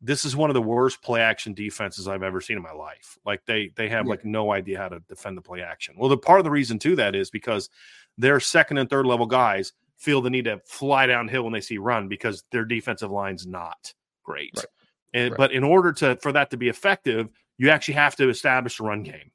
This 0.00 0.24
is 0.24 0.36
one 0.36 0.50
of 0.50 0.54
the 0.54 0.62
worst 0.62 1.02
play 1.02 1.20
action 1.20 1.54
defenses 1.54 2.06
I've 2.06 2.22
ever 2.22 2.40
seen 2.40 2.56
in 2.56 2.62
my 2.62 2.72
life. 2.72 3.18
Like 3.26 3.44
they 3.46 3.70
they 3.74 3.88
have 3.88 4.06
yeah. 4.06 4.10
like 4.10 4.24
no 4.24 4.52
idea 4.52 4.78
how 4.78 4.88
to 4.88 5.00
defend 5.00 5.36
the 5.36 5.42
play 5.42 5.62
action. 5.62 5.94
Well, 5.98 6.08
the 6.08 6.16
part 6.16 6.38
of 6.38 6.44
the 6.44 6.50
reason 6.50 6.78
to 6.80 6.96
that 6.96 7.14
is 7.14 7.30
because 7.30 7.68
their 8.16 8.40
second 8.40 8.78
and 8.78 8.88
third 8.88 9.06
level 9.06 9.26
guys 9.26 9.72
feel 9.96 10.20
the 10.20 10.30
need 10.30 10.44
to 10.44 10.60
fly 10.64 11.06
downhill 11.06 11.42
when 11.42 11.52
they 11.52 11.60
see 11.60 11.78
run 11.78 12.08
because 12.08 12.44
their 12.52 12.64
defensive 12.64 13.10
line's 13.10 13.46
not 13.46 13.92
great. 14.22 14.52
Right. 14.56 14.66
And 15.14 15.30
right. 15.32 15.38
but 15.38 15.52
in 15.52 15.64
order 15.64 15.92
to 15.94 16.16
for 16.16 16.32
that 16.32 16.50
to 16.50 16.56
be 16.56 16.68
effective, 16.68 17.28
you 17.56 17.70
actually 17.70 17.94
have 17.94 18.14
to 18.16 18.28
establish 18.28 18.78
a 18.78 18.84
run 18.84 19.02
game 19.02 19.32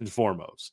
and 0.00 0.10
foremost 0.10 0.72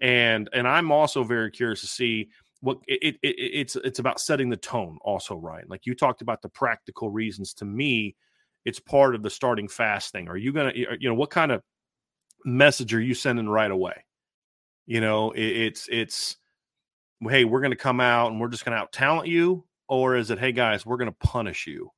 and 0.00 0.48
and 0.52 0.66
I'm 0.66 0.92
also 0.92 1.24
very 1.24 1.50
curious 1.50 1.80
to 1.80 1.86
see 1.86 2.28
what 2.60 2.78
it, 2.86 3.16
it, 3.22 3.34
it's 3.38 3.76
it's 3.76 3.98
about 3.98 4.20
setting 4.20 4.48
the 4.48 4.56
tone 4.56 4.98
also 5.02 5.36
Ryan 5.36 5.66
like 5.68 5.86
you 5.86 5.94
talked 5.94 6.22
about 6.22 6.42
the 6.42 6.48
practical 6.48 7.10
reasons 7.10 7.54
to 7.54 7.64
me 7.64 8.16
it's 8.68 8.80
part 8.80 9.14
of 9.14 9.22
the 9.22 9.30
starting 9.30 9.68
fast 9.68 10.12
thing 10.12 10.28
are 10.28 10.36
you 10.36 10.52
gonna 10.52 10.72
you 10.74 11.08
know 11.08 11.14
what 11.14 11.30
kind 11.30 11.50
of 11.50 11.62
message 12.44 12.94
are 12.94 13.00
you 13.00 13.14
sending 13.14 13.48
right 13.48 13.70
away 13.70 14.04
you 14.86 15.00
know 15.00 15.30
it, 15.32 15.40
it's 15.42 15.88
it's 15.90 16.36
hey 17.28 17.44
we're 17.44 17.60
gonna 17.60 17.76
come 17.76 18.00
out 18.00 18.30
and 18.30 18.40
we're 18.40 18.48
just 18.48 18.64
gonna 18.64 18.76
out 18.76 18.92
talent 18.92 19.28
you 19.28 19.64
or 19.88 20.16
is 20.16 20.30
it 20.30 20.38
hey 20.38 20.52
guys 20.52 20.86
we're 20.86 20.96
gonna 20.96 21.12
punish 21.12 21.66
you 21.66 21.90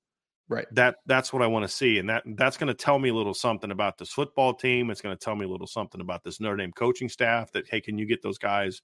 Right. 0.50 0.66
That 0.72 0.96
that's 1.06 1.32
what 1.32 1.42
I 1.42 1.46
want 1.46 1.62
to 1.62 1.68
see, 1.68 1.98
and 1.98 2.08
that 2.10 2.24
that's 2.34 2.56
going 2.56 2.66
to 2.66 2.74
tell 2.74 2.98
me 2.98 3.10
a 3.10 3.14
little 3.14 3.34
something 3.34 3.70
about 3.70 3.98
this 3.98 4.10
football 4.10 4.52
team. 4.52 4.90
It's 4.90 5.00
going 5.00 5.16
to 5.16 5.24
tell 5.24 5.36
me 5.36 5.44
a 5.44 5.48
little 5.48 5.68
something 5.68 6.00
about 6.00 6.24
this 6.24 6.40
Notre 6.40 6.56
Dame 6.56 6.72
coaching 6.72 7.08
staff. 7.08 7.52
That 7.52 7.68
hey, 7.68 7.80
can 7.80 7.98
you 7.98 8.04
get 8.04 8.20
those 8.20 8.36
guys 8.36 8.82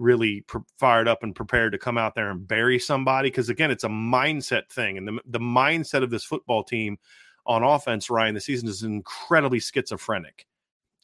really 0.00 0.40
pre- 0.42 0.62
fired 0.78 1.06
up 1.06 1.22
and 1.22 1.34
prepared 1.34 1.72
to 1.72 1.78
come 1.78 1.98
out 1.98 2.14
there 2.14 2.30
and 2.30 2.46
bury 2.46 2.78
somebody? 2.78 3.30
Because 3.30 3.48
again, 3.48 3.70
it's 3.70 3.84
a 3.84 3.88
mindset 3.88 4.68
thing, 4.70 4.98
and 4.98 5.06
the 5.06 5.20
the 5.26 5.38
mindset 5.38 6.02
of 6.02 6.10
this 6.10 6.24
football 6.24 6.64
team 6.64 6.98
on 7.46 7.62
offense, 7.62 8.10
Ryan, 8.10 8.34
the 8.34 8.40
season 8.40 8.68
is 8.68 8.82
incredibly 8.82 9.60
schizophrenic. 9.60 10.46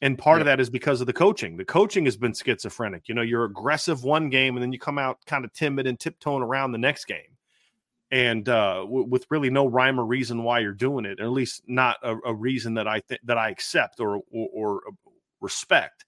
And 0.01 0.17
part 0.17 0.41
of 0.41 0.45
that 0.45 0.59
is 0.59 0.69
because 0.69 1.01
of 1.01 1.07
the 1.07 1.13
coaching. 1.13 1.57
The 1.57 1.65
coaching 1.65 2.05
has 2.05 2.15
been 2.15 2.33
schizophrenic. 2.33 3.09
You 3.09 3.15
know, 3.15 3.23
you're 3.23 3.45
aggressive 3.45 4.03
one 4.03 4.29
game 4.29 4.55
and 4.55 4.61
then 4.61 4.71
you 4.71 4.77
come 4.77 4.99
out 4.99 5.17
kind 5.25 5.43
of 5.43 5.51
timid 5.53 5.87
and 5.87 5.99
tiptoeing 5.99 6.43
around 6.43 6.71
the 6.71 6.77
next 6.77 7.05
game 7.05 7.37
and 8.11 8.47
uh, 8.47 8.81
w- 8.81 9.07
with 9.07 9.25
really 9.29 9.49
no 9.49 9.65
rhyme 9.65 9.99
or 9.99 10.05
reason 10.05 10.43
why 10.43 10.59
you're 10.59 10.71
doing 10.71 11.05
it, 11.05 11.19
or 11.19 11.23
at 11.23 11.31
least 11.31 11.63
not 11.67 11.97
a, 12.03 12.15
a 12.25 12.33
reason 12.33 12.75
that 12.75 12.87
I 12.87 12.99
think 13.01 13.21
that 13.23 13.37
I 13.37 13.49
accept 13.49 13.99
or, 13.99 14.21
or, 14.31 14.49
or 14.53 14.81
uh, 14.87 14.91
respect. 15.41 16.05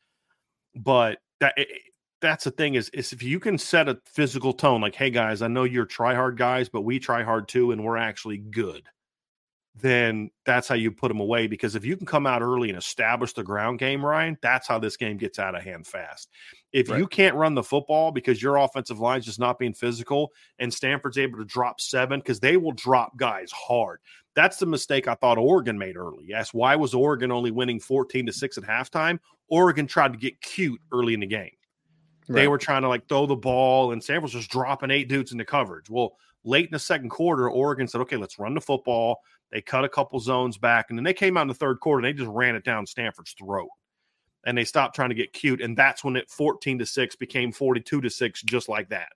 But 0.76 1.18
that 1.40 1.54
it, 1.58 1.68
that's 2.22 2.44
the 2.44 2.52
thing 2.52 2.76
is 2.76 2.90
is 2.90 3.14
if 3.14 3.24
you 3.24 3.40
can 3.40 3.58
set 3.58 3.90
a 3.90 4.00
physical 4.06 4.54
tone, 4.54 4.82
like, 4.82 4.96
hey 4.96 5.10
guys, 5.10 5.42
I 5.42 5.48
know 5.48 5.64
you're 5.64 5.86
try 5.86 6.16
hard 6.16 6.38
guys, 6.38 6.70
but 6.70 6.82
we 6.82 7.00
try 7.00 7.24
hard 7.24 7.48
too, 7.48 7.72
and 7.72 7.84
we're 7.84 7.98
actually 7.98 8.38
good. 8.38 8.88
Then 9.76 10.30
that's 10.46 10.68
how 10.68 10.76
you 10.76 10.92
put 10.92 11.08
them 11.08 11.22
away. 11.22 11.48
Because 11.48 11.76
if 11.76 11.86
you 11.86 11.96
can 11.96 12.06
come 12.06 12.28
out 12.28 12.42
early 12.42 12.70
and 12.70 12.78
establish 12.78 13.32
the 13.32 13.44
ground 13.44 13.80
game, 13.80 14.06
Ryan, 14.06 14.38
that's 14.42 14.68
how 14.68 14.78
this 14.78 14.98
game 14.98 15.18
gets 15.18 15.40
out 15.40 15.56
of 15.56 15.64
hand 15.64 15.88
fast. 15.88 16.30
If 16.74 16.90
right. 16.90 17.00
you 17.00 17.08
can't 17.08 17.36
run 17.36 17.56
the 17.56 17.64
football 17.64 18.12
because 18.12 18.42
your 18.42 18.58
offensive 18.58 19.00
line's 19.00 19.26
just 19.26 19.40
not 19.40 19.58
being 19.58 19.74
physical, 19.74 20.32
and 20.58 20.74
Stanford's 20.74 21.18
able 21.18 21.38
to 21.38 21.46
drop 21.46 21.80
seven 21.80 22.20
because 22.20 22.42
they 22.42 22.58
will 22.58 22.74
drop 22.74 23.16
guys 23.18 23.52
hard. 23.52 24.00
That's 24.36 24.58
the 24.58 24.66
mistake 24.66 25.08
I 25.08 25.16
thought 25.16 25.38
Oregon 25.38 25.78
made 25.78 25.96
early. 25.96 26.26
Yes, 26.28 26.54
why 26.54 26.76
was 26.76 26.94
Oregon 26.94 27.32
only 27.32 27.52
winning 27.52 27.80
14 27.80 28.26
to 28.26 28.34
6 28.34 28.58
at 28.58 28.64
halftime? 28.64 29.20
Oregon 29.50 29.88
tried 29.88 30.14
to 30.14 30.20
get 30.20 30.42
cute 30.42 30.82
early 30.92 31.14
in 31.14 31.22
the 31.22 31.26
game. 31.26 31.52
Right. 32.30 32.42
They 32.42 32.48
were 32.48 32.60
trying 32.60 32.84
to 32.84 32.88
like 32.88 33.10
throw 33.10 33.26
the 33.26 33.36
ball, 33.36 33.92
and 33.92 34.04
Stanford 34.04 34.24
was 34.24 34.34
just 34.34 34.52
dropping 34.52 34.92
eight 34.92 35.10
dudes 35.10 35.32
into 35.32 35.46
coverage. 35.46 35.90
Well, 35.90 36.16
late 36.44 36.66
in 36.66 36.72
the 36.72 36.80
second 36.80 37.10
quarter, 37.10 37.50
Oregon 37.50 37.88
said, 37.88 38.02
okay, 38.02 38.18
let's 38.18 38.38
run 38.38 38.54
the 38.54 38.62
football. 38.62 39.20
They 39.52 39.62
cut 39.62 39.84
a 39.84 39.90
couple 39.90 40.20
zones 40.20 40.58
back, 40.58 40.88
and 40.90 40.98
then 40.98 41.04
they 41.04 41.14
came 41.14 41.38
out 41.38 41.42
in 41.42 41.48
the 41.48 41.56
third 41.56 41.80
quarter 41.80 42.06
and 42.06 42.06
they 42.06 42.18
just 42.18 42.32
ran 42.32 42.56
it 42.56 42.64
down 42.64 42.86
Stanford's 42.86 43.34
throat. 43.34 43.70
And 44.46 44.58
they 44.58 44.64
stopped 44.64 44.96
trying 44.96 45.10
to 45.10 45.16
get 45.16 45.34
cute. 45.34 45.60
And 45.60 45.76
that's 45.76 46.04
when 46.04 46.16
it 46.16 46.30
14 46.30 46.80
to 46.80 46.86
6 46.86 47.16
became 47.18 47.52
42 47.52 48.00
to 48.00 48.10
6, 48.10 48.42
just 48.44 48.70
like 48.70 48.90
that. 48.90 49.10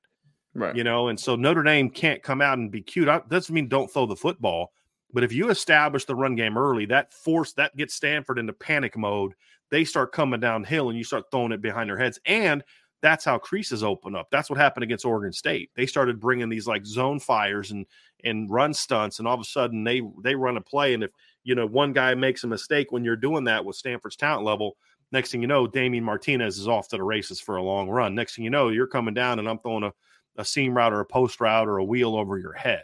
Right. 0.55 0.75
You 0.75 0.83
know, 0.83 1.07
and 1.07 1.19
so 1.19 1.35
Notre 1.35 1.63
Dame 1.63 1.89
can't 1.89 2.21
come 2.21 2.41
out 2.41 2.57
and 2.57 2.69
be 2.69 2.81
cute. 2.81 3.05
That 3.05 3.29
doesn't 3.29 3.53
mean 3.53 3.67
don't 3.67 3.91
throw 3.91 4.05
the 4.05 4.15
football. 4.15 4.71
But 5.13 5.23
if 5.23 5.31
you 5.31 5.49
establish 5.49 6.05
the 6.05 6.15
run 6.15 6.35
game 6.35 6.57
early, 6.57 6.87
that 6.87 7.13
force 7.13 7.53
that 7.53 7.75
gets 7.77 7.93
Stanford 7.93 8.39
into 8.39 8.53
panic 8.53 8.97
mode. 8.97 9.33
They 9.69 9.85
start 9.85 10.11
coming 10.11 10.39
downhill 10.39 10.89
and 10.89 10.97
you 10.97 11.03
start 11.03 11.25
throwing 11.31 11.51
it 11.51 11.61
behind 11.61 11.89
their 11.89 11.97
heads. 11.97 12.19
And 12.25 12.63
that's 13.03 13.25
how 13.25 13.37
creases 13.37 13.83
open 13.83 14.15
up. 14.15 14.29
That's 14.31 14.49
what 14.49 14.57
happened 14.57 14.85
against 14.85 15.05
Oregon 15.05 15.33
State. 15.33 15.69
They 15.75 15.85
started 15.85 16.21
bringing 16.21 16.47
these 16.47 16.65
like 16.65 16.85
zone 16.85 17.19
fires 17.19 17.71
and 17.71 17.85
and 18.23 18.49
run 18.49 18.73
stunts, 18.73 19.19
and 19.19 19.27
all 19.27 19.35
of 19.35 19.41
a 19.41 19.43
sudden 19.43 19.83
they 19.83 20.01
they 20.23 20.33
run 20.33 20.55
a 20.55 20.61
play. 20.61 20.93
And 20.93 21.03
if 21.03 21.11
you 21.43 21.53
know 21.53 21.67
one 21.67 21.91
guy 21.91 22.15
makes 22.15 22.45
a 22.45 22.47
mistake 22.47 22.91
when 22.91 23.03
you're 23.03 23.17
doing 23.17 23.43
that 23.43 23.63
with 23.63 23.75
Stanford's 23.75 24.15
talent 24.15 24.45
level, 24.45 24.77
next 25.11 25.31
thing 25.31 25.41
you 25.41 25.47
know, 25.47 25.67
Damien 25.67 26.03
Martinez 26.03 26.57
is 26.57 26.67
off 26.67 26.87
to 26.87 26.97
the 26.97 27.03
races 27.03 27.41
for 27.41 27.57
a 27.57 27.61
long 27.63 27.89
run. 27.89 28.15
Next 28.15 28.37
thing 28.37 28.45
you 28.45 28.49
know, 28.49 28.69
you're 28.69 28.87
coming 28.87 29.13
down, 29.13 29.37
and 29.37 29.49
I'm 29.49 29.59
throwing 29.59 29.83
a 29.83 29.93
a 30.37 30.45
seam 30.45 30.75
route 30.75 30.93
or 30.93 31.01
a 31.01 31.05
post 31.05 31.39
route 31.41 31.67
or 31.67 31.77
a 31.77 31.83
wheel 31.83 32.15
over 32.15 32.37
your 32.37 32.53
head. 32.53 32.83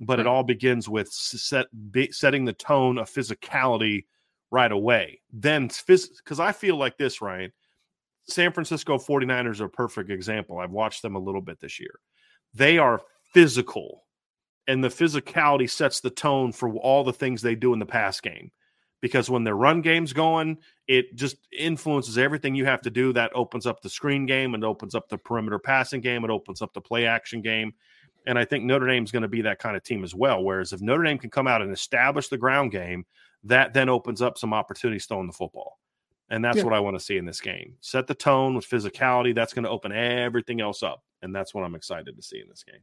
But 0.00 0.18
right. 0.18 0.20
it 0.20 0.26
all 0.28 0.44
begins 0.44 0.88
with 0.88 1.08
set, 1.08 1.66
be, 1.90 2.12
setting 2.12 2.44
the 2.44 2.52
tone 2.52 2.98
of 2.98 3.10
physicality 3.10 4.04
right 4.50 4.70
away. 4.70 5.20
Then, 5.32 5.68
because 5.86 6.40
I 6.40 6.52
feel 6.52 6.76
like 6.76 6.96
this, 6.96 7.20
Ryan, 7.20 7.52
San 8.28 8.52
Francisco 8.52 8.98
49ers 8.98 9.60
are 9.60 9.66
a 9.66 9.70
perfect 9.70 10.10
example. 10.10 10.58
I've 10.58 10.70
watched 10.70 11.02
them 11.02 11.16
a 11.16 11.20
little 11.20 11.40
bit 11.40 11.60
this 11.60 11.80
year. 11.80 11.98
They 12.54 12.78
are 12.78 13.00
physical, 13.32 14.04
and 14.66 14.82
the 14.82 14.88
physicality 14.88 15.68
sets 15.68 16.00
the 16.00 16.10
tone 16.10 16.52
for 16.52 16.70
all 16.76 17.04
the 17.04 17.12
things 17.12 17.40
they 17.40 17.54
do 17.54 17.72
in 17.72 17.78
the 17.78 17.86
pass 17.86 18.20
game. 18.20 18.50
Because 19.00 19.30
when 19.30 19.44
their 19.44 19.54
run 19.54 19.80
game's 19.80 20.12
going, 20.12 20.58
it 20.88 21.14
just 21.14 21.36
influences 21.56 22.18
everything 22.18 22.56
you 22.56 22.64
have 22.64 22.82
to 22.82 22.90
do. 22.90 23.12
That 23.12 23.30
opens 23.34 23.64
up 23.64 23.80
the 23.80 23.88
screen 23.88 24.26
game 24.26 24.54
and 24.54 24.64
opens 24.64 24.94
up 24.94 25.08
the 25.08 25.16
perimeter 25.16 25.58
passing 25.58 26.00
game. 26.00 26.24
It 26.24 26.30
opens 26.30 26.62
up 26.62 26.74
the 26.74 26.80
play 26.80 27.06
action 27.06 27.40
game. 27.40 27.74
And 28.26 28.36
I 28.38 28.44
think 28.44 28.64
Notre 28.64 28.88
Dame's 28.88 29.12
going 29.12 29.22
to 29.22 29.28
be 29.28 29.42
that 29.42 29.60
kind 29.60 29.76
of 29.76 29.84
team 29.84 30.02
as 30.02 30.16
well. 30.16 30.42
Whereas 30.42 30.72
if 30.72 30.80
Notre 30.80 31.04
Dame 31.04 31.18
can 31.18 31.30
come 31.30 31.46
out 31.46 31.62
and 31.62 31.72
establish 31.72 32.28
the 32.28 32.36
ground 32.36 32.72
game, 32.72 33.06
that 33.44 33.72
then 33.72 33.88
opens 33.88 34.20
up 34.20 34.36
some 34.36 34.52
opportunities 34.52 35.06
throwing 35.06 35.28
the 35.28 35.32
football. 35.32 35.78
And 36.30 36.44
that's 36.44 36.58
yeah. 36.58 36.64
what 36.64 36.74
I 36.74 36.80
want 36.80 36.98
to 36.98 37.04
see 37.04 37.16
in 37.16 37.24
this 37.24 37.40
game. 37.40 37.74
Set 37.80 38.06
the 38.06 38.14
tone 38.14 38.54
with 38.54 38.68
physicality. 38.68 39.34
That's 39.34 39.54
going 39.54 39.64
to 39.64 39.70
open 39.70 39.92
everything 39.92 40.60
else 40.60 40.82
up. 40.82 41.02
And 41.22 41.34
that's 41.34 41.54
what 41.54 41.64
I'm 41.64 41.74
excited 41.74 42.14
to 42.14 42.22
see 42.22 42.40
in 42.40 42.48
this 42.48 42.62
game. 42.62 42.80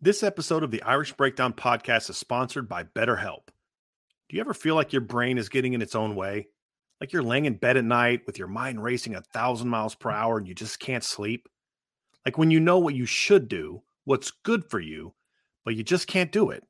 This 0.00 0.22
episode 0.22 0.62
of 0.62 0.70
the 0.70 0.82
Irish 0.82 1.12
Breakdown 1.12 1.52
podcast 1.52 2.08
is 2.08 2.16
sponsored 2.16 2.68
by 2.68 2.84
BetterHelp. 2.84 3.48
Do 4.28 4.36
you 4.36 4.40
ever 4.40 4.54
feel 4.54 4.74
like 4.74 4.94
your 4.94 5.02
brain 5.02 5.36
is 5.36 5.50
getting 5.50 5.74
in 5.74 5.82
its 5.82 5.94
own 5.94 6.14
way? 6.14 6.48
Like 7.00 7.12
you're 7.12 7.22
laying 7.22 7.44
in 7.44 7.54
bed 7.54 7.76
at 7.76 7.84
night 7.84 8.22
with 8.26 8.38
your 8.38 8.48
mind 8.48 8.82
racing 8.82 9.14
a 9.14 9.20
thousand 9.20 9.68
miles 9.68 9.94
per 9.94 10.10
hour 10.10 10.38
and 10.38 10.48
you 10.48 10.54
just 10.54 10.80
can't 10.80 11.04
sleep? 11.04 11.48
Like 12.24 12.38
when 12.38 12.50
you 12.50 12.60
know 12.60 12.78
what 12.78 12.94
you 12.94 13.06
should 13.06 13.48
do, 13.48 13.82
what's 14.04 14.30
good 14.30 14.64
for 14.64 14.80
you, 14.80 15.14
but 15.64 15.74
you 15.74 15.82
just 15.82 16.06
can't 16.06 16.32
do 16.32 16.50
it? 16.50 16.64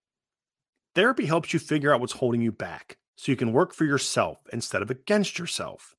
Therapy 0.94 1.26
helps 1.26 1.52
you 1.52 1.58
figure 1.58 1.94
out 1.94 2.00
what's 2.00 2.12
holding 2.12 2.42
you 2.42 2.52
back 2.52 2.98
so 3.16 3.30
you 3.30 3.36
can 3.36 3.52
work 3.52 3.72
for 3.74 3.84
yourself 3.84 4.38
instead 4.52 4.82
of 4.82 4.90
against 4.90 5.38
yourself. 5.38 5.94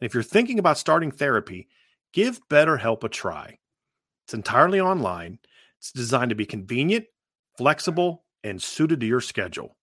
And 0.00 0.06
if 0.06 0.14
you're 0.14 0.22
thinking 0.22 0.58
about 0.58 0.78
starting 0.78 1.10
therapy, 1.10 1.68
give 2.12 2.40
BetterHelp 2.48 3.04
a 3.04 3.08
try. 3.08 3.58
It's 4.24 4.34
entirely 4.34 4.80
online, 4.80 5.38
it's 5.78 5.92
designed 5.92 6.30
to 6.30 6.36
be 6.36 6.46
convenient, 6.46 7.06
flexible, 7.58 8.24
and 8.44 8.62
suited 8.62 9.00
to 9.00 9.06
your 9.06 9.20
schedule. 9.20 9.76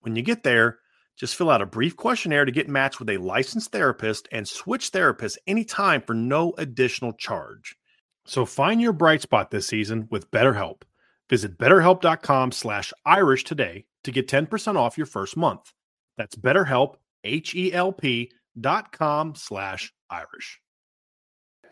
When 0.00 0.14
you 0.14 0.22
get 0.22 0.44
there, 0.44 0.78
just 1.16 1.34
fill 1.34 1.50
out 1.50 1.62
a 1.62 1.66
brief 1.66 1.96
questionnaire 1.96 2.44
to 2.44 2.52
get 2.52 2.68
matched 2.68 3.00
with 3.00 3.10
a 3.10 3.16
licensed 3.16 3.72
therapist 3.72 4.28
and 4.30 4.46
switch 4.46 4.92
therapists 4.92 5.36
anytime 5.48 6.00
for 6.02 6.14
no 6.14 6.54
additional 6.58 7.12
charge. 7.12 7.76
So 8.24 8.46
find 8.46 8.80
your 8.80 8.92
bright 8.92 9.22
spot 9.22 9.50
this 9.50 9.66
season 9.66 10.06
with 10.10 10.30
BetterHelp. 10.30 10.82
Visit 11.30 11.58
betterhelp.com 11.58 12.52
slash 12.52 12.92
Irish 13.04 13.44
today 13.44 13.84
to 14.04 14.10
get 14.10 14.28
10% 14.28 14.76
off 14.76 14.96
your 14.96 15.06
first 15.06 15.36
month. 15.36 15.72
That's 16.16 16.36
betterhelp, 16.36 16.96
H-E-L-P 17.24 18.32
dot 18.60 18.92
com 18.92 19.34
slash 19.34 19.92
Irish. 20.10 20.60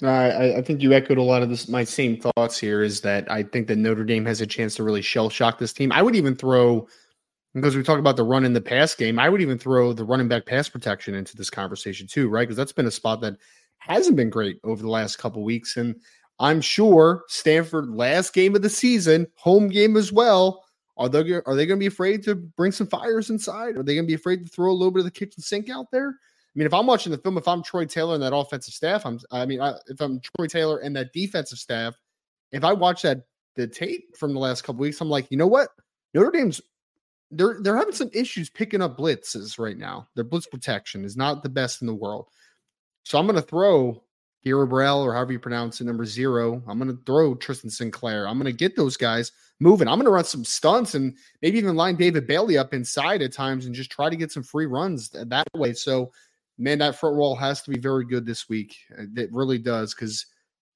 Uh, 0.03 0.09
I, 0.09 0.59
I 0.59 0.62
think 0.62 0.83
you 0.83 0.92
echoed 0.92 1.19
a 1.19 1.23
lot 1.23 1.42
of 1.42 1.49
this. 1.49 1.69
My 1.69 1.85
same 1.85 2.21
thoughts 2.21 2.59
here 2.59 2.83
is 2.83 3.01
that 3.01 3.31
I 3.31 3.42
think 3.42 3.66
that 3.69 3.77
Notre 3.77 4.05
Dame 4.05 4.27
has 4.27 4.40
a 4.40 4.47
chance 4.47 4.75
to 4.77 4.85
really 4.85 5.03
shell 5.03 5.31
shock 5.31 5.59
this 5.59 5.73
team. 5.73 5.90
I 5.90 6.03
would 6.03 6.14
even 6.14 6.37
throw, 6.37 6.87
because 7.55 7.75
we 7.75 7.83
talk 7.83 7.99
about 7.99 8.16
the 8.16 8.25
run 8.25 8.45
in 8.45 8.53
the 8.53 8.61
pass 8.61 8.95
game, 8.95 9.19
I 9.19 9.31
would 9.31 9.40
even 9.40 9.59
throw 9.59 9.95
the 9.95 10.05
running 10.05 10.29
back 10.29 10.45
pass 10.45 10.69
protection 10.69 11.14
into 11.14 11.35
this 11.37 11.49
conversation 11.49 12.07
too, 12.07 12.29
right? 12.29 12.42
Because 12.42 12.57
that's 12.57 12.73
been 12.73 12.87
a 12.87 12.90
spot 12.90 13.23
that 13.23 13.37
hasn't 13.79 14.16
been 14.16 14.31
great 14.31 14.59
over 14.64 14.83
the 14.83 14.90
last 14.90 15.16
couple 15.16 15.42
weeks. 15.42 15.79
And 15.79 15.97
I'm 16.38 16.61
sure 16.61 17.22
Stanford 17.29 17.90
last 17.90 18.35
game 18.35 18.55
of 18.55 18.62
the 18.62 18.68
season, 18.68 19.27
home 19.37 19.68
game 19.68 19.96
as 19.96 20.12
well. 20.12 20.64
Are 20.99 21.09
they 21.09 21.18
are 21.18 21.55
they 21.55 21.66
going 21.66 21.79
to 21.79 21.83
be 21.83 21.87
afraid 21.87 22.22
to 22.25 22.35
bring 22.35 22.72
some 22.72 22.87
fires 22.87 23.31
inside? 23.31 23.77
Are 23.77 23.83
they 23.83 23.94
going 23.94 24.07
to 24.07 24.11
be 24.11 24.14
afraid 24.14 24.42
to 24.42 24.49
throw 24.49 24.70
a 24.70 24.72
little 24.72 24.90
bit 24.90 25.01
of 25.01 25.05
the 25.05 25.11
kitchen 25.11 25.42
sink 25.42 25.68
out 25.68 25.90
there? 25.90 26.09
I 26.09 26.59
mean, 26.59 26.66
if 26.66 26.72
I'm 26.72 26.87
watching 26.87 27.12
the 27.12 27.18
film, 27.18 27.37
if 27.37 27.46
I'm 27.46 27.62
Troy 27.62 27.85
Taylor 27.85 28.14
and 28.14 28.22
that 28.22 28.35
offensive 28.35 28.72
staff, 28.72 29.05
I'm 29.05 29.20
I 29.31 29.44
mean, 29.44 29.61
I, 29.61 29.75
if 29.88 30.01
I'm 30.01 30.20
Troy 30.20 30.46
Taylor 30.46 30.79
and 30.79 30.96
that 30.96 31.12
defensive 31.12 31.59
staff, 31.59 31.94
if 32.53 32.64
I 32.64 32.72
watch 32.72 33.03
that 33.03 33.25
the 33.57 33.66
tape 33.66 34.16
from 34.16 34.33
the 34.33 34.40
last 34.40 34.62
couple 34.62 34.81
weeks, 34.81 35.01
I'm 35.01 35.11
like, 35.11 35.27
you 35.31 35.37
know 35.37 35.46
what? 35.46 35.68
Notre 36.14 36.31
Dame's 36.31 36.62
they're 37.31 37.59
they're 37.61 37.77
having 37.77 37.94
some 37.94 38.11
issues 38.14 38.49
picking 38.49 38.81
up 38.81 38.96
blitzes 38.96 39.59
right 39.59 39.77
now. 39.77 40.09
Their 40.14 40.25
blitz 40.25 40.46
protection 40.46 41.05
is 41.05 41.16
not 41.16 41.42
the 41.42 41.49
best 41.49 41.83
in 41.83 41.87
the 41.87 41.94
world. 41.94 42.29
So 43.05 43.18
I'm 43.18 43.27
going 43.27 43.37
to 43.37 43.42
throw 43.42 44.03
Hero 44.46 44.64
Burrell 44.64 45.03
or 45.03 45.12
however 45.12 45.33
you 45.33 45.40
pronounce 45.40 45.81
it, 45.81 45.85
number 45.85 46.05
zero. 46.05 46.62
I'm 46.68 46.79
going 46.79 46.96
to 46.96 47.03
throw 47.05 47.35
Tristan 47.35 47.68
Sinclair. 47.68 48.29
I'm 48.29 48.38
going 48.38 48.46
to 48.46 48.57
get 48.57 48.77
those 48.77 48.96
guys 48.96 49.33
moving. 49.59 49.88
I'm 49.88 49.96
going 49.96 50.05
to 50.05 50.12
run 50.12 50.25
some 50.25 50.44
stunts 50.44 50.94
and 50.94 51.16
maybe 51.42 51.59
even 51.59 51.75
line 51.75 51.96
David 51.96 52.29
Bailey 52.29 52.57
up 52.57 52.72
inside 52.72 53.22
at 53.22 53.33
times 53.33 53.66
and 53.66 53.75
just 53.75 53.90
try 53.90 54.09
to 54.09 54.14
get 54.14 54.31
some 54.31 54.44
free 54.44 54.66
runs 54.66 55.09
that 55.11 55.49
way. 55.55 55.72
So, 55.72 56.12
man, 56.59 56.79
that 56.79 56.94
front 56.94 57.16
wall 57.16 57.35
has 57.35 57.62
to 57.62 57.70
be 57.70 57.79
very 57.81 58.05
good 58.05 58.25
this 58.25 58.49
week. 58.49 58.77
Uh, 58.96 59.07
it 59.16 59.33
really 59.33 59.59
does 59.59 59.94
because 59.94 60.27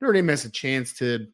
Notre 0.01 0.15
Dame 0.15 0.29
has 0.29 0.45
a 0.45 0.51
chance 0.51 0.93
to 0.95 1.29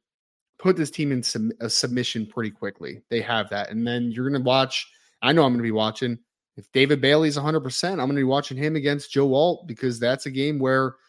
put 0.59 0.77
this 0.77 0.91
team 0.91 1.13
in 1.13 1.23
a 1.61 1.71
submission 1.71 2.27
pretty 2.27 2.51
quickly. 2.51 3.01
They 3.09 3.23
have 3.23 3.49
that. 3.49 3.71
And 3.71 3.87
then 3.87 4.11
you're 4.11 4.29
going 4.29 4.43
to 4.43 4.47
watch. 4.47 4.87
I 5.23 5.33
know 5.33 5.43
I'm 5.43 5.53
going 5.53 5.59
to 5.59 5.63
be 5.63 5.71
watching. 5.71 6.19
If 6.59 6.71
David 6.73 7.01
Bailey's 7.01 7.39
100%, 7.39 7.91
I'm 7.91 7.97
going 7.97 8.09
to 8.11 8.15
be 8.17 8.25
watching 8.25 8.59
him 8.59 8.77
against 8.77 9.11
Joe 9.11 9.33
Alt 9.35 9.67
because 9.67 9.99
that's 9.99 10.27
a 10.27 10.31
game 10.31 10.59
where– 10.59 10.97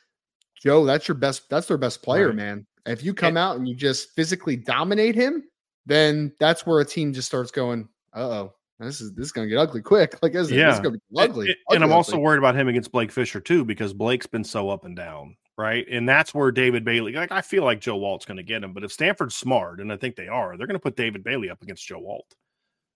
Joe, 0.61 0.85
that's 0.85 1.07
your 1.07 1.15
best. 1.15 1.49
That's 1.49 1.67
their 1.67 1.77
best 1.77 2.01
player, 2.01 2.27
right. 2.27 2.35
man. 2.35 2.65
If 2.85 3.03
you 3.03 3.13
come 3.13 3.29
and, 3.29 3.37
out 3.37 3.57
and 3.57 3.67
you 3.67 3.75
just 3.75 4.11
physically 4.11 4.55
dominate 4.55 5.15
him, 5.15 5.43
then 5.85 6.33
that's 6.39 6.65
where 6.65 6.79
a 6.79 6.85
team 6.85 7.13
just 7.13 7.27
starts 7.27 7.51
going. 7.51 7.87
Uh 8.13 8.19
oh, 8.19 8.53
this 8.79 9.01
is 9.01 9.13
this 9.13 9.27
is 9.27 9.31
going 9.31 9.47
to 9.47 9.49
get 9.49 9.59
ugly 9.59 9.81
quick. 9.81 10.17
Like 10.21 10.33
this, 10.33 10.49
yeah. 10.49 10.67
this 10.67 10.75
is 10.75 10.81
going 10.81 10.95
to 10.95 10.99
be 10.99 11.19
ugly. 11.19 11.47
And, 11.47 11.55
ugly, 11.69 11.75
and 11.75 11.83
I'm 11.83 11.93
also 11.93 12.17
worried 12.17 12.39
about 12.39 12.55
him 12.55 12.67
against 12.67 12.91
Blake 12.91 13.11
Fisher 13.11 13.39
too 13.39 13.65
because 13.65 13.93
Blake's 13.93 14.27
been 14.27 14.43
so 14.43 14.69
up 14.69 14.85
and 14.85 14.95
down, 14.95 15.35
right? 15.57 15.85
And 15.89 16.07
that's 16.07 16.33
where 16.33 16.51
David 16.51 16.83
Bailey. 16.83 17.13
Like 17.13 17.31
I 17.31 17.41
feel 17.41 17.63
like 17.63 17.79
Joe 17.79 18.03
Alt's 18.03 18.25
going 18.25 18.37
to 18.37 18.43
get 18.43 18.63
him, 18.63 18.73
but 18.73 18.83
if 18.83 18.91
Stanford's 18.91 19.35
smart, 19.35 19.79
and 19.79 19.91
I 19.91 19.97
think 19.97 20.15
they 20.15 20.27
are, 20.27 20.57
they're 20.57 20.67
going 20.67 20.75
to 20.75 20.79
put 20.79 20.95
David 20.95 21.23
Bailey 21.23 21.49
up 21.49 21.61
against 21.61 21.85
Joe 21.85 22.05
Alt. 22.07 22.35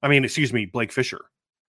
I 0.04 0.08
mean, 0.08 0.26
excuse 0.26 0.52
me, 0.52 0.66
Blake 0.66 0.92
Fisher 0.92 1.22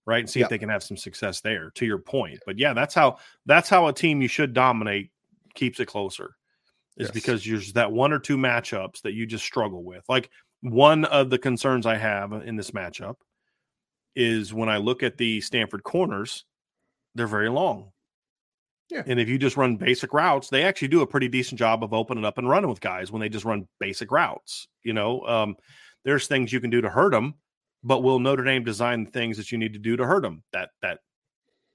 right 0.05 0.19
and 0.19 0.29
see 0.29 0.41
if 0.41 0.49
they 0.49 0.57
can 0.57 0.67
have 0.67 0.83
some 0.83 0.97
success 0.97 1.39
there 1.39 1.71
to 1.75 1.85
your 1.85 1.97
point 1.97 2.37
but 2.45 2.59
yeah 2.59 2.73
that's 2.73 2.93
how 2.93 3.17
that's 3.45 3.69
how 3.69 3.87
a 3.87 3.93
team 3.93 4.21
you 4.21 4.27
should 4.27 4.53
dominate 4.53 5.12
keeps 5.55 5.79
it 5.79 5.87
closer 5.87 6.35
is 6.97 7.07
yes. 7.07 7.11
because 7.11 7.43
there's 7.43 7.73
that 7.73 7.91
one 7.91 8.11
or 8.11 8.19
two 8.19 8.37
matchups 8.37 9.01
that 9.01 9.13
you 9.13 9.25
just 9.25 9.43
struggle 9.43 9.83
with. 9.83 10.03
Like 10.07 10.29
one 10.61 11.05
of 11.05 11.29
the 11.29 11.39
concerns 11.39 11.85
I 11.85 11.97
have 11.97 12.31
in 12.31 12.55
this 12.55 12.71
matchup 12.71 13.15
is 14.15 14.53
when 14.53 14.69
I 14.69 14.77
look 14.77 15.03
at 15.03 15.17
the 15.17 15.41
Stanford 15.41 15.83
corners, 15.83 16.45
they're 17.15 17.27
very 17.27 17.49
long. 17.49 17.91
Yeah. 18.89 19.03
And 19.07 19.19
if 19.19 19.27
you 19.27 19.37
just 19.37 19.57
run 19.57 19.77
basic 19.77 20.13
routes, 20.13 20.49
they 20.49 20.63
actually 20.63 20.89
do 20.89 21.01
a 21.01 21.07
pretty 21.07 21.27
decent 21.27 21.57
job 21.57 21.83
of 21.83 21.93
opening 21.93 22.25
up 22.25 22.37
and 22.37 22.47
running 22.47 22.69
with 22.69 22.81
guys 22.81 23.11
when 23.11 23.21
they 23.21 23.29
just 23.29 23.45
run 23.45 23.67
basic 23.79 24.11
routes. 24.11 24.67
You 24.83 24.93
know, 24.93 25.21
um, 25.21 25.55
there's 26.05 26.27
things 26.27 26.53
you 26.53 26.59
can 26.59 26.69
do 26.69 26.81
to 26.81 26.89
hurt 26.89 27.11
them, 27.11 27.35
but 27.83 28.03
will 28.03 28.19
Notre 28.19 28.43
Dame 28.43 28.63
design 28.63 29.07
things 29.07 29.37
that 29.37 29.51
you 29.51 29.57
need 29.57 29.73
to 29.73 29.79
do 29.79 29.97
to 29.97 30.05
hurt 30.05 30.21
them? 30.21 30.43
That 30.51 30.69
that 30.81 30.99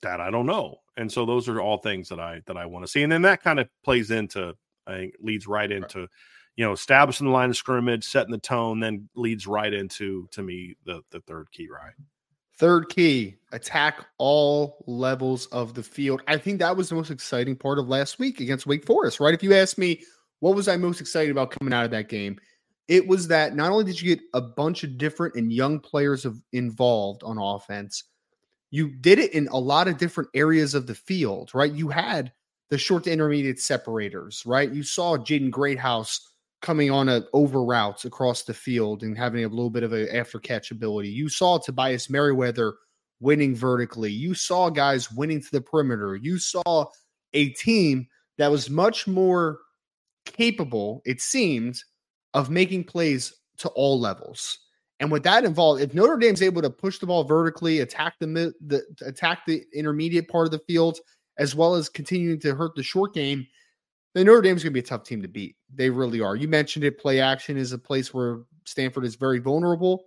that 0.02 0.20
I 0.20 0.30
don't 0.30 0.46
know. 0.46 0.76
And 0.96 1.10
so 1.10 1.24
those 1.24 1.48
are 1.48 1.60
all 1.60 1.78
things 1.78 2.08
that 2.08 2.20
I 2.20 2.42
that 2.46 2.56
I 2.56 2.66
want 2.66 2.84
to 2.84 2.90
see. 2.90 3.02
And 3.02 3.12
then 3.12 3.22
that 3.22 3.42
kind 3.42 3.60
of 3.60 3.68
plays 3.84 4.10
into 4.10 4.54
I 4.86 4.92
think 4.92 5.14
leads 5.20 5.46
right 5.46 5.70
into, 5.70 6.08
you 6.56 6.64
know, 6.64 6.72
establishing 6.72 7.26
the 7.26 7.32
line 7.32 7.50
of 7.50 7.56
scrimmage, 7.56 8.04
setting 8.04 8.32
the 8.32 8.38
tone, 8.38 8.80
then 8.80 9.08
leads 9.14 9.46
right 9.46 9.72
into 9.72 10.28
to 10.32 10.42
me 10.42 10.76
the 10.84 11.02
the 11.10 11.20
third 11.20 11.50
key, 11.52 11.68
right? 11.68 11.94
Third 12.58 12.88
key, 12.88 13.36
attack 13.52 14.04
all 14.18 14.82
levels 14.88 15.46
of 15.46 15.74
the 15.74 15.82
field. 15.82 16.22
I 16.26 16.38
think 16.38 16.58
that 16.58 16.76
was 16.76 16.88
the 16.88 16.96
most 16.96 17.12
exciting 17.12 17.54
part 17.54 17.78
of 17.78 17.88
last 17.88 18.18
week 18.18 18.40
against 18.40 18.66
Wake 18.66 18.84
Forest, 18.84 19.20
right? 19.20 19.32
If 19.32 19.44
you 19.44 19.54
ask 19.54 19.78
me, 19.78 20.02
what 20.40 20.56
was 20.56 20.66
I 20.66 20.76
most 20.76 21.00
excited 21.00 21.30
about 21.30 21.52
coming 21.52 21.72
out 21.72 21.84
of 21.84 21.92
that 21.92 22.08
game? 22.08 22.36
It 22.88 23.06
was 23.06 23.28
that 23.28 23.54
not 23.54 23.70
only 23.70 23.84
did 23.84 24.02
you 24.02 24.16
get 24.16 24.24
a 24.34 24.40
bunch 24.40 24.82
of 24.82 24.98
different 24.98 25.36
and 25.36 25.52
young 25.52 25.78
players 25.78 26.24
of, 26.24 26.42
involved 26.52 27.22
on 27.22 27.38
offense, 27.38 28.02
you 28.70 28.90
did 28.90 29.18
it 29.18 29.32
in 29.32 29.48
a 29.48 29.58
lot 29.58 29.88
of 29.88 29.98
different 29.98 30.30
areas 30.34 30.74
of 30.74 30.86
the 30.86 30.94
field, 30.94 31.50
right? 31.54 31.72
You 31.72 31.88
had 31.88 32.32
the 32.70 32.78
short 32.78 33.04
to 33.04 33.12
intermediate 33.12 33.60
separators, 33.60 34.42
right? 34.44 34.70
You 34.70 34.82
saw 34.82 35.16
Jaden 35.16 35.50
Greathouse 35.50 36.20
coming 36.60 36.90
on 36.90 37.08
a 37.08 37.22
over 37.32 37.64
routes 37.64 38.04
across 38.04 38.42
the 38.42 38.54
field 38.54 39.02
and 39.02 39.16
having 39.16 39.44
a 39.44 39.48
little 39.48 39.70
bit 39.70 39.84
of 39.84 39.92
an 39.92 40.08
after 40.14 40.38
catch 40.38 40.70
ability. 40.70 41.08
You 41.08 41.28
saw 41.28 41.58
Tobias 41.58 42.10
Merriweather 42.10 42.74
winning 43.20 43.54
vertically. 43.54 44.12
You 44.12 44.34
saw 44.34 44.68
guys 44.68 45.10
winning 45.10 45.40
to 45.40 45.50
the 45.50 45.60
perimeter. 45.60 46.16
You 46.16 46.38
saw 46.38 46.86
a 47.32 47.50
team 47.50 48.08
that 48.38 48.50
was 48.50 48.70
much 48.70 49.06
more 49.06 49.60
capable, 50.24 51.02
it 51.04 51.20
seemed, 51.20 51.80
of 52.34 52.50
making 52.50 52.84
plays 52.84 53.32
to 53.58 53.68
all 53.70 53.98
levels. 53.98 54.58
And 55.00 55.10
what 55.10 55.22
that 55.22 55.44
involved, 55.44 55.80
if 55.80 55.94
Notre 55.94 56.16
Dame's 56.16 56.42
able 56.42 56.62
to 56.62 56.70
push 56.70 56.98
the 56.98 57.06
ball 57.06 57.22
vertically, 57.24 57.80
attack 57.80 58.14
the, 58.18 58.52
the 58.66 58.82
attack 59.06 59.46
the 59.46 59.64
intermediate 59.72 60.28
part 60.28 60.46
of 60.46 60.50
the 60.50 60.58
field, 60.60 60.98
as 61.38 61.54
well 61.54 61.74
as 61.74 61.88
continuing 61.88 62.40
to 62.40 62.54
hurt 62.54 62.74
the 62.74 62.82
short 62.82 63.14
game, 63.14 63.46
then 64.14 64.26
Notre 64.26 64.42
Dame's 64.42 64.64
going 64.64 64.72
to 64.72 64.74
be 64.74 64.80
a 64.80 64.82
tough 64.82 65.04
team 65.04 65.22
to 65.22 65.28
beat. 65.28 65.56
They 65.72 65.88
really 65.90 66.20
are. 66.20 66.34
You 66.34 66.48
mentioned 66.48 66.84
it. 66.84 66.98
Play 66.98 67.20
action 67.20 67.56
is 67.56 67.72
a 67.72 67.78
place 67.78 68.12
where 68.12 68.40
Stanford 68.64 69.04
is 69.04 69.14
very 69.14 69.38
vulnerable. 69.38 70.06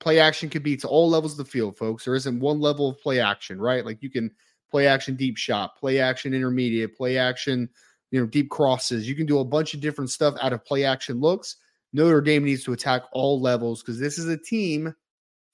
Play 0.00 0.18
action 0.18 0.48
could 0.48 0.64
be 0.64 0.76
to 0.78 0.88
all 0.88 1.08
levels 1.08 1.32
of 1.32 1.38
the 1.38 1.44
field, 1.44 1.78
folks. 1.78 2.04
There 2.04 2.16
isn't 2.16 2.40
one 2.40 2.60
level 2.60 2.88
of 2.88 3.00
play 3.00 3.20
action, 3.20 3.60
right? 3.60 3.84
Like 3.86 4.02
you 4.02 4.10
can 4.10 4.32
play 4.68 4.88
action 4.88 5.14
deep 5.14 5.36
shot, 5.36 5.76
play 5.76 6.00
action 6.00 6.34
intermediate, 6.34 6.96
play 6.96 7.18
action, 7.18 7.68
you 8.10 8.20
know, 8.20 8.26
deep 8.26 8.50
crosses. 8.50 9.08
You 9.08 9.14
can 9.14 9.26
do 9.26 9.38
a 9.38 9.44
bunch 9.44 9.74
of 9.74 9.80
different 9.80 10.10
stuff 10.10 10.34
out 10.40 10.52
of 10.52 10.64
play 10.64 10.84
action 10.84 11.20
looks. 11.20 11.56
Notre 11.92 12.20
Dame 12.20 12.44
needs 12.44 12.64
to 12.64 12.72
attack 12.72 13.02
all 13.12 13.40
levels 13.40 13.82
because 13.82 13.98
this 13.98 14.18
is 14.18 14.26
a 14.28 14.36
team 14.36 14.94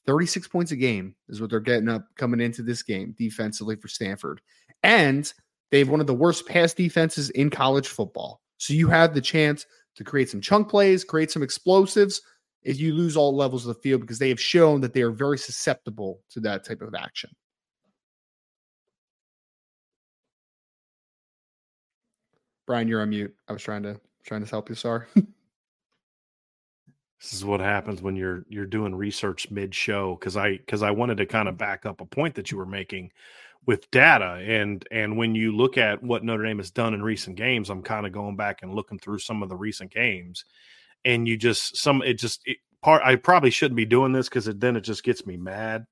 36 0.07 0.49
points 0.49 0.73
a 0.73 0.77
game 0.77 1.15
is 1.29 1.39
what 1.39 1.51
they're 1.51 1.61
getting 1.61 1.89
up 1.89 2.07
coming 2.17 2.41
into 2.41 2.63
this 2.63 2.83
game 2.83 3.15
defensively 3.19 3.77
for 3.77 3.89
Stanford. 3.89 4.41
And 4.83 5.31
they 5.71 5.81
have 5.81 5.91
one 5.91 6.01
of 6.01 6.07
the 6.07 6.15
worst 6.15 6.47
pass 6.47 6.73
defenses 6.73 7.29
in 7.31 7.51
college 7.51 7.89
football. 7.89 8.41
So 8.57 8.73
you 8.73 8.89
have 8.89 9.13
the 9.13 9.21
chance 9.21 9.67
to 9.97 10.05
create 10.05 10.31
some 10.31 10.41
chunk 10.41 10.71
plays, 10.71 11.05
create 11.05 11.31
some 11.31 11.43
explosives 11.43 12.23
if 12.63 12.81
you 12.81 12.95
lose 12.95 13.19
all 13.19 13.37
levels 13.37 13.67
of 13.67 13.75
the 13.75 13.83
field 13.83 14.01
because 14.01 14.19
they 14.19 14.31
have 14.31 14.41
shown 14.41 14.81
that 14.81 14.95
they 14.95 15.03
are 15.03 15.11
very 15.11 15.37
susceptible 15.37 16.21
to 16.31 16.41
that 16.41 16.65
type 16.65 16.81
of 16.81 16.95
action. 16.95 17.31
Brian, 22.67 22.89
you're 22.89 23.03
on 23.03 23.11
mute. 23.11 23.35
I 23.49 23.53
was 23.53 23.63
trying 23.63 23.83
to 23.83 24.01
trying 24.25 24.43
to 24.43 24.51
help 24.51 24.69
you. 24.69 24.75
Sorry. 24.75 25.07
this 27.21 27.33
is 27.33 27.45
what 27.45 27.61
happens 27.61 28.01
when 28.01 28.17
you're 28.17 28.45
you're 28.49 28.67
doing 28.67 28.95
research 28.95 29.51
mid 29.51 29.75
show 29.75 30.15
because 30.15 30.37
I 30.37 30.59
because 30.59 30.83
I 30.83 30.91
wanted 30.91 31.17
to 31.19 31.27
kind 31.27 31.49
of 31.49 31.55
mm-hmm. 31.55 31.65
back 31.65 31.87
up 31.87 32.01
a 32.01 32.07
point 32.07 32.35
that 32.37 32.51
you 32.51 32.59
were 32.59 32.67
making 32.67 33.11
with 33.67 33.91
data 33.91 34.43
and 34.47 34.87
and 34.91 35.17
when 35.17 35.35
you 35.35 35.55
look 35.55 35.77
at 35.77 36.03
what 36.03 36.25
Notre 36.25 36.45
Dame 36.45 36.59
has 36.59 36.71
done 36.71 36.95
in 36.95 37.03
recent 37.03 37.37
games, 37.37 37.71
I'm 37.71 37.83
kind 37.83 38.07
of 38.07 38.13
going 38.13 38.37
back 38.37 38.63
and 38.63 38.73
looking 38.73 38.99
through 38.99 39.19
some 39.19 39.43
of 39.43 39.49
the 39.49 39.57
recent 39.57 39.93
games, 39.93 40.45
and 41.05 41.27
you 41.27 41.37
just 41.37 41.77
some 41.77 42.03
it 42.03 42.15
just 42.15 42.41
it, 42.47 42.59
part 42.83 43.03
I 43.05 43.17
probably 43.17 43.51
shouldn't 43.51 43.77
be 43.77 43.85
doing 43.85 44.13
this 44.13 44.29
because 44.29 44.49
it 44.49 44.61
then 44.61 44.77
it 44.77 44.83
just 44.83 45.03
gets 45.03 45.27
me 45.27 45.37
mad 45.37 45.87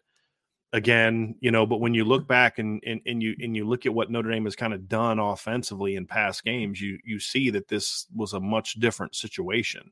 again, 0.73 1.35
you 1.41 1.51
know. 1.51 1.67
But 1.67 1.81
when 1.81 1.95
you 1.95 2.05
look 2.05 2.27
back 2.27 2.59
and 2.59 2.83
and, 2.87 3.01
and 3.07 3.23
you 3.23 3.35
and 3.41 3.57
you 3.57 3.67
look 3.67 3.87
at 3.87 3.95
what 3.95 4.11
Notre 4.11 4.31
Dame 4.31 4.45
has 4.45 4.57
kind 4.57 4.75
of 4.75 4.89
done 4.89 5.19
offensively 5.19 5.97
in 5.97 6.07
past 6.07 6.45
games, 6.45 6.81
you 6.81 6.99
you 7.05 7.19
see 7.19 7.51
that 7.51 7.69
this 7.69 8.07
was 8.15 8.33
a 8.33 8.41
much 8.41 8.75
different 8.75 9.15
situation. 9.15 9.91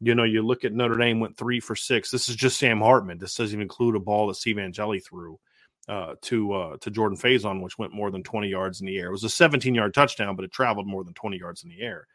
You 0.00 0.14
know, 0.14 0.24
you 0.24 0.42
look 0.42 0.64
at 0.64 0.72
Notre 0.72 0.96
Dame 0.96 1.20
went 1.20 1.36
three 1.36 1.60
for 1.60 1.74
six. 1.74 2.10
This 2.10 2.28
is 2.28 2.36
just 2.36 2.58
Sam 2.58 2.80
Hartman. 2.80 3.18
This 3.18 3.34
doesn't 3.34 3.52
even 3.52 3.62
include 3.62 3.96
a 3.96 4.00
ball 4.00 4.28
that 4.28 4.36
Steve 4.36 4.58
Angeli 4.58 5.00
threw 5.00 5.38
uh, 5.88 6.14
to 6.22 6.52
uh, 6.52 6.76
to 6.78 6.90
Jordan 6.90 7.18
Faison, 7.18 7.62
which 7.62 7.78
went 7.78 7.94
more 7.94 8.10
than 8.10 8.22
20 8.22 8.48
yards 8.48 8.80
in 8.80 8.86
the 8.86 8.98
air. 8.98 9.08
It 9.08 9.12
was 9.12 9.24
a 9.24 9.30
17 9.30 9.74
yard 9.74 9.94
touchdown, 9.94 10.36
but 10.36 10.44
it 10.44 10.52
traveled 10.52 10.86
more 10.86 11.04
than 11.04 11.14
20 11.14 11.38
yards 11.38 11.64
in 11.64 11.70
the 11.70 11.80
air. 11.80 12.06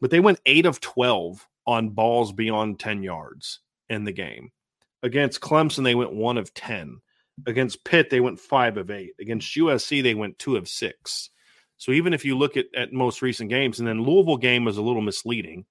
But 0.00 0.10
they 0.10 0.20
went 0.20 0.40
eight 0.46 0.66
of 0.66 0.80
12 0.80 1.46
on 1.66 1.90
balls 1.90 2.32
beyond 2.32 2.78
10 2.78 3.02
yards 3.02 3.60
in 3.88 4.04
the 4.04 4.12
game. 4.12 4.52
Against 5.02 5.40
Clemson, 5.40 5.84
they 5.84 5.94
went 5.94 6.12
one 6.12 6.38
of 6.38 6.54
10. 6.54 7.00
Against 7.46 7.84
Pitt, 7.84 8.10
they 8.10 8.20
went 8.20 8.40
five 8.40 8.76
of 8.76 8.90
eight. 8.90 9.12
Against 9.20 9.56
USC, 9.56 10.02
they 10.02 10.14
went 10.14 10.38
two 10.38 10.56
of 10.56 10.68
six. 10.68 11.30
So 11.76 11.92
even 11.92 12.12
if 12.12 12.24
you 12.24 12.36
look 12.36 12.56
at, 12.56 12.66
at 12.74 12.92
most 12.92 13.22
recent 13.22 13.50
games, 13.50 13.78
and 13.78 13.86
then 13.86 14.02
Louisville 14.02 14.36
game 14.36 14.64
was 14.64 14.78
a 14.78 14.82
little 14.82 15.02
misleading. 15.02 15.64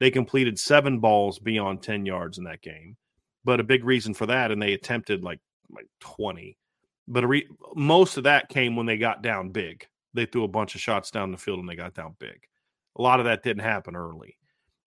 They 0.00 0.10
completed 0.10 0.58
seven 0.58 0.98
balls 1.00 1.38
beyond 1.38 1.82
10 1.82 2.04
yards 2.04 2.38
in 2.38 2.44
that 2.44 2.60
game. 2.60 2.96
But 3.44 3.60
a 3.60 3.64
big 3.64 3.84
reason 3.84 4.12
for 4.12 4.26
that, 4.26 4.50
and 4.50 4.60
they 4.60 4.72
attempted 4.72 5.22
like 5.22 5.40
like 5.70 5.86
20 6.00 6.58
but 7.08 7.26
re- 7.26 7.48
most 7.74 8.16
of 8.16 8.24
that 8.24 8.48
came 8.48 8.76
when 8.76 8.86
they 8.86 8.96
got 8.96 9.22
down 9.22 9.50
big. 9.50 9.86
They 10.14 10.26
threw 10.26 10.44
a 10.44 10.48
bunch 10.48 10.74
of 10.74 10.80
shots 10.80 11.10
down 11.10 11.32
the 11.32 11.38
field 11.38 11.58
and 11.58 11.68
they 11.68 11.76
got 11.76 11.94
down 11.94 12.16
big. 12.18 12.38
A 12.96 13.02
lot 13.02 13.20
of 13.20 13.26
that 13.26 13.42
didn't 13.42 13.64
happen 13.64 13.96
early. 13.96 14.36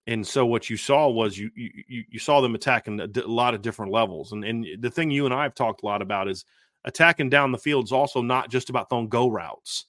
And 0.08 0.26
so 0.26 0.46
what 0.46 0.70
you 0.70 0.78
saw 0.78 1.08
was 1.08 1.36
you 1.36 1.50
you 1.54 2.04
you 2.10 2.18
saw 2.18 2.40
them 2.40 2.54
attacking 2.54 2.98
a 2.98 3.08
lot 3.26 3.52
of 3.52 3.60
different 3.60 3.92
levels. 3.92 4.32
And 4.32 4.42
and 4.42 4.66
the 4.80 4.90
thing 4.90 5.10
you 5.10 5.26
and 5.26 5.34
I 5.34 5.42
have 5.42 5.54
talked 5.54 5.82
a 5.82 5.86
lot 5.86 6.00
about 6.00 6.28
is 6.28 6.46
attacking 6.84 7.28
down 7.28 7.52
the 7.52 7.58
field 7.58 7.84
is 7.84 7.92
also 7.92 8.22
not 8.22 8.50
just 8.50 8.70
about 8.70 8.88
throwing 8.88 9.10
go 9.10 9.28
routes. 9.28 9.84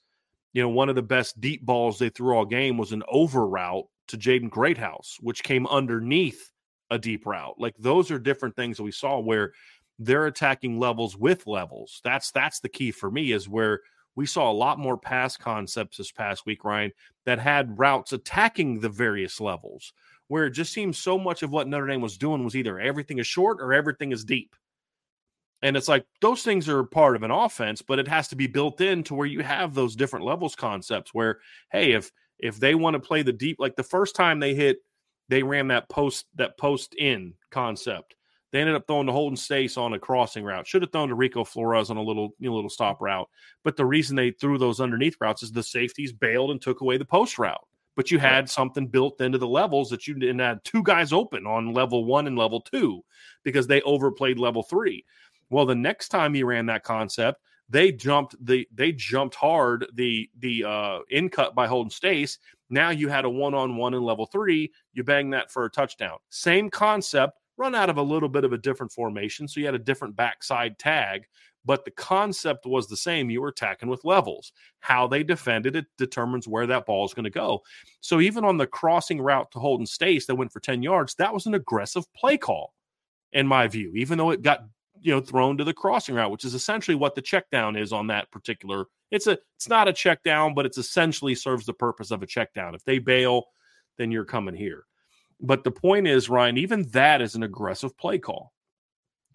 You 0.51 0.62
know, 0.62 0.69
one 0.69 0.89
of 0.89 0.95
the 0.95 1.01
best 1.01 1.39
deep 1.39 1.65
balls 1.65 1.97
they 1.97 2.10
threw 2.10 2.36
all 2.36 2.45
game 2.45 2.77
was 2.77 2.91
an 2.91 3.03
over 3.08 3.47
route 3.47 3.86
to 4.10 4.17
Jaden 4.17 4.49
Greathouse, 4.49 5.15
which 5.21 5.41
came 5.41 5.65
underneath 5.67 6.51
a 6.91 6.99
deep 6.99 7.25
route. 7.25 7.55
Like 7.58 7.77
those 7.77 8.12
are 8.12 8.19
different 8.19 8.58
things 8.58 8.75
that 8.75 8.84
we 8.84 8.91
saw 8.91 9.19
where 9.19 9.53
they're 9.99 10.25
attacking 10.25 10.79
levels 10.79 11.15
with 11.15 11.47
levels. 11.47 12.01
That's 12.03 12.32
that's 12.32 12.60
the 12.60 12.67
key 12.67 12.91
for 12.91 13.10
me 13.10 13.32
is 13.32 13.47
where 13.47 13.79
we 14.15 14.25
saw 14.25 14.51
a 14.51 14.53
lot 14.53 14.79
more 14.79 14.97
pass 14.97 15.38
concepts 15.38 15.95
this 15.95 16.12
past 16.12 16.45
week, 16.45 16.65
Ryan, 16.65 16.91
that 17.25 17.39
had 17.39 17.79
routes 17.79 18.12
attacking 18.12 18.82
the 18.82 18.89
various 18.89 19.39
levels. 19.39 19.93
Where 20.30 20.46
it 20.46 20.52
just 20.52 20.72
seems 20.72 20.98
so 20.98 21.20
much 21.20 21.44
of 21.44 21.52
what 21.52 21.68
Notre 21.68 21.88
Dame 21.88 22.02
was 22.02 22.18
doing 22.18 22.44
was 22.44 22.56
either 22.56 22.80
everything 22.80 23.20
is 23.20 23.28
short 23.28 23.58
or 23.60 23.74
everything 23.74 24.13
is 24.13 24.24
deep. 24.24 24.56
And 25.62 25.76
it's 25.76 25.89
like 25.89 26.06
those 26.22 26.42
things 26.42 26.70
are 26.70 26.84
part 26.86 27.18
of 27.18 27.24
an 27.24 27.32
offense, 27.32 27.82
but 27.82 28.00
it 28.00 28.08
has 28.08 28.30
to 28.30 28.38
be 28.38 28.48
built 28.48 28.80
in 28.80 29.04
to 29.04 29.15
where 29.15 29.28
you 29.28 29.42
have 29.42 29.74
those 29.74 29.96
different 29.96 30.26
levels 30.26 30.56
concepts 30.56 31.13
where, 31.13 31.39
hey, 31.72 31.92
if 31.92 32.12
if 32.38 32.58
they 32.58 32.76
want 32.76 32.94
to 32.94 33.00
play 33.00 33.22
the 33.22 33.34
deep, 33.34 33.58
like 33.60 33.76
the 33.76 33.84
first 33.84 34.15
time 34.15 34.39
they 34.39 34.56
hit, 34.56 34.78
they 35.28 35.44
ran 35.44 35.68
that 35.68 35.89
post 35.89 36.28
that 36.36 36.58
post 36.58 36.96
in 36.96 37.34
concept 37.52 38.15
they 38.52 38.60
ended 38.60 38.76
up 38.76 38.88
throwing 38.88 39.08
to 39.08 39.13
Holden 39.13 39.38
Staes 39.38 39.78
on 39.78 39.94
a 39.94 40.00
crossing 40.00 40.44
route. 40.44 40.65
Should 40.65 40.82
have 40.82 40.92
thrown 40.92 41.10
to 41.10 41.15
Rico 41.15 41.44
Flores 41.44 41.89
on 41.92 41.98
a 41.98 42.04
little 42.04 42.32
you 42.39 42.50
know, 42.50 42.56
little 42.56 42.70
stop 42.70 43.00
route. 43.02 43.30
But 43.63 43.78
the 43.78 43.86
reason 43.86 44.15
they 44.15 44.32
threw 44.32 44.58
those 44.58 44.82
underneath 44.82 45.18
routes 45.22 45.44
is 45.44 45.52
the 45.52 45.63
safeties 45.63 46.13
bailed 46.13 46.52
and 46.52 46.62
took 46.62 46.82
away 46.82 46.98
the 46.98 47.06
post 47.06 47.38
route. 47.38 47.63
But 48.00 48.12
you 48.12 48.18
had 48.18 48.50
something 48.50 48.88
built 48.88 49.20
into 49.20 49.38
the 49.38 49.46
levels 49.46 49.90
that 49.90 50.08
you 50.08 50.14
didn't 50.14 50.40
have 50.40 50.64
two 50.64 50.84
guys 50.84 51.12
open 51.12 51.46
on 51.46 51.74
level 51.74 52.06
one 52.06 52.28
and 52.28 52.38
level 52.38 52.62
two 52.62 53.04
because 53.44 53.68
they 53.68 53.82
overplayed 53.82 54.40
level 54.40 54.64
three. 54.64 55.04
Well, 55.50 55.66
the 55.66 55.76
next 55.76 56.08
time 56.08 56.34
he 56.34 56.44
ran 56.44 56.66
that 56.68 56.86
concept, 56.86 57.42
they 57.68 57.92
jumped 57.92 58.38
the 58.40 58.66
they 58.74 58.94
jumped 58.94 59.36
hard 59.36 59.86
the 59.96 60.30
the 60.40 60.64
uh 60.64 61.00
in 61.10 61.28
cut 61.28 61.56
by 61.56 61.68
Holden 61.68 61.90
Staes. 61.90 62.40
Now 62.70 62.92
you 62.92 63.10
had 63.10 63.26
a 63.26 63.30
one 63.30 63.54
on 63.54 63.76
one 63.76 63.94
in 63.94 64.02
level 64.02 64.28
three. 64.28 64.72
You 64.94 65.04
bang 65.04 65.30
that 65.32 65.52
for 65.52 65.66
a 65.66 65.70
touchdown. 65.70 66.20
Same 66.30 66.70
concept, 66.70 67.34
run 67.58 67.76
out 67.76 67.90
of 67.90 67.98
a 67.98 68.02
little 68.02 68.30
bit 68.30 68.46
of 68.46 68.54
a 68.54 68.58
different 68.58 68.93
formation. 68.93 69.45
So 69.45 69.60
you 69.60 69.66
had 69.66 69.76
a 69.76 69.78
different 69.80 70.16
backside 70.16 70.80
tag, 70.80 71.26
but 71.66 71.86
the 71.86 71.91
concept 71.91 72.66
was 72.66 72.88
the 72.88 72.97
same. 72.97 73.30
You 73.30 73.41
were 73.41 73.49
attacking 73.49 73.89
with 73.89 74.05
levels. 74.05 74.53
How 74.80 75.07
they 75.07 75.24
defended 75.24 75.76
it 75.76 75.86
determines 75.97 76.47
where 76.47 76.68
that 76.68 76.86
ball 76.86 77.05
is 77.05 77.14
going 77.14 77.26
to 77.26 77.30
go. 77.30 77.62
So 78.01 78.22
even 78.22 78.43
on 78.43 78.57
the 78.57 78.68
crossing 78.68 79.22
route 79.22 79.51
to 79.51 79.60
Holden 79.60 79.86
Staes 79.86 80.26
that 80.26 80.36
went 80.36 80.51
for 80.51 80.60
10 80.60 80.82
yards, 80.82 81.16
that 81.16 81.34
was 81.34 81.45
an 81.45 81.53
aggressive 81.53 82.12
play 82.14 82.38
call, 82.38 82.74
in 83.34 83.45
my 83.47 83.68
view, 83.68 83.93
even 83.95 84.18
though 84.18 84.32
it 84.32 84.41
got 84.41 84.64
you 85.01 85.14
know 85.14 85.22
thrown 85.22 85.57
to 85.57 85.64
the 85.64 85.74
crossing 85.74 86.16
route, 86.16 86.32
which 86.32 86.45
is 86.45 86.53
essentially 86.53 86.95
what 86.95 87.16
the 87.16 87.22
check 87.22 87.49
down 87.49 87.76
is 87.76 87.93
on 87.93 88.07
that 88.07 88.32
particular. 88.32 88.86
It's 89.12 89.28
a 89.28 89.38
it's 89.55 89.70
not 89.70 89.88
a 89.88 89.93
check 89.93 90.24
down, 90.24 90.53
but 90.53 90.66
it's 90.66 90.78
essentially 90.78 91.36
serves 91.36 91.66
the 91.66 91.74
purpose 91.74 92.12
of 92.12 92.22
a 92.24 92.28
check 92.28 92.53
down. 92.53 92.76
If 92.76 92.84
they 92.84 92.99
bail, 92.99 93.45
then 93.97 94.12
you're 94.12 94.26
coming 94.26 94.55
here. 94.55 94.86
But 95.41 95.64
the 95.64 95.72
point 95.72 96.07
is, 96.07 96.30
Ryan, 96.30 96.57
even 96.57 96.84
that 96.89 97.22
is 97.22 97.36
an 97.36 97.43
aggressive 97.43 97.97
play 97.97 98.20
call. 98.20 98.53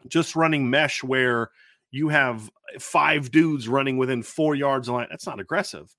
Just 0.06 0.36
running 0.36 0.68
mesh 0.68 1.02
where 1.02 1.50
you 1.94 2.08
have 2.08 2.50
five 2.80 3.30
dudes 3.30 3.68
running 3.68 3.96
within 3.96 4.20
four 4.20 4.56
yards 4.56 4.88
of 4.88 4.94
line, 4.94 5.06
that's 5.08 5.26
not 5.26 5.38
aggressive. 5.38 5.94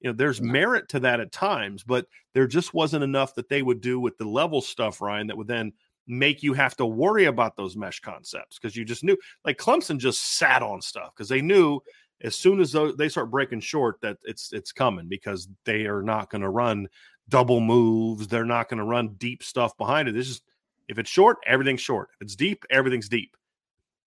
You 0.00 0.10
know, 0.10 0.14
there's 0.14 0.42
merit 0.42 0.90
to 0.90 1.00
that 1.00 1.20
at 1.20 1.32
times, 1.32 1.82
but 1.82 2.04
there 2.34 2.46
just 2.46 2.74
wasn't 2.74 3.02
enough 3.02 3.34
that 3.34 3.48
they 3.48 3.62
would 3.62 3.80
do 3.80 3.98
with 3.98 4.18
the 4.18 4.28
level 4.28 4.60
stuff, 4.60 5.00
Ryan, 5.00 5.26
that 5.28 5.38
would 5.38 5.48
then 5.48 5.72
make 6.06 6.42
you 6.42 6.52
have 6.52 6.76
to 6.76 6.84
worry 6.84 7.24
about 7.24 7.56
those 7.56 7.78
mesh 7.78 8.00
concepts 8.00 8.58
because 8.58 8.76
you 8.76 8.84
just 8.84 9.02
knew 9.02 9.16
like 9.46 9.56
Clemson 9.56 9.98
just 9.98 10.36
sat 10.36 10.62
on 10.62 10.82
stuff 10.82 11.12
because 11.16 11.30
they 11.30 11.40
knew 11.40 11.80
as 12.22 12.36
soon 12.36 12.60
as 12.60 12.76
they 12.98 13.08
start 13.08 13.30
breaking 13.30 13.60
short 13.60 13.96
that 14.02 14.18
it's 14.24 14.52
it's 14.52 14.72
coming 14.72 15.06
because 15.08 15.48
they 15.64 15.86
are 15.86 16.02
not 16.02 16.30
going 16.30 16.40
to 16.40 16.48
run 16.48 16.88
double 17.28 17.60
moves 17.60 18.26
they're 18.26 18.46
not 18.46 18.68
going 18.68 18.78
to 18.78 18.84
run 18.84 19.14
deep 19.18 19.42
stuff 19.42 19.76
behind 19.76 20.08
it. 20.08 20.16
It's 20.16 20.28
just 20.28 20.42
if 20.88 20.98
it's 20.98 21.10
short 21.10 21.38
everything's 21.46 21.82
short. 21.82 22.08
If 22.14 22.22
it's 22.22 22.36
deep 22.36 22.64
everything's 22.70 23.08
deep 23.08 23.36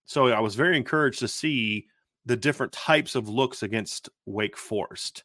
so 0.06 0.28
i 0.28 0.40
was 0.40 0.56
very 0.56 0.78
encouraged 0.78 1.20
to 1.20 1.28
see 1.28 1.88
the 2.26 2.38
different 2.38 2.72
types 2.72 3.16
of 3.16 3.30
looks 3.30 3.64
against 3.64 4.10
wake 4.26 4.58
forest 4.58 5.24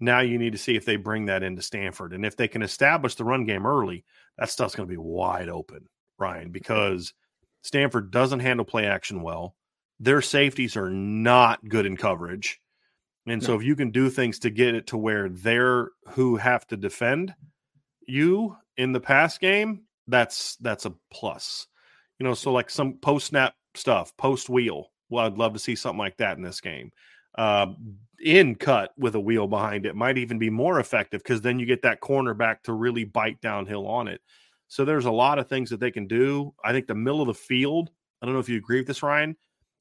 now 0.00 0.20
you 0.20 0.38
need 0.38 0.52
to 0.52 0.58
see 0.58 0.76
if 0.76 0.84
they 0.84 0.96
bring 0.96 1.26
that 1.26 1.42
into 1.42 1.62
stanford 1.62 2.12
and 2.12 2.24
if 2.24 2.36
they 2.36 2.48
can 2.48 2.62
establish 2.62 3.14
the 3.14 3.24
run 3.24 3.44
game 3.44 3.66
early 3.66 4.04
that 4.38 4.50
stuff's 4.50 4.74
going 4.74 4.88
to 4.88 4.92
be 4.92 4.98
wide 4.98 5.48
open 5.48 5.88
Ryan, 6.18 6.44
mm-hmm. 6.44 6.52
because 6.52 7.12
Stanford 7.62 8.10
doesn't 8.10 8.40
handle 8.40 8.64
play 8.64 8.86
action 8.86 9.22
well. 9.22 9.56
Their 10.00 10.22
safeties 10.22 10.76
are 10.76 10.90
not 10.90 11.66
good 11.68 11.86
in 11.86 11.96
coverage. 11.96 12.60
And 13.26 13.40
no. 13.40 13.46
so 13.46 13.54
if 13.54 13.62
you 13.62 13.76
can 13.76 13.90
do 13.90 14.10
things 14.10 14.40
to 14.40 14.50
get 14.50 14.74
it 14.74 14.88
to 14.88 14.96
where 14.96 15.28
they're 15.28 15.90
who 16.10 16.36
have 16.36 16.66
to 16.68 16.76
defend 16.76 17.34
you 18.06 18.56
in 18.76 18.92
the 18.92 19.00
pass 19.00 19.38
game, 19.38 19.84
that's 20.06 20.56
that's 20.56 20.84
a 20.84 20.92
plus. 21.10 21.66
You 22.18 22.24
know, 22.24 22.34
so 22.34 22.52
like 22.52 22.68
some 22.68 22.94
post 22.94 23.28
snap 23.28 23.54
stuff, 23.74 24.16
post 24.16 24.48
wheel. 24.48 24.90
Well, 25.08 25.26
I'd 25.26 25.38
love 25.38 25.52
to 25.52 25.58
see 25.58 25.74
something 25.74 25.98
like 25.98 26.16
that 26.18 26.36
in 26.36 26.42
this 26.42 26.60
game. 26.60 26.90
Uh, 27.36 27.66
in 28.20 28.54
cut 28.54 28.92
with 28.96 29.16
a 29.16 29.20
wheel 29.20 29.48
behind 29.48 29.86
it 29.86 29.96
might 29.96 30.16
even 30.16 30.38
be 30.38 30.48
more 30.48 30.78
effective 30.78 31.20
because 31.20 31.40
then 31.40 31.58
you 31.58 31.66
get 31.66 31.82
that 31.82 32.00
cornerback 32.00 32.62
to 32.62 32.72
really 32.72 33.04
bite 33.04 33.40
downhill 33.40 33.86
on 33.86 34.06
it. 34.08 34.20
So 34.68 34.84
there's 34.84 35.04
a 35.04 35.10
lot 35.10 35.38
of 35.38 35.48
things 35.48 35.68
that 35.70 35.80
they 35.80 35.90
can 35.90 36.06
do. 36.06 36.54
I 36.64 36.72
think 36.72 36.86
the 36.86 36.94
middle 36.94 37.20
of 37.20 37.26
the 37.26 37.34
field, 37.34 37.90
I 38.22 38.26
don't 38.26 38.34
know 38.34 38.40
if 38.40 38.48
you 38.48 38.56
agree 38.56 38.78
with 38.78 38.86
this, 38.86 39.02
Ryan, 39.02 39.36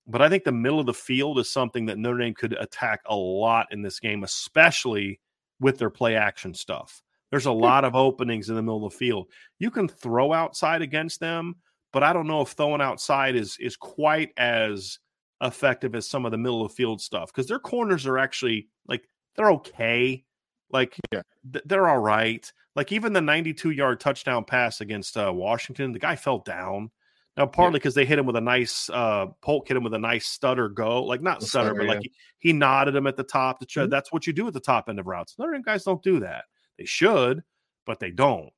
but 0.08 0.22
I 0.22 0.30
think 0.30 0.44
the 0.44 0.52
middle 0.52 0.80
of 0.80 0.86
the 0.86 0.94
field 0.94 1.40
is 1.40 1.50
something 1.50 1.86
that 1.86 1.98
Notre 1.98 2.20
Dame 2.20 2.34
could 2.34 2.54
attack 2.54 3.02
a 3.06 3.16
lot 3.16 3.68
in 3.72 3.82
this 3.82 4.00
game, 4.00 4.24
especially 4.24 5.20
with 5.60 5.78
their 5.78 5.90
play 5.90 6.16
action 6.16 6.54
stuff. 6.54 7.02
There's 7.32 7.46
a 7.46 7.52
lot 7.52 7.86
of 7.86 7.96
openings 7.96 8.50
in 8.50 8.56
the 8.56 8.62
middle 8.62 8.86
of 8.86 8.92
the 8.92 8.98
field. 8.98 9.28
You 9.58 9.72
can 9.72 9.88
throw 9.88 10.34
outside 10.34 10.82
against 10.82 11.20
them, 11.20 11.56
but 11.94 12.04
I 12.04 12.12
don't 12.12 12.28
know 12.28 12.42
if 12.42 12.50
throwing 12.50 12.82
outside 12.82 13.36
is 13.36 13.58
is 13.60 13.78
quite 13.78 14.34
as 14.36 15.00
effective 15.42 15.96
as 15.96 16.08
some 16.08 16.26
of 16.26 16.32
the 16.32 16.38
middle 16.38 16.66
of 16.66 16.74
field 16.74 17.00
stuff 17.00 17.32
because 17.32 17.48
their 17.48 17.60
corners 17.60 18.06
are 18.06 18.18
actually 18.18 18.68
like 18.88 19.08
they're 19.36 19.52
okay. 19.52 20.26
Like 20.72 20.98
yeah. 21.12 21.22
th- 21.52 21.64
they're 21.66 21.88
all 21.88 22.00
right. 22.00 22.52
Like 22.76 22.92
even 22.92 23.14
the 23.14 23.22
92 23.22 23.72
yard 23.72 24.00
touchdown 24.00 24.44
pass 24.44 24.82
against 24.82 25.16
uh, 25.16 25.32
Washington, 25.34 25.92
the 25.92 26.00
guy 26.00 26.16
fell 26.16 26.40
down. 26.40 26.90
Now, 27.38 27.48
partly 27.48 27.80
because 27.80 27.96
yeah. 27.96 28.04
they 28.04 28.08
hit 28.08 28.20
him 28.20 28.28
with 28.28 28.36
a 28.36 28.42
nice 28.42 28.90
uh, 28.92 29.28
Polk 29.42 29.68
hit 29.68 29.78
him 29.78 29.84
with 29.84 29.94
a 29.94 30.00
nice 30.00 30.28
stutter 30.28 30.70
go, 30.70 31.04
like 31.04 31.22
not 31.22 31.42
stutter, 31.42 31.70
stutter, 31.70 31.76
but 31.76 31.86
yeah. 31.86 31.94
like 31.94 32.04
he, 32.04 32.12
he, 32.50 32.54
nodded 32.54 32.96
him 32.96 33.08
at 33.08 33.18
the 33.18 33.24
top. 33.24 33.60
To 33.60 33.66
try, 33.66 33.84
mm-hmm. 33.84 33.90
That's 33.90 34.12
what 34.12 34.28
you 34.28 34.34
do 34.34 34.48
at 34.48 34.54
the 34.54 34.60
top 34.60 34.88
end 34.88 35.00
of 35.00 35.08
routes. 35.08 35.36
Notre 35.40 35.54
Dame 35.54 35.64
guys 35.64 35.84
don't 35.84 36.04
do 36.04 36.20
that. 36.20 36.46
They 36.78 36.86
should, 36.86 37.44
but 37.88 38.00
they 38.00 38.12
don't. 38.12 38.52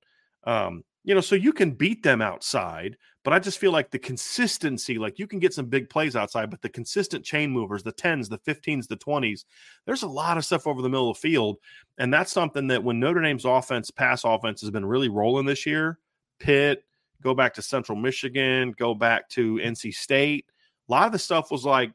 Um, 0.44 0.84
you 1.06 1.14
know, 1.14 1.22
so 1.22 1.36
you 1.36 1.54
can 1.54 1.72
beat 1.72 2.02
them 2.02 2.20
outside, 2.20 2.98
but 3.24 3.32
I 3.32 3.38
just 3.38 3.60
feel 3.60 3.72
like 3.72 3.92
the 3.92 4.00
consistency, 4.00 4.98
like 4.98 5.20
you 5.20 5.28
can 5.28 5.38
get 5.38 5.54
some 5.54 5.68
big 5.68 5.88
plays 5.88 6.16
outside, 6.16 6.50
but 6.50 6.64
the 6.64 6.70
consistent 6.70 7.24
chain 7.24 7.52
movers, 7.52 7.84
the 7.84 7.94
10s, 7.94 8.28
the 8.28 8.40
15s, 8.40 8.88
the 8.88 8.98
20s, 8.98 9.46
there's 9.86 10.02
a 10.02 10.08
lot 10.08 10.38
of 10.38 10.46
stuff 10.46 10.66
over 10.66 10.82
the 10.82 10.90
middle 10.90 11.12
of 11.12 11.16
the 11.16 11.22
field. 11.22 11.58
And 12.00 12.12
that's 12.12 12.34
something 12.34 12.68
that 12.68 12.84
when 12.84 13.00
Notre 13.00 13.22
Dame's 13.22 13.46
offense, 13.46 13.92
pass 13.92 14.24
offense 14.26 14.62
has 14.62 14.72
been 14.72 14.86
really 14.86 15.08
rolling 15.08 15.46
this 15.46 15.68
year, 15.68 16.00
Pitt, 16.40 16.84
go 17.22 17.36
back 17.36 17.54
to 17.54 17.62
Central 17.62 17.98
Michigan, 17.98 18.74
go 18.76 18.96
back 18.96 19.30
to 19.30 19.58
NC 19.58 19.94
State, 19.94 20.46
a 20.90 20.92
lot 20.92 21.06
of 21.06 21.12
the 21.12 21.20
stuff 21.20 21.52
was 21.52 21.66
like 21.66 21.92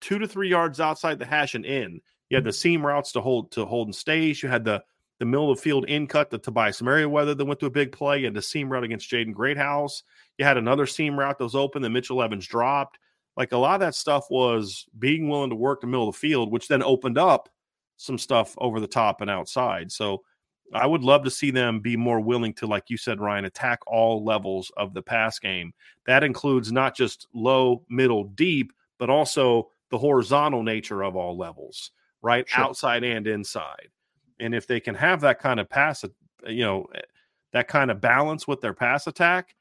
two 0.00 0.20
to 0.20 0.28
three 0.28 0.48
yards 0.48 0.80
outside 0.80 1.18
the 1.18 1.26
hash 1.26 1.56
and 1.56 1.66
in. 1.66 2.00
You 2.28 2.36
had 2.36 2.44
the 2.44 2.52
seam 2.52 2.86
routes 2.86 3.12
to 3.12 3.20
hold 3.20 3.50
to 3.52 3.64
hold 3.64 3.88
and 3.88 3.94
Staes. 3.94 4.42
You 4.42 4.48
had 4.48 4.64
the 4.64 4.82
the 5.22 5.26
middle 5.26 5.52
of 5.52 5.56
the 5.56 5.62
field 5.62 5.84
in 5.84 6.08
cut, 6.08 6.30
the 6.30 6.38
Tobias 6.38 6.82
Merriweather 6.82 7.36
that 7.36 7.44
went 7.44 7.60
to 7.60 7.66
a 7.66 7.70
big 7.70 7.92
play. 7.92 8.18
You 8.18 8.24
had 8.24 8.34
the 8.34 8.42
seam 8.42 8.68
route 8.68 8.82
against 8.82 9.08
Jaden 9.08 9.32
Greathouse. 9.32 10.02
You 10.36 10.44
had 10.44 10.56
another 10.56 10.84
seam 10.84 11.16
route 11.16 11.38
that 11.38 11.44
was 11.44 11.54
open 11.54 11.80
that 11.82 11.90
Mitchell 11.90 12.20
Evans 12.20 12.44
dropped. 12.44 12.98
Like 13.36 13.52
a 13.52 13.56
lot 13.56 13.74
of 13.74 13.80
that 13.82 13.94
stuff 13.94 14.26
was 14.30 14.84
being 14.98 15.28
willing 15.28 15.50
to 15.50 15.54
work 15.54 15.80
the 15.80 15.86
middle 15.86 16.08
of 16.08 16.14
the 16.16 16.18
field, 16.18 16.50
which 16.50 16.66
then 16.66 16.82
opened 16.82 17.18
up 17.18 17.48
some 17.98 18.18
stuff 18.18 18.56
over 18.58 18.80
the 18.80 18.88
top 18.88 19.20
and 19.20 19.30
outside. 19.30 19.92
So 19.92 20.24
I 20.74 20.88
would 20.88 21.04
love 21.04 21.22
to 21.22 21.30
see 21.30 21.52
them 21.52 21.78
be 21.78 21.96
more 21.96 22.18
willing 22.18 22.52
to, 22.54 22.66
like 22.66 22.90
you 22.90 22.96
said, 22.96 23.20
Ryan, 23.20 23.44
attack 23.44 23.78
all 23.86 24.24
levels 24.24 24.72
of 24.76 24.92
the 24.92 25.02
pass 25.02 25.38
game. 25.38 25.72
That 26.04 26.24
includes 26.24 26.72
not 26.72 26.96
just 26.96 27.28
low, 27.32 27.84
middle, 27.88 28.24
deep, 28.24 28.72
but 28.98 29.08
also 29.08 29.70
the 29.92 29.98
horizontal 29.98 30.64
nature 30.64 31.04
of 31.04 31.14
all 31.14 31.38
levels, 31.38 31.92
right? 32.22 32.48
Sure. 32.48 32.64
Outside 32.64 33.04
and 33.04 33.28
inside. 33.28 33.86
And 34.42 34.54
if 34.54 34.66
they 34.66 34.80
can 34.80 34.94
have 34.94 35.20
that 35.22 35.38
kind 35.38 35.60
of 35.60 35.68
pass, 35.68 36.04
you 36.46 36.64
know, 36.64 36.86
eh, 36.94 37.00
that 37.52 37.68
kind 37.68 37.90
of 37.90 38.00
balance 38.00 38.48
with 38.48 38.60
their 38.60 38.74
pass 38.74 39.06
attack, 39.06 39.54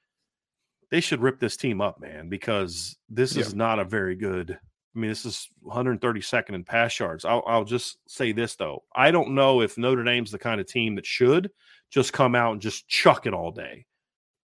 they 0.89 0.99
should 0.99 1.21
rip 1.21 1.39
this 1.39 1.57
team 1.57 1.81
up, 1.81 1.99
man, 1.99 2.29
because 2.29 2.97
this 3.09 3.35
yeah. 3.35 3.41
is 3.41 3.55
not 3.55 3.79
a 3.79 3.85
very 3.85 4.15
good. 4.15 4.59
I 4.93 4.99
mean, 4.99 5.09
this 5.09 5.25
is 5.25 5.47
132nd 5.65 6.49
in 6.49 6.65
pass 6.65 6.99
yards. 6.99 7.23
I'll, 7.23 7.43
I'll 7.47 7.63
just 7.63 7.97
say 8.07 8.33
this 8.33 8.55
though: 8.55 8.83
I 8.93 9.09
don't 9.09 9.33
know 9.35 9.61
if 9.61 9.77
Notre 9.77 10.03
Dame's 10.03 10.31
the 10.31 10.39
kind 10.39 10.59
of 10.59 10.67
team 10.67 10.95
that 10.95 11.05
should 11.05 11.49
just 11.89 12.11
come 12.13 12.35
out 12.35 12.53
and 12.53 12.61
just 12.61 12.87
chuck 12.89 13.25
it 13.25 13.33
all 13.33 13.51
day, 13.51 13.85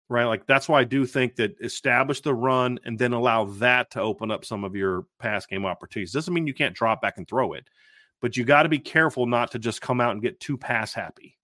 right? 0.08 0.26
Like 0.26 0.46
that's 0.46 0.70
why 0.70 0.82
I 0.82 0.84
do 0.84 1.06
think 1.06 1.36
that 1.38 1.56
establish 1.62 2.22
the 2.22 2.34
run 2.34 2.80
and 2.86 2.98
then 2.98 3.14
allow 3.14 3.46
that 3.46 3.90
to 3.92 4.02
open 4.02 4.30
up 4.30 4.46
some 4.46 4.64
of 4.64 4.76
your 4.76 5.06
pass 5.20 5.48
game 5.48 5.66
opportunities. 5.66 6.12
Doesn't 6.12 6.34
mean 6.34 6.46
you 6.46 6.54
can't 6.54 6.76
drop 6.76 7.02
back 7.02 7.18
and 7.18 7.28
throw 7.28 7.54
it, 7.54 7.68
but 8.26 8.36
you 8.36 8.44
got 8.44 8.64
to 8.64 8.70
be 8.70 8.80
careful 8.80 9.28
not 9.28 9.52
to 9.52 9.60
just 9.60 9.84
come 9.84 10.02
out 10.02 10.14
and 10.14 10.20
get 10.20 10.40
too 10.40 10.58
pass 10.58 10.96
happy. 10.96 11.38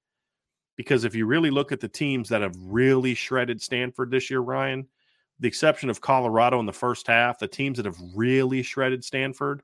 Because 0.78 1.04
if 1.04 1.14
you 1.14 1.28
really 1.28 1.52
look 1.52 1.72
at 1.72 1.80
the 1.80 1.88
teams 1.88 2.30
that 2.30 2.42
have 2.42 2.56
really 2.60 3.14
shredded 3.14 3.62
Stanford 3.62 4.10
this 4.10 4.32
year, 4.32 4.40
Ryan, 4.40 4.88
the 5.40 5.48
exception 5.48 5.92
of 5.92 6.02
Colorado 6.02 6.60
in 6.60 6.66
the 6.66 6.74
first 6.74 7.06
half, 7.06 7.38
the 7.38 7.48
teams 7.48 7.78
that 7.78 7.86
have 7.86 8.00
really 8.16 8.64
shredded 8.64 9.04
Stanford 9.04 9.62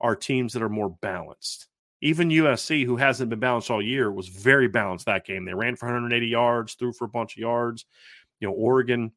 are 0.00 0.14
teams 0.14 0.52
that 0.52 0.62
are 0.62 0.68
more 0.68 0.90
balanced. 1.02 1.66
Even 2.00 2.28
USC, 2.28 2.84
who 2.84 2.96
hasn't 2.96 3.30
been 3.30 3.40
balanced 3.40 3.68
all 3.68 3.82
year, 3.82 4.12
was 4.12 4.28
very 4.28 4.68
balanced 4.68 5.06
that 5.06 5.26
game. 5.26 5.44
They 5.44 5.54
ran 5.54 5.74
for 5.74 5.86
180 5.86 6.28
yards, 6.28 6.74
threw 6.74 6.92
for 6.92 7.06
a 7.06 7.08
bunch 7.08 7.34
of 7.34 7.40
yards. 7.40 7.86
You 8.38 8.46
know, 8.46 8.54
Oregon 8.54 9.10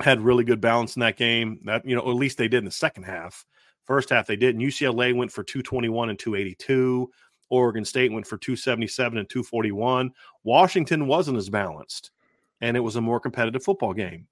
had 0.00 0.20
really 0.20 0.42
good 0.42 0.60
balance 0.60 0.96
in 0.96 1.00
that 1.02 1.16
game. 1.16 1.60
That 1.66 1.86
you 1.86 1.94
know, 1.94 2.02
at 2.02 2.16
least 2.16 2.36
they 2.36 2.48
did 2.48 2.58
in 2.58 2.64
the 2.64 2.72
second 2.72 3.04
half. 3.04 3.46
First 3.84 4.10
half 4.10 4.26
they 4.26 4.36
did. 4.36 4.54
And 4.54 4.64
UCLA 4.64 5.14
went 5.14 5.30
for 5.30 5.44
221 5.44 6.10
and 6.10 6.18
282. 6.18 7.10
Oregon 7.50 7.84
State 7.84 8.12
went 8.12 8.26
for 8.26 8.36
277 8.38 9.18
and 9.18 9.28
241. 9.28 10.12
Washington 10.42 11.06
wasn't 11.06 11.38
as 11.38 11.50
balanced, 11.50 12.10
and 12.60 12.76
it 12.76 12.80
was 12.80 12.96
a 12.96 13.00
more 13.00 13.20
competitive 13.20 13.62
football 13.62 13.92
game, 13.92 14.26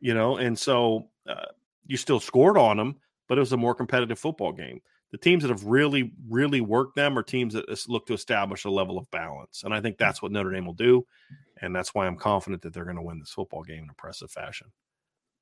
you 0.00 0.14
know. 0.14 0.36
And 0.36 0.58
so 0.58 1.08
uh, 1.26 1.46
you 1.86 1.96
still 1.96 2.20
scored 2.20 2.58
on 2.58 2.76
them, 2.76 2.96
but 3.28 3.38
it 3.38 3.40
was 3.40 3.52
a 3.52 3.56
more 3.56 3.74
competitive 3.74 4.18
football 4.18 4.52
game. 4.52 4.80
The 5.10 5.18
teams 5.18 5.42
that 5.42 5.50
have 5.50 5.64
really, 5.64 6.12
really 6.28 6.62
worked 6.62 6.96
them 6.96 7.18
are 7.18 7.22
teams 7.22 7.52
that 7.54 7.88
look 7.88 8.06
to 8.06 8.14
establish 8.14 8.64
a 8.64 8.70
level 8.70 8.96
of 8.96 9.10
balance, 9.10 9.62
and 9.64 9.74
I 9.74 9.80
think 9.80 9.98
that's 9.98 10.22
what 10.22 10.32
Notre 10.32 10.52
Dame 10.52 10.66
will 10.66 10.72
do, 10.72 11.06
and 11.60 11.74
that's 11.74 11.94
why 11.94 12.06
I'm 12.06 12.16
confident 12.16 12.62
that 12.62 12.72
they're 12.72 12.84
going 12.84 12.96
to 12.96 13.02
win 13.02 13.18
this 13.18 13.30
football 13.30 13.62
game 13.62 13.84
in 13.84 13.88
impressive 13.88 14.30
fashion. 14.30 14.68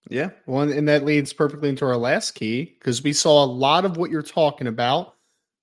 Yeah. 0.09 0.31
Well, 0.47 0.71
and 0.71 0.89
that 0.89 1.05
leads 1.05 1.33
perfectly 1.33 1.69
into 1.69 1.85
our 1.85 1.97
last 1.97 2.33
key 2.33 2.77
because 2.79 3.03
we 3.03 3.13
saw 3.13 3.45
a 3.45 3.47
lot 3.47 3.85
of 3.85 3.97
what 3.97 4.11
you're 4.11 4.23
talking 4.23 4.67
about 4.67 5.15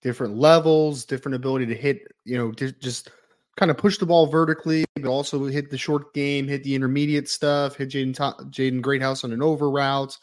different 0.02 0.38
levels, 0.38 1.06
different 1.06 1.36
ability 1.36 1.66
to 1.66 1.76
hit, 1.76 2.08
you 2.24 2.38
know, 2.38 2.52
just 2.52 3.10
kind 3.58 3.72
of 3.72 3.78
push 3.78 3.98
the 3.98 4.06
ball 4.06 4.28
vertically, 4.28 4.86
but 4.96 5.06
also 5.06 5.46
hit 5.46 5.70
the 5.70 5.78
short 5.78 6.14
game, 6.14 6.48
hit 6.48 6.64
the 6.64 6.76
intermediate 6.76 7.28
stuff, 7.28 7.76
hit 7.76 7.90
Jaden 7.90 8.16
Jaden 8.16 8.82
Greathouse 8.82 9.24
on 9.24 9.34
an 9.34 9.42
over 9.42 9.70
route. 9.70 10.18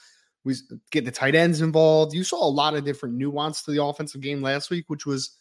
We 0.44 0.54
get 0.90 1.04
the 1.04 1.10
tight 1.10 1.34
ends 1.34 1.60
involved. 1.60 2.14
You 2.14 2.22
saw 2.22 2.46
a 2.46 2.48
lot 2.48 2.74
of 2.74 2.84
different 2.84 3.16
nuance 3.16 3.62
to 3.62 3.72
the 3.72 3.82
offensive 3.82 4.20
game 4.20 4.42
last 4.42 4.70
week, 4.70 4.84
which 4.88 5.06
was 5.06 5.38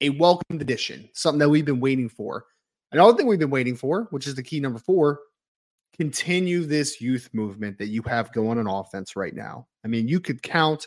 a 0.00 0.10
welcome 0.10 0.60
addition, 0.60 1.08
something 1.14 1.38
that 1.38 1.48
we've 1.48 1.64
been 1.64 1.80
waiting 1.80 2.08
for. 2.08 2.44
Another 2.92 3.16
thing 3.16 3.26
we've 3.26 3.38
been 3.38 3.50
waiting 3.50 3.76
for, 3.76 4.08
which 4.10 4.26
is 4.26 4.34
the 4.34 4.42
key 4.42 4.60
number 4.60 4.78
four, 4.78 5.20
continue 5.96 6.64
this 6.64 7.00
youth 7.00 7.28
movement 7.32 7.78
that 7.78 7.88
you 7.88 8.02
have 8.02 8.32
going 8.32 8.58
on 8.58 8.66
offense 8.66 9.16
right 9.16 9.34
now. 9.34 9.66
I 9.84 9.88
mean, 9.88 10.08
you 10.08 10.20
could 10.20 10.42
count. 10.42 10.86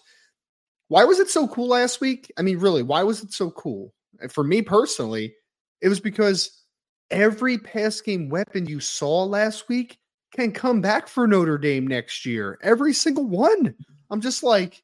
Why 0.87 1.03
was 1.03 1.19
it 1.19 1.29
so 1.29 1.47
cool 1.47 1.67
last 1.67 2.01
week? 2.01 2.31
I 2.37 2.41
mean, 2.41 2.59
really, 2.59 2.83
why 2.83 3.03
was 3.03 3.23
it 3.23 3.33
so 3.33 3.51
cool? 3.51 3.93
For 4.29 4.43
me 4.43 4.61
personally, 4.61 5.35
it 5.81 5.89
was 5.89 5.99
because 5.99 6.63
every 7.11 7.57
pass 7.57 8.01
game 8.01 8.29
weapon 8.29 8.65
you 8.65 8.79
saw 8.79 9.23
last 9.23 9.67
week 9.69 9.99
can 10.35 10.51
come 10.51 10.81
back 10.81 11.07
for 11.07 11.27
Notre 11.27 11.57
Dame 11.57 11.87
next 11.87 12.25
year. 12.25 12.59
Every 12.61 12.93
single 12.93 13.25
one. 13.25 13.73
I'm 14.09 14.21
just 14.21 14.43
like 14.43 14.83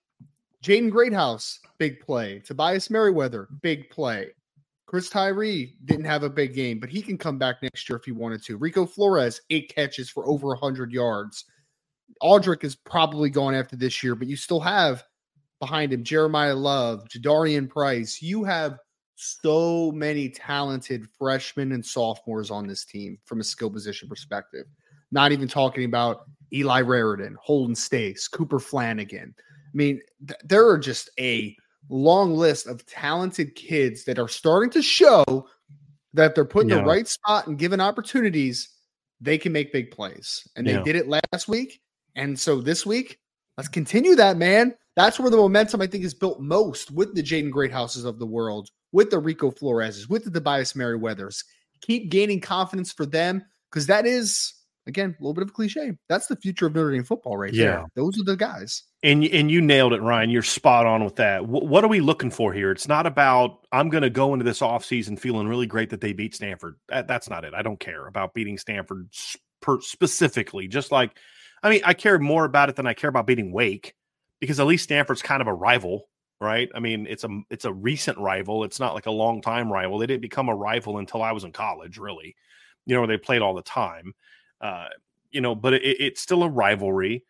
Jaden 0.64 0.92
Greathouse, 0.92 1.60
big 1.78 2.00
play. 2.00 2.40
Tobias 2.40 2.90
Merriweather, 2.90 3.48
big 3.62 3.90
play. 3.90 4.32
Chris 4.92 5.10
Tyree 5.10 5.78
didn't 5.86 6.04
have 6.04 6.24
a 6.24 6.30
big 6.30 6.54
game, 6.54 6.78
but 6.78 6.90
he 6.90 7.02
can 7.02 7.18
come 7.18 7.38
back 7.38 7.62
next 7.62 7.88
year 7.88 7.96
if 7.96 8.04
he 8.04 8.12
wanted 8.12 8.44
to. 8.44 8.58
Rico 8.58 8.86
Flores, 8.86 9.40
eight 9.50 9.74
catches 9.74 10.10
for 10.10 10.28
over 10.28 10.48
100 10.48 10.92
yards. 10.92 11.46
Audric 12.22 12.66
is 12.66 12.76
probably 12.76 13.30
gone 13.30 13.56
after 13.56 13.78
this 13.78 14.04
year, 14.04 14.16
but 14.16 14.28
you 14.28 14.36
still 14.36 14.60
have 14.60 15.06
behind 15.62 15.94
him 15.94 16.04
Jeremiyah 16.04 16.62
Love, 16.62 17.08
Jadarian 17.08 17.70
Price. 17.70 18.22
You 18.22 18.44
have 18.44 18.80
so 19.16 19.94
many 19.94 20.28
talented 20.28 21.08
freshmen 21.18 21.72
and 21.72 21.86
sophomores 21.86 22.52
on 22.52 22.68
this 22.68 22.84
team 22.84 23.18
from 23.24 23.40
a 23.40 23.46
skill 23.46 23.70
position 23.70 24.10
perspective. 24.10 24.66
Not 25.10 25.32
even 25.32 25.48
talking 25.48 25.86
about 25.86 26.26
Eli 26.52 26.82
Raridon, 26.82 27.36
Holden 27.36 27.76
Staes, 27.76 28.28
Cooper 28.28 28.60
Flanagan. 28.60 29.34
I 29.40 29.72
mean, 29.74 30.02
th- 30.28 30.42
there 30.44 30.68
are 30.68 30.78
just 30.78 31.12
a 31.18 31.56
long 31.94 32.36
list 32.36 32.68
of 32.68 32.86
talented 32.86 33.54
kids 33.56 34.06
that 34.06 34.18
are 34.18 34.28
starting 34.28 34.70
to 34.72 34.82
show 34.82 35.48
that 36.14 36.36
they're 36.36 36.46
put 36.46 36.64
in 36.64 36.70
Yeah. 36.70 36.76
the 36.78 36.84
right 36.84 37.08
spot 37.08 37.48
and 37.48 37.58
given 37.58 37.80
opportunities, 37.80 38.70
they 39.20 39.38
can 39.38 39.52
make 39.52 39.72
big 39.72 39.92
plays. 39.92 40.48
And 40.56 40.66
they 40.66 40.74
Yeah. 40.74 40.84
did 40.84 40.96
it 40.96 41.08
last 41.08 41.48
week. 41.48 41.82
And 42.16 42.40
so 42.40 42.60
this 42.62 42.86
week, 42.86 43.20
let's 43.58 43.70
continue 43.70 44.16
that, 44.16 44.38
man. 44.38 44.76
That's 44.96 45.20
where 45.20 45.30
the 45.30 45.38
momentum 45.38 45.82
I 45.82 45.88
think 45.88 46.04
is 46.04 46.14
built 46.14 46.42
most 46.42 46.92
with 46.92 47.16
the 47.16 47.24
Jaden 47.24 47.52
Greathouses 47.52 48.06
of 48.06 48.20
the 48.20 48.26
world, 48.26 48.70
with 48.92 49.10
the 49.10 49.20
Rico 49.20 49.52
Floreses, 49.52 50.10
with 50.10 50.26
the 50.26 50.32
Tobias 50.32 50.74
Merriweathers. 50.74 51.44
Keep 51.82 52.10
gaining 52.10 52.42
confidence 52.42 52.92
for 52.92 53.06
them 53.06 53.44
because 53.70 53.88
that 53.88 54.06
is, 54.06 54.54
again, 54.88 55.16
a 55.20 55.24
little 55.24 55.34
bit 55.34 55.44
of 55.44 55.50
a 55.50 55.54
cliche. 55.54 55.94
That's 56.10 56.28
the 56.28 56.36
future 56.36 56.66
of 56.68 56.76
Notre 56.76 56.92
Dame 56.92 57.04
football 57.04 57.38
right 57.38 57.54
Yeah. 57.54 57.66
there. 57.66 57.86
Those 57.96 58.20
are 58.20 58.24
the 58.24 58.36
guys. 58.36 58.84
And 59.04 59.24
and 59.26 59.50
you 59.52 59.62
nailed 59.62 59.94
it, 59.94 60.02
Ryan. 60.02 60.30
You're 60.30 60.44
spot 60.44 60.86
on 60.86 61.04
with 61.04 61.16
that. 61.18 61.42
Wh- 61.44 61.64
what 61.64 61.84
are 61.84 61.88
we 61.90 62.00
looking 62.02 62.32
for 62.32 62.54
here? 62.54 62.72
It's 62.72 62.88
not 62.88 63.06
about 63.06 63.66
I'm 63.72 63.90
going 63.90 64.04
to 64.04 64.10
go 64.10 64.34
into 64.34 64.46
this 64.46 64.60
offseason 64.60 65.20
feeling 65.20 65.48
really 65.48 65.68
great 65.68 65.90
that 65.92 66.02
they 66.02 66.14
beat 66.14 66.36
Stanford. 66.36 66.76
That, 66.90 67.08
that's 67.08 67.30
not 67.30 67.44
it. 67.46 67.54
I 67.54 67.62
don't 67.62 67.80
care 67.80 68.08
about 68.08 68.34
beating 68.34 68.58
Stanford 68.58 69.08
s- 69.14 69.38
per, 69.62 69.80
specifically. 69.82 70.68
Just 70.68 70.92
like, 70.92 71.12
I 71.64 71.70
mean, 71.70 71.82
I 71.86 71.94
care 71.94 72.18
more 72.20 72.46
about 72.46 72.70
it 72.70 72.76
than 72.76 72.88
I 72.88 72.94
care 72.94 73.10
about 73.10 73.28
beating 73.28 73.52
Wake 73.52 73.94
because 74.40 74.60
at 74.60 74.68
least 74.68 74.84
Stanford's 74.86 75.22
kind 75.22 75.42
of 75.42 75.48
a 75.48 75.54
rival, 75.54 76.08
right? 76.40 76.70
I 76.76 76.80
mean, 76.80 77.06
it's 77.10 77.24
a 77.24 77.30
it's 77.50 77.66
a 77.66 77.74
recent 77.74 78.18
rival. 78.18 78.64
It's 78.64 78.80
not 78.80 78.94
like 78.96 79.06
a 79.06 79.12
long 79.12 79.42
time 79.42 79.72
rival. 79.72 79.98
They 80.00 80.08
didn't 80.08 80.22
become 80.22 80.50
a 80.50 80.56
rival 80.56 80.98
until 80.98 81.22
I 81.24 81.32
was 81.32 81.44
in 81.44 81.52
college, 81.52 81.98
really. 81.98 82.36
You 82.88 82.96
know, 82.96 83.02
where 83.02 83.08
they 83.08 83.18
played 83.18 83.42
all 83.44 83.54
the 83.54 83.62
time. 83.62 84.14
Uh, 84.62 84.88
you 85.32 85.42
know, 85.42 85.56
but 85.56 85.74
it, 85.74 85.82
it's 85.84 86.22
still 86.22 86.44
a 86.44 86.50
rivalry 86.50 87.26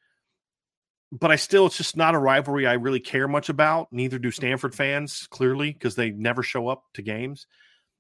but 1.12 1.30
I 1.30 1.36
still, 1.36 1.66
it's 1.66 1.78
just 1.78 1.98
not 1.98 2.16
a 2.16 2.20
rivalry 2.20 2.66
I 2.66 2.74
really 2.74 3.00
care 3.00 3.28
much 3.28 3.50
about. 3.50 3.92
Neither 3.92 4.18
do 4.18 4.32
Stanford 4.32 4.74
fans, 4.74 5.28
clearly, 5.30 5.74
because 5.74 5.96
they 5.96 6.12
never 6.12 6.42
show 6.42 6.70
up 6.70 6.86
to 6.94 7.02
games. 7.02 7.48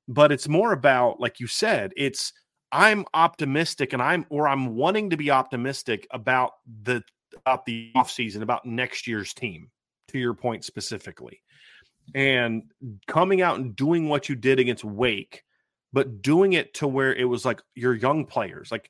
But 0.07 0.31
it's 0.31 0.47
more 0.47 0.71
about, 0.71 1.19
like 1.19 1.39
you 1.39 1.47
said, 1.47 1.91
it's 1.97 2.31
I'm 2.71 3.05
optimistic 3.13 3.91
and 3.91 4.01
I'm 4.01 4.25
or 4.29 4.47
I'm 4.47 4.75
wanting 4.75 5.09
to 5.09 5.17
be 5.17 5.29
optimistic 5.29 6.07
about 6.09 6.53
the 6.83 7.03
about 7.45 7.65
the 7.65 7.91
offseason, 7.95 8.41
about 8.41 8.65
next 8.65 9.07
year's 9.07 9.33
team, 9.33 9.69
to 10.09 10.17
your 10.17 10.33
point 10.33 10.63
specifically. 10.63 11.41
And 12.15 12.63
coming 13.07 13.41
out 13.41 13.59
and 13.59 13.75
doing 13.75 14.09
what 14.09 14.29
you 14.29 14.35
did 14.35 14.59
against 14.59 14.83
Wake, 14.83 15.43
but 15.91 16.21
doing 16.21 16.53
it 16.53 16.73
to 16.75 16.87
where 16.87 17.13
it 17.13 17.25
was 17.25 17.45
like 17.45 17.61
your 17.75 17.93
young 17.93 18.25
players, 18.25 18.71
like 18.71 18.89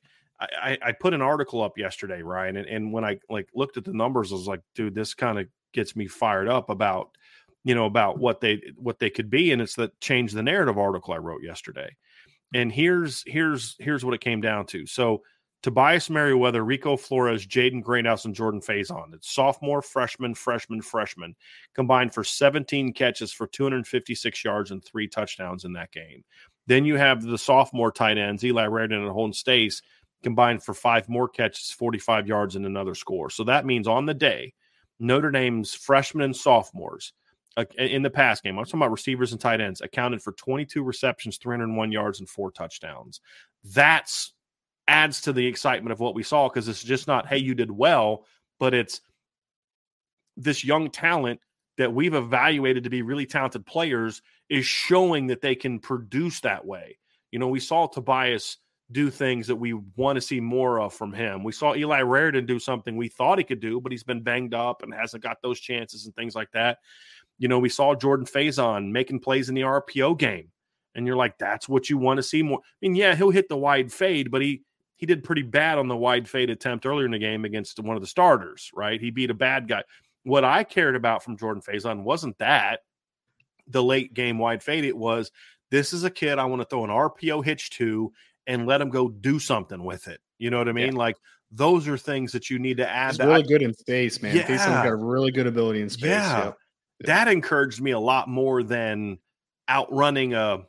I, 0.62 0.78
I 0.82 0.92
put 0.92 1.14
an 1.14 1.22
article 1.22 1.62
up 1.62 1.78
yesterday, 1.78 2.22
Ryan, 2.22 2.56
and, 2.56 2.68
and 2.68 2.92
when 2.92 3.04
I 3.04 3.18
like 3.28 3.48
looked 3.54 3.76
at 3.76 3.84
the 3.84 3.92
numbers, 3.92 4.32
I 4.32 4.36
was 4.36 4.46
like, 4.46 4.60
dude, 4.74 4.94
this 4.94 5.14
kind 5.14 5.38
of 5.38 5.46
gets 5.72 5.96
me 5.96 6.06
fired 6.06 6.48
up 6.48 6.70
about, 6.70 7.10
you 7.64 7.74
know, 7.74 7.86
about 7.86 8.18
what 8.18 8.40
they 8.40 8.62
what 8.76 8.98
they 8.98 9.10
could 9.10 9.30
be, 9.30 9.52
and 9.52 9.62
it's 9.62 9.74
the 9.74 9.90
change 10.00 10.32
the 10.32 10.42
narrative 10.42 10.78
article 10.78 11.14
I 11.14 11.18
wrote 11.18 11.42
yesterday. 11.42 11.96
And 12.54 12.72
here's 12.72 13.22
here's 13.26 13.76
here's 13.78 14.04
what 14.04 14.14
it 14.14 14.20
came 14.20 14.40
down 14.40 14.66
to. 14.66 14.86
So 14.86 15.22
Tobias 15.62 16.10
Merriweather, 16.10 16.64
Rico 16.64 16.96
Flores, 16.96 17.46
Jaden 17.46 17.82
Greathouse, 17.82 18.24
and 18.24 18.34
Jordan 18.34 18.60
Faison. 18.60 19.14
It's 19.14 19.32
sophomore, 19.32 19.80
freshman, 19.80 20.34
freshman, 20.34 20.82
freshman 20.82 21.36
combined 21.74 22.12
for 22.12 22.24
17 22.24 22.92
catches 22.92 23.32
for 23.32 23.46
256 23.46 24.44
yards 24.44 24.72
and 24.72 24.84
three 24.84 25.06
touchdowns 25.06 25.64
in 25.64 25.72
that 25.74 25.92
game. 25.92 26.24
Then 26.66 26.84
you 26.84 26.96
have 26.96 27.22
the 27.22 27.38
sophomore 27.38 27.92
tight 27.92 28.18
ends, 28.18 28.44
Eli 28.44 28.66
Raridon 28.66 29.02
and 29.02 29.10
Holden 29.10 29.32
Staes, 29.32 29.82
combined 30.22 30.62
for 30.62 30.74
five 30.74 31.08
more 31.08 31.28
catches, 31.28 31.70
45 31.70 32.26
yards, 32.26 32.56
and 32.56 32.66
another 32.66 32.94
score. 32.94 33.30
So 33.30 33.44
that 33.44 33.66
means 33.66 33.88
on 33.88 34.06
the 34.06 34.14
day, 34.14 34.54
Notre 34.98 35.30
Dame's 35.30 35.74
freshmen 35.74 36.24
and 36.24 36.36
sophomores 36.36 37.12
uh, 37.56 37.64
in 37.78 38.02
the 38.02 38.10
pass 38.10 38.40
game, 38.40 38.58
I'm 38.58 38.64
talking 38.64 38.80
about 38.80 38.92
receivers 38.92 39.32
and 39.32 39.40
tight 39.40 39.60
ends, 39.60 39.80
accounted 39.80 40.22
for 40.22 40.32
22 40.32 40.82
receptions, 40.82 41.36
301 41.36 41.92
yards, 41.92 42.20
and 42.20 42.28
four 42.28 42.50
touchdowns. 42.50 43.20
That's 43.64 44.32
adds 44.88 45.20
to 45.22 45.32
the 45.32 45.46
excitement 45.46 45.92
of 45.92 46.00
what 46.00 46.14
we 46.14 46.22
saw 46.22 46.48
because 46.48 46.68
it's 46.68 46.82
just 46.82 47.06
not, 47.06 47.26
hey, 47.26 47.38
you 47.38 47.54
did 47.54 47.70
well, 47.70 48.26
but 48.58 48.74
it's 48.74 49.00
this 50.36 50.64
young 50.64 50.90
talent 50.90 51.40
that 51.78 51.92
we've 51.92 52.14
evaluated 52.14 52.84
to 52.84 52.90
be 52.90 53.02
really 53.02 53.26
talented 53.26 53.64
players 53.64 54.22
is 54.48 54.66
showing 54.66 55.26
that 55.28 55.40
they 55.40 55.54
can 55.54 55.78
produce 55.78 56.40
that 56.40 56.64
way. 56.64 56.98
You 57.30 57.38
know, 57.38 57.48
we 57.48 57.60
saw 57.60 57.86
Tobias 57.86 58.58
do 58.92 59.10
things 59.10 59.46
that 59.46 59.56
we 59.56 59.72
want 59.72 60.16
to 60.16 60.20
see 60.20 60.40
more 60.40 60.80
of 60.80 60.92
from 60.94 61.12
him. 61.12 61.42
We 61.42 61.52
saw 61.52 61.74
Eli 61.74 62.00
Raridon 62.00 62.46
do 62.46 62.58
something 62.58 62.96
we 62.96 63.08
thought 63.08 63.38
he 63.38 63.44
could 63.44 63.60
do, 63.60 63.80
but 63.80 63.92
he's 63.92 64.02
been 64.02 64.22
banged 64.22 64.54
up 64.54 64.82
and 64.82 64.92
hasn't 64.92 65.22
got 65.22 65.42
those 65.42 65.60
chances 65.60 66.06
and 66.06 66.14
things 66.14 66.34
like 66.34 66.50
that. 66.52 66.78
You 67.38 67.48
know, 67.48 67.58
we 67.58 67.68
saw 67.68 67.94
Jordan 67.94 68.26
Faison 68.26 68.90
making 68.90 69.20
plays 69.20 69.48
in 69.48 69.54
the 69.54 69.62
RPO 69.62 70.18
game, 70.18 70.50
and 70.94 71.06
you're 71.06 71.16
like, 71.16 71.38
that's 71.38 71.68
what 71.68 71.90
you 71.90 71.98
want 71.98 72.18
to 72.18 72.22
see 72.22 72.42
more. 72.42 72.58
I 72.58 72.76
mean, 72.80 72.94
yeah, 72.94 73.14
he'll 73.14 73.30
hit 73.30 73.48
the 73.48 73.56
wide 73.56 73.92
fade, 73.92 74.30
but 74.30 74.42
he 74.42 74.62
he 74.96 75.06
did 75.06 75.24
pretty 75.24 75.42
bad 75.42 75.78
on 75.78 75.88
the 75.88 75.96
wide 75.96 76.28
fade 76.28 76.48
attempt 76.48 76.86
earlier 76.86 77.06
in 77.06 77.10
the 77.10 77.18
game 77.18 77.44
against 77.44 77.80
one 77.80 77.96
of 77.96 78.02
the 78.02 78.06
starters, 78.06 78.70
right? 78.72 79.00
He 79.00 79.10
beat 79.10 79.30
a 79.30 79.34
bad 79.34 79.66
guy. 79.66 79.82
What 80.22 80.44
I 80.44 80.62
cared 80.62 80.94
about 80.94 81.24
from 81.24 81.36
Jordan 81.36 81.60
Faison 81.60 82.04
wasn't 82.04 82.38
that 82.38 82.80
the 83.66 83.82
late 83.82 84.14
game 84.14 84.38
wide 84.38 84.62
fade. 84.62 84.84
It 84.84 84.96
was 84.96 85.32
this 85.72 85.92
is 85.92 86.04
a 86.04 86.10
kid 86.10 86.38
I 86.38 86.44
want 86.44 86.60
to 86.60 86.66
throw 86.66 86.84
an 86.84 86.90
RPO 86.90 87.44
hitch 87.44 87.70
to 87.70 88.12
and 88.46 88.66
let 88.66 88.78
them 88.78 88.90
go 88.90 89.08
do 89.08 89.38
something 89.38 89.82
with 89.84 90.08
it. 90.08 90.20
You 90.38 90.50
know 90.50 90.58
what 90.58 90.68
I 90.68 90.72
mean? 90.72 90.92
Yeah. 90.92 90.98
Like 90.98 91.16
those 91.50 91.86
are 91.88 91.98
things 91.98 92.32
that 92.32 92.50
you 92.50 92.58
need 92.58 92.78
to 92.78 92.88
add. 92.88 93.12
He's 93.12 93.20
really 93.20 93.42
I, 93.42 93.46
good 93.46 93.62
in 93.62 93.74
space, 93.74 94.20
man. 94.22 94.36
Yeah. 94.36 94.46
Faison's 94.46 94.66
got 94.66 94.88
a 94.88 94.96
really 94.96 95.30
good 95.30 95.46
ability 95.46 95.82
in 95.82 95.90
space. 95.90 96.10
Yeah. 96.10 96.44
Yep. 96.44 96.58
That 97.04 97.28
encouraged 97.28 97.80
me 97.80 97.90
a 97.90 97.98
lot 97.98 98.28
more 98.28 98.62
than 98.62 99.18
outrunning 99.68 100.34
a 100.34 100.64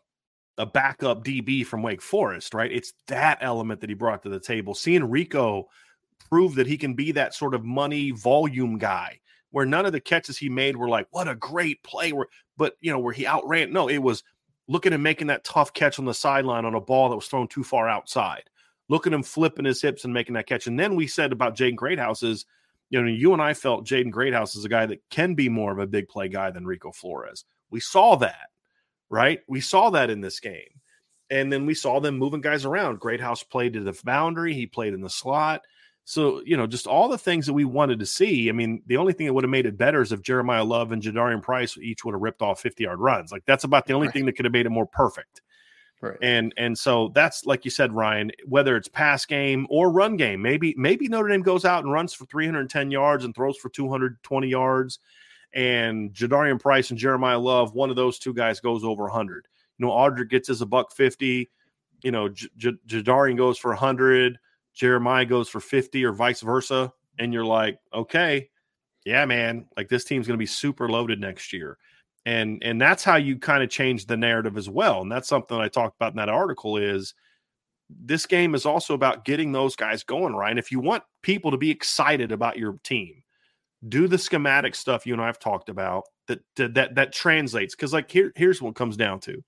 a 0.57 0.65
backup 0.65 1.23
DB 1.23 1.65
from 1.65 1.81
Wake 1.81 2.01
Forest, 2.01 2.53
right? 2.53 2.71
It's 2.71 2.93
that 3.07 3.39
element 3.41 3.81
that 3.81 3.89
he 3.89 3.95
brought 3.95 4.23
to 4.23 4.29
the 4.29 4.39
table. 4.39 4.75
Seeing 4.75 5.09
Rico 5.09 5.67
prove 6.29 6.55
that 6.55 6.67
he 6.67 6.77
can 6.77 6.93
be 6.93 7.11
that 7.13 7.33
sort 7.33 7.55
of 7.55 7.63
money 7.63 8.11
volume 8.11 8.77
guy 8.77 9.19
where 9.51 9.65
none 9.65 9.85
of 9.85 9.91
the 9.91 9.99
catches 9.99 10.37
he 10.37 10.49
made 10.49 10.75
were 10.75 10.89
like, 10.89 11.07
what 11.11 11.27
a 11.27 11.35
great 11.35 11.81
play. 11.83 12.13
But, 12.57 12.75
you 12.81 12.91
know, 12.91 12.99
where 12.99 13.13
he 13.13 13.25
outran. 13.25 13.71
No, 13.71 13.87
it 13.89 13.97
was 13.97 14.23
look 14.67 14.85
at 14.85 14.99
making 14.99 15.27
that 15.27 15.43
tough 15.43 15.73
catch 15.73 15.99
on 15.99 16.05
the 16.05 16.13
sideline 16.13 16.65
on 16.65 16.75
a 16.75 16.81
ball 16.81 17.09
that 17.09 17.15
was 17.15 17.27
thrown 17.27 17.47
too 17.47 17.63
far 17.63 17.89
outside. 17.89 18.43
Look 18.89 19.07
at 19.07 19.13
him 19.13 19.23
flipping 19.23 19.65
his 19.65 19.81
hips 19.81 20.03
and 20.03 20.13
making 20.13 20.35
that 20.35 20.47
catch. 20.47 20.67
And 20.67 20.79
then 20.79 20.95
we 20.95 21.07
said 21.07 21.31
about 21.31 21.55
Jaden 21.55 21.75
Greathouse 21.75 22.23
is, 22.23 22.45
you 22.89 23.01
know, 23.01 23.07
you 23.07 23.33
and 23.33 23.41
I 23.41 23.53
felt 23.53 23.85
Jaden 23.87 24.11
Greathouse 24.11 24.55
is 24.55 24.65
a 24.65 24.69
guy 24.69 24.85
that 24.85 25.01
can 25.09 25.33
be 25.33 25.49
more 25.49 25.71
of 25.71 25.79
a 25.79 25.87
big 25.87 26.07
play 26.07 26.27
guy 26.27 26.51
than 26.51 26.65
Rico 26.65 26.91
Flores. 26.91 27.45
We 27.71 27.79
saw 27.79 28.15
that, 28.17 28.49
right? 29.09 29.41
We 29.47 29.61
saw 29.61 29.89
that 29.91 30.09
in 30.09 30.21
this 30.21 30.39
game. 30.39 30.81
And 31.29 31.51
then 31.51 31.65
we 31.65 31.73
saw 31.73 31.99
them 31.99 32.19
moving 32.19 32.41
guys 32.41 32.65
around. 32.65 32.99
Greathouse 32.99 33.41
played 33.41 33.73
to 33.73 33.79
the 33.79 33.99
boundary, 34.03 34.53
he 34.53 34.67
played 34.67 34.93
in 34.93 35.01
the 35.01 35.09
slot. 35.09 35.63
So, 36.05 36.41
you 36.45 36.57
know, 36.57 36.67
just 36.67 36.85
all 36.85 37.07
the 37.07 37.17
things 37.17 37.45
that 37.45 37.53
we 37.53 37.63
wanted 37.63 37.99
to 37.99 38.05
see. 38.05 38.49
I 38.49 38.51
mean, 38.51 38.81
the 38.87 38.97
only 38.97 39.13
thing 39.13 39.25
that 39.25 39.33
would 39.33 39.45
have 39.45 39.51
made 39.51 39.65
it 39.65 39.77
better 39.77 40.01
is 40.01 40.11
if 40.11 40.21
Jeremiyah 40.21 40.67
Love 40.67 40.91
and 40.91 41.01
Jadarian 41.01 41.41
Price 41.41 41.77
each 41.77 42.03
would 42.03 42.13
have 42.13 42.21
ripped 42.21 42.41
off 42.41 42.59
50 42.59 42.83
yard 42.83 42.99
runs. 42.99 43.31
Like 43.31 43.45
that's 43.45 43.63
about 43.63 43.85
the 43.85 43.93
only 43.93 44.07
right. 44.07 44.13
thing 44.13 44.25
that 44.25 44.33
could 44.33 44.45
have 44.45 44.51
made 44.51 44.65
it 44.65 44.69
more 44.69 44.85
perfect. 44.85 45.41
Right. 46.01 46.17
And 46.21 46.53
and 46.57 46.77
so 46.77 47.11
that's 47.15 47.45
like 47.45 47.63
you 47.63 47.71
said, 47.71 47.93
Ryan, 47.93 48.33
whether 48.45 48.75
it's 48.75 48.89
pass 48.89 49.25
game 49.25 49.65
or 49.69 49.89
run 49.89 50.17
game, 50.17 50.41
maybe 50.41 50.75
maybe 50.77 51.07
Notre 51.07 51.29
Dame 51.29 51.41
goes 51.41 51.63
out 51.63 51.85
and 51.85 51.93
runs 51.93 52.13
for 52.13 52.25
310 52.25 52.91
yards 52.91 53.23
and 53.23 53.33
throws 53.33 53.57
for 53.57 53.69
220 53.69 54.47
yards. 54.47 54.99
And 55.53 56.11
Jadarian 56.13 56.59
Price 56.59 56.89
and 56.89 56.99
Jeremiyah 56.99 57.41
Love, 57.41 57.73
one 57.73 57.89
of 57.89 57.95
those 57.95 58.19
two 58.19 58.33
guys 58.33 58.59
goes 58.59 58.83
over 58.83 59.03
100. 59.03 59.47
You 59.77 59.85
know, 59.85 59.93
Audric 59.93 60.29
gets 60.29 60.49
his 60.49 60.61
a 60.61 60.65
buck 60.65 60.91
50. 60.91 61.49
You 62.03 62.11
know, 62.11 62.27
J- 62.27 62.49
J- 62.57 62.77
Jadarian 62.85 63.37
goes 63.37 63.57
for 63.57 63.69
100. 63.69 64.37
Jeremiyah 64.79 65.29
goes 65.29 65.49
for 65.49 65.59
50 65.59 66.03
or 66.03 66.13
vice 66.13 66.41
versa. 66.41 66.91
And 67.19 67.33
you're 67.33 67.45
like, 67.45 67.79
okay, 67.93 68.49
yeah, 69.05 69.25
man, 69.25 69.67
like 69.77 69.89
this 69.89 70.03
team's 70.03 70.27
going 70.27 70.37
to 70.37 70.41
be 70.41 70.45
super 70.45 70.89
loaded 70.89 71.19
next 71.19 71.53
year. 71.53 71.77
And 72.25 72.63
and 72.63 72.79
that's 72.79 73.03
how 73.03 73.17
you 73.17 73.37
kind 73.37 73.63
of 73.63 73.69
change 73.69 74.05
the 74.05 74.15
narrative 74.15 74.57
as 74.57 74.69
well. 74.69 75.01
And 75.01 75.11
that's 75.11 75.27
something 75.27 75.57
I 75.57 75.67
talked 75.67 75.97
about 75.97 76.13
in 76.13 76.17
that 76.17 76.29
article 76.29 76.77
is 76.77 77.13
this 77.89 78.25
game 78.25 78.55
is 78.55 78.65
also 78.65 78.93
about 78.93 79.25
getting 79.25 79.51
those 79.51 79.75
guys 79.75 80.03
going, 80.03 80.33
right? 80.33 80.57
If 80.57 80.71
you 80.71 80.79
want 80.79 81.03
people 81.21 81.51
to 81.51 81.57
be 81.57 81.69
excited 81.69 82.31
about 82.31 82.57
your 82.57 82.79
team, 82.83 83.23
do 83.89 84.07
the 84.07 84.17
schematic 84.17 84.73
stuff 84.73 85.05
you 85.05 85.13
and 85.13 85.21
I 85.21 85.25
have 85.25 85.39
talked 85.39 85.67
about 85.67 86.05
that 86.27 86.39
that 86.55 86.73
that, 86.75 86.95
that 86.95 87.13
translates. 87.13 87.75
Because 87.75 87.91
like 87.93 88.09
here, 88.09 88.31
here's 88.35 88.61
what 88.61 88.75
comes 88.75 88.95
down 88.95 89.19
to. 89.21 89.43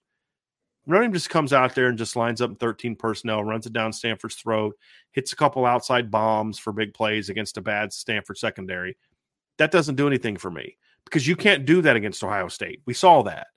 Running 0.87 1.13
just 1.13 1.29
comes 1.29 1.51
out 1.51 1.73
there 1.73 1.87
and 1.87 1.97
just 1.97 2.15
lines 2.15 2.41
up 2.41 2.59
13 2.59 2.95
personnel, 2.95 3.43
runs 3.43 3.65
it 3.65 3.73
down 3.73 3.91
Stanford's 3.91 4.35
throat, 4.35 4.77
hits 5.11 5.33
a 5.33 5.35
couple 5.35 5.65
outside 5.65 6.11
bombs 6.11 6.59
for 6.59 6.71
big 6.71 6.93
plays 6.93 7.29
against 7.29 7.57
a 7.57 7.61
bad 7.61 7.91
Stanford 7.91 8.37
secondary. 8.37 8.95
That 9.57 9.71
doesn't 9.71 9.95
do 9.95 10.07
anything 10.07 10.37
for 10.37 10.51
me 10.51 10.77
because 11.05 11.27
you 11.27 11.35
can't 11.35 11.65
do 11.65 11.81
that 11.81 11.95
against 11.95 12.23
Ohio 12.23 12.49
State. 12.49 12.81
We 12.85 12.93
saw 12.93 13.23
that. 13.23 13.47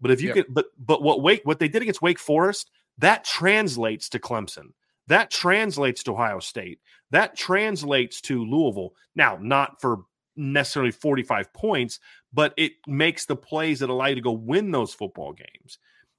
But 0.00 0.10
if 0.10 0.20
you 0.20 0.34
yep. 0.34 0.46
but 0.50 0.66
but 0.78 1.02
what 1.02 1.22
Wake 1.22 1.40
what 1.44 1.58
they 1.58 1.68
did 1.68 1.82
against 1.82 2.02
Wake 2.02 2.18
Forest, 2.18 2.70
that 2.98 3.24
translates 3.24 4.08
to 4.10 4.18
Clemson. 4.18 4.72
That 5.06 5.30
translates 5.30 6.02
to 6.02 6.12
Ohio 6.12 6.40
State. 6.40 6.80
That 7.10 7.36
translates 7.36 8.20
to 8.22 8.44
Louisville. 8.44 8.94
Now, 9.14 9.38
not 9.40 9.80
for 9.80 10.00
necessarily 10.36 10.90
45 10.90 11.52
points, 11.52 12.00
but 12.32 12.52
it 12.56 12.72
makes 12.86 13.24
the 13.24 13.36
plays 13.36 13.80
that 13.80 13.88
allow 13.88 14.06
you 14.06 14.16
to 14.16 14.20
go 14.20 14.32
win 14.32 14.70
those 14.70 14.92
football 14.92 15.32
games. 15.32 15.78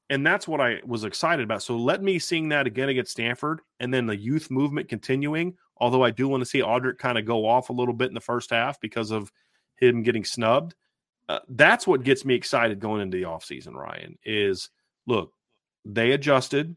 And 0.10 0.26
that's 0.26 0.48
what 0.48 0.62
I 0.62 0.80
was 0.86 1.04
excited 1.04 1.44
about. 1.44 1.64
So 1.64 1.76
let 1.76 2.02
me 2.02 2.18
seeing 2.18 2.50
that 2.50 2.66
again 2.66 2.90
against 2.90 3.12
Stanford 3.12 3.60
and 3.80 3.94
then 3.94 4.06
the 4.06 4.16
youth 4.16 4.50
movement 4.50 4.88
continuing. 4.88 5.56
Although 5.78 6.04
I 6.04 6.12
do 6.12 6.28
want 6.28 6.42
to 6.42 6.46
see 6.46 6.62
Audric 6.62 6.98
kind 6.98 7.18
of 7.18 7.26
go 7.26 7.46
off 7.46 7.70
a 7.70 7.74
little 7.74 7.94
bit 7.94 8.08
in 8.08 8.14
the 8.14 8.22
first 8.22 8.50
half 8.52 8.80
because 8.80 9.12
of 9.12 9.32
him 9.76 10.04
getting 10.04 10.24
snubbed. 10.24 10.76
Uh, 11.30 11.40
that's 11.50 11.86
what 11.86 12.04
gets 12.04 12.24
me 12.24 12.36
excited 12.36 12.80
going 12.80 13.02
into 13.02 13.18
the 13.18 13.26
offseason, 13.26 13.74
Ryan, 13.74 14.18
is 14.24 14.70
look, 15.08 15.34
they 15.84 16.12
adjusted. 16.12 16.76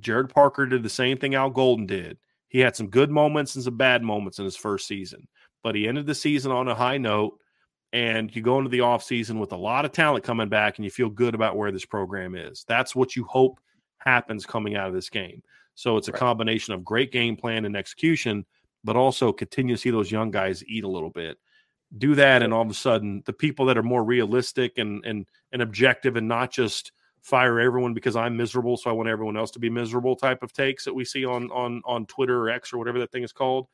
Gerad 0.00 0.30
Parker 0.30 0.66
did 0.66 0.82
the 0.82 0.88
same 0.88 1.18
thing 1.18 1.34
Al 1.34 1.50
Golden 1.50 1.86
did. 1.86 2.18
He 2.48 2.60
had 2.60 2.76
some 2.76 2.88
good 2.88 3.10
moments 3.10 3.54
and 3.54 3.64
some 3.64 3.76
bad 3.76 4.02
moments 4.02 4.38
in 4.38 4.44
his 4.44 4.56
first 4.56 4.86
season, 4.86 5.28
but 5.62 5.74
he 5.74 5.86
ended 5.86 6.06
the 6.06 6.14
season 6.14 6.52
on 6.52 6.68
a 6.68 6.74
high 6.74 6.98
note. 6.98 7.38
And 7.96 8.36
you 8.36 8.42
go 8.42 8.58
into 8.58 8.68
the 8.68 8.80
offseason 8.80 9.40
with 9.40 9.52
a 9.52 9.56
lot 9.56 9.86
of 9.86 9.92
talent 9.92 10.22
coming 10.22 10.50
back, 10.50 10.76
and 10.76 10.84
you 10.84 10.90
feel 10.90 11.08
good 11.08 11.34
about 11.34 11.56
where 11.56 11.72
this 11.72 11.86
program 11.86 12.34
is. 12.34 12.62
That's 12.68 12.94
what 12.94 13.16
you 13.16 13.24
hope 13.24 13.58
happens 13.96 14.44
coming 14.44 14.76
out 14.76 14.88
of 14.88 14.92
this 14.92 15.08
game. 15.08 15.42
So 15.76 15.96
it's 15.96 16.08
a 16.08 16.12
right. 16.12 16.20
combination 16.20 16.74
of 16.74 16.84
great 16.84 17.10
game 17.10 17.36
plan 17.36 17.64
and 17.64 17.74
execution, 17.74 18.44
but 18.84 18.96
also 18.96 19.32
continue 19.32 19.76
to 19.76 19.80
see 19.80 19.88
those 19.88 20.12
young 20.12 20.30
guys 20.30 20.62
eat 20.66 20.84
a 20.84 20.88
little 20.88 21.08
bit. 21.08 21.38
Do 21.96 22.14
that, 22.16 22.42
and 22.42 22.52
all 22.52 22.60
of 22.60 22.68
a 22.68 22.74
sudden, 22.74 23.22
the 23.24 23.32
people 23.32 23.64
that 23.64 23.78
are 23.78 23.82
more 23.82 24.04
realistic 24.04 24.76
and 24.76 25.02
and 25.06 25.24
and 25.52 25.62
objective, 25.62 26.16
and 26.16 26.28
not 26.28 26.52
just 26.52 26.92
fire 27.22 27.58
everyone 27.58 27.94
because 27.94 28.14
I'm 28.14 28.36
miserable, 28.36 28.76
so 28.76 28.90
I 28.90 28.92
want 28.92 29.08
everyone 29.08 29.38
else 29.38 29.52
to 29.52 29.58
be 29.58 29.70
miserable 29.70 30.16
type 30.16 30.42
of 30.42 30.52
takes 30.52 30.84
that 30.84 30.92
we 30.92 31.06
see 31.06 31.24
on 31.24 31.50
on 31.50 31.80
on 31.86 32.04
Twitter 32.04 32.42
or 32.42 32.50
X 32.50 32.74
or 32.74 32.78
whatever 32.78 32.98
that 32.98 33.10
thing 33.10 33.22
is 33.22 33.32
called. 33.32 33.68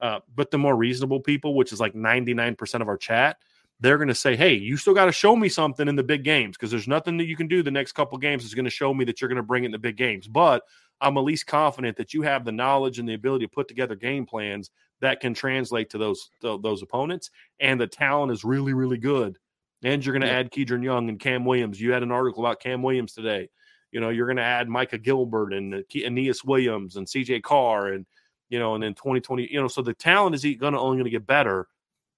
Uh, 0.00 0.18
but 0.34 0.50
the 0.50 0.58
more 0.58 0.74
reasonable 0.74 1.20
people, 1.20 1.54
which 1.54 1.72
is 1.72 1.78
like 1.78 1.94
99% 1.94 2.80
of 2.80 2.88
our 2.88 2.96
chat, 2.96 3.36
they're 3.80 3.98
going 3.98 4.08
to 4.08 4.14
say, 4.14 4.36
"Hey, 4.36 4.54
you 4.54 4.76
still 4.76 4.94
got 4.94 5.06
to 5.06 5.12
show 5.12 5.36
me 5.36 5.48
something 5.48 5.88
in 5.88 5.96
the 5.96 6.02
big 6.02 6.24
games 6.24 6.56
because 6.56 6.70
there's 6.70 6.88
nothing 6.88 7.16
that 7.18 7.26
you 7.26 7.36
can 7.36 7.48
do 7.48 7.62
the 7.62 7.70
next 7.70 7.92
couple 7.92 8.18
games 8.18 8.44
is 8.44 8.54
going 8.54 8.64
to 8.64 8.70
show 8.70 8.92
me 8.92 9.04
that 9.04 9.20
you're 9.20 9.28
going 9.28 9.36
to 9.36 9.42
bring 9.42 9.64
in 9.64 9.70
the 9.70 9.78
big 9.78 9.96
games." 9.96 10.28
But 10.28 10.62
I'm 11.00 11.16
at 11.16 11.24
least 11.24 11.46
confident 11.46 11.96
that 11.96 12.14
you 12.14 12.22
have 12.22 12.44
the 12.44 12.52
knowledge 12.52 12.98
and 12.98 13.08
the 13.08 13.14
ability 13.14 13.46
to 13.46 13.50
put 13.50 13.68
together 13.68 13.94
game 13.94 14.26
plans 14.26 14.70
that 15.00 15.20
can 15.20 15.34
translate 15.34 15.90
to 15.90 15.98
those 15.98 16.30
to 16.40 16.58
those 16.62 16.82
opponents, 16.82 17.30
and 17.60 17.80
the 17.80 17.86
talent 17.86 18.32
is 18.32 18.44
really 18.44 18.74
really 18.74 18.98
good 18.98 19.38
and 19.82 20.04
you're 20.04 20.12
going 20.12 20.22
to 20.22 20.28
yeah. 20.28 20.38
add 20.38 20.50
Kedren 20.50 20.82
Young 20.82 21.08
and 21.08 21.20
Cam 21.20 21.44
Williams. 21.44 21.80
You 21.80 21.92
had 21.92 22.02
an 22.02 22.10
article 22.10 22.44
about 22.44 22.60
Cam 22.60 22.82
Williams 22.82 23.12
today. 23.12 23.48
You 23.92 24.00
know, 24.00 24.10
you're 24.10 24.26
going 24.26 24.36
to 24.36 24.42
add 24.42 24.68
Micah 24.68 24.98
Gilbert 24.98 25.52
and 25.52 25.74
uh, 25.74 25.78
Aneyas 25.94 26.44
Williams 26.44 26.96
and 26.96 27.06
CJ 27.06 27.42
Carr 27.42 27.88
and, 27.88 28.04
you 28.50 28.58
know, 28.58 28.74
and 28.74 28.82
then 28.82 28.94
2020, 28.94 29.48
you 29.50 29.60
know, 29.60 29.68
so 29.68 29.82
the 29.82 29.94
talent 29.94 30.34
is 30.34 30.42
going 30.42 30.72
to 30.72 30.78
only 30.78 30.96
going 30.96 31.04
to 31.04 31.10
get 31.10 31.26
better, 31.26 31.68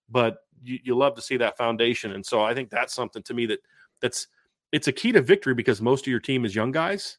but 0.08 0.38
you, 0.62 0.78
you 0.82 0.96
love 0.96 1.14
to 1.14 1.22
see 1.22 1.36
that 1.38 1.56
foundation. 1.56 2.12
And 2.12 2.24
so 2.24 2.42
I 2.42 2.54
think 2.54 2.70
that's 2.70 2.94
something 2.94 3.22
to 3.24 3.34
me 3.34 3.46
that 3.46 3.60
that's, 4.00 4.26
it's 4.72 4.88
a 4.88 4.92
key 4.92 5.12
to 5.12 5.20
victory 5.20 5.54
because 5.54 5.82
most 5.82 6.06
of 6.06 6.10
your 6.10 6.20
team 6.20 6.44
is 6.44 6.54
young 6.54 6.70
guys, 6.70 7.18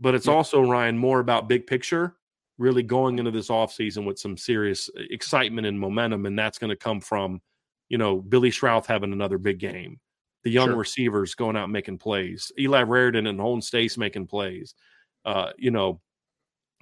but 0.00 0.14
it's 0.14 0.26
yeah. 0.26 0.34
also 0.34 0.60
Ryan 0.60 0.96
more 0.96 1.20
about 1.20 1.48
big 1.48 1.66
picture, 1.66 2.16
really 2.58 2.82
going 2.82 3.18
into 3.18 3.30
this 3.30 3.48
offseason 3.48 4.06
with 4.06 4.18
some 4.18 4.36
serious 4.36 4.88
excitement 4.96 5.66
and 5.66 5.78
momentum. 5.78 6.26
And 6.26 6.38
that's 6.38 6.58
going 6.58 6.70
to 6.70 6.76
come 6.76 7.00
from, 7.00 7.40
you 7.88 7.98
know, 7.98 8.20
Billy 8.20 8.50
Schrauth 8.50 8.86
having 8.86 9.12
another 9.12 9.38
big 9.38 9.58
game, 9.58 9.98
the 10.44 10.50
young 10.50 10.68
sure. 10.68 10.76
receivers 10.76 11.34
going 11.34 11.56
out 11.56 11.68
making 11.68 11.98
plays, 11.98 12.52
Eli 12.58 12.84
Raridon 12.84 13.28
and 13.28 13.40
Holden 13.40 13.62
Staes 13.62 13.98
making 13.98 14.28
plays, 14.28 14.74
uh, 15.24 15.50
you 15.58 15.70
know, 15.70 16.00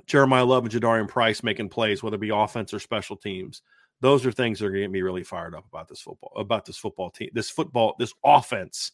Jeremiyah 0.06 0.46
Love 0.46 0.64
and 0.64 0.72
Jadarian 0.72 1.08
Price 1.08 1.42
making 1.42 1.68
plays, 1.68 2.02
whether 2.02 2.16
it 2.16 2.20
be 2.20 2.30
offense 2.30 2.74
or 2.74 2.78
special 2.78 3.16
teams. 3.16 3.62
Those 4.02 4.26
are 4.26 4.32
things 4.32 4.58
that 4.58 4.66
are 4.66 4.70
going 4.70 4.80
to 4.80 4.88
get 4.88 4.90
me 4.90 5.00
really 5.00 5.22
fired 5.22 5.54
up 5.54 5.64
about 5.68 5.88
this 5.88 6.00
football, 6.00 6.32
about 6.36 6.66
this 6.66 6.76
football 6.76 7.08
team, 7.08 7.30
this 7.32 7.48
football, 7.48 7.94
this 8.00 8.12
offense 8.24 8.90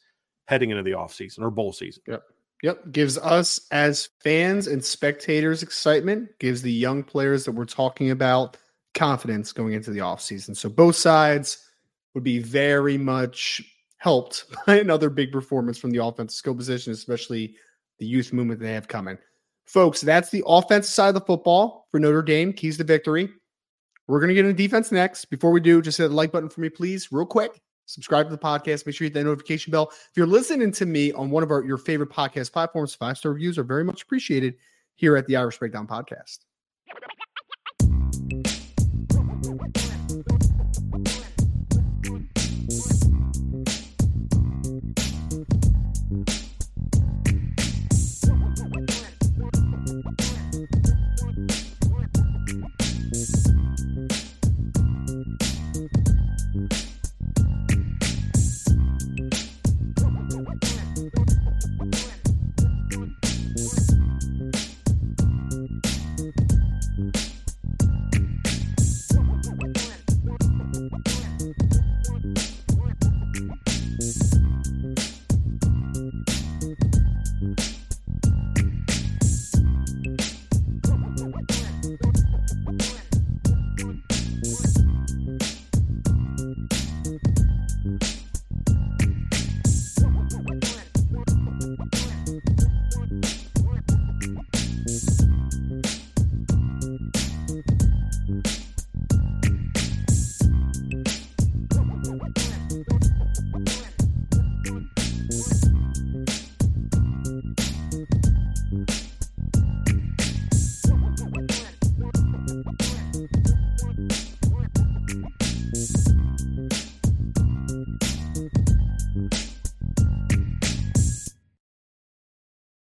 heading 0.47 0.69
into 0.69 0.83
the 0.83 0.91
offseason 0.91 1.41
or 1.41 1.51
bowl 1.51 1.73
season. 1.73 2.03
Yep. 2.07 2.23
Yep. 2.63 2.93
Gives 2.93 3.17
us 3.17 3.61
as 3.71 4.11
fans 4.23 4.67
and 4.67 4.85
spectators 4.85 5.63
excitement, 5.63 6.29
gives 6.39 6.61
the 6.61 6.73
young 6.73 7.03
players 7.03 7.47
that 7.47 7.53
we're 7.53 7.65
talking 7.65 8.11
about 8.11 8.59
confidence 8.93 9.51
going 9.51 9.73
into 9.73 9.91
the 9.93 10.01
offseason. 10.01 10.55
So 10.55 10.69
both 10.69 10.97
sides 10.97 11.67
would 12.13 12.25
be 12.25 12.39
very 12.39 12.99
much 12.99 13.63
helped 13.97 14.45
by 14.67 14.77
another 14.77 15.09
big 15.09 15.33
performance 15.33 15.79
from 15.79 15.91
the 15.91 16.05
offensive 16.05 16.37
skill 16.37 16.55
position, 16.55 16.93
especially 16.93 17.57
the 17.99 18.07
youth 18.07 18.35
movement 18.35 18.61
they 18.61 18.75
have 18.75 18.89
coming. 18.89 19.17
Folks, 19.65 20.03
that's 20.03 20.31
the 20.31 20.45
offensive 20.47 20.93
side 20.93 21.09
of 21.09 21.15
the 21.15 21.21
football 21.23 21.87
for 21.91 21.99
Notre 21.99 22.23
Dame. 22.23 22.53
Keys 22.53 22.77
to 22.77 22.85
victory. 22.85 23.31
We're 24.09 24.21
going 24.21 24.29
to 24.29 24.35
get 24.35 24.47
into 24.47 24.57
defense 24.57 24.91
next. 24.91 25.27
Before 25.27 25.51
we 25.51 25.61
do, 25.61 25.83
just 25.83 25.99
hit 25.99 26.09
the 26.09 26.15
like 26.15 26.33
button 26.33 26.49
for 26.49 26.63
me, 26.63 26.71
please, 26.71 27.13
real 27.13 27.27
quick. 27.27 27.61
Subscribe 27.85 28.27
to 28.27 28.31
the 28.31 28.39
podcast. 28.39 28.87
Make 28.87 28.97
sure 28.97 29.05
you 29.05 29.11
hit 29.11 29.15
that 29.15 29.25
notification 29.25 29.71
bell. 29.71 29.91
If 29.93 30.11
you're 30.17 30.27
listening 30.27 30.73
to 30.73 30.87
me 30.87 31.13
on 31.13 31.31
one 31.31 31.43
of 31.43 31.51
our 31.51 31.63
your 31.63 31.79
favorite 31.79 32.11
podcast 32.11 32.53
platforms, 32.53 32.95
five 32.95 33.19
star 33.19 33.33
reviews 33.33 33.59
are 33.59 33.65
very 33.65 33.85
much 33.85 34.03
appreciated 34.03 34.55
here 34.97 35.17
at 35.17 35.27
the 35.27 35.37
Irish 35.37 35.59
Breakdown 35.59 35.87
Podcast. 35.87 36.39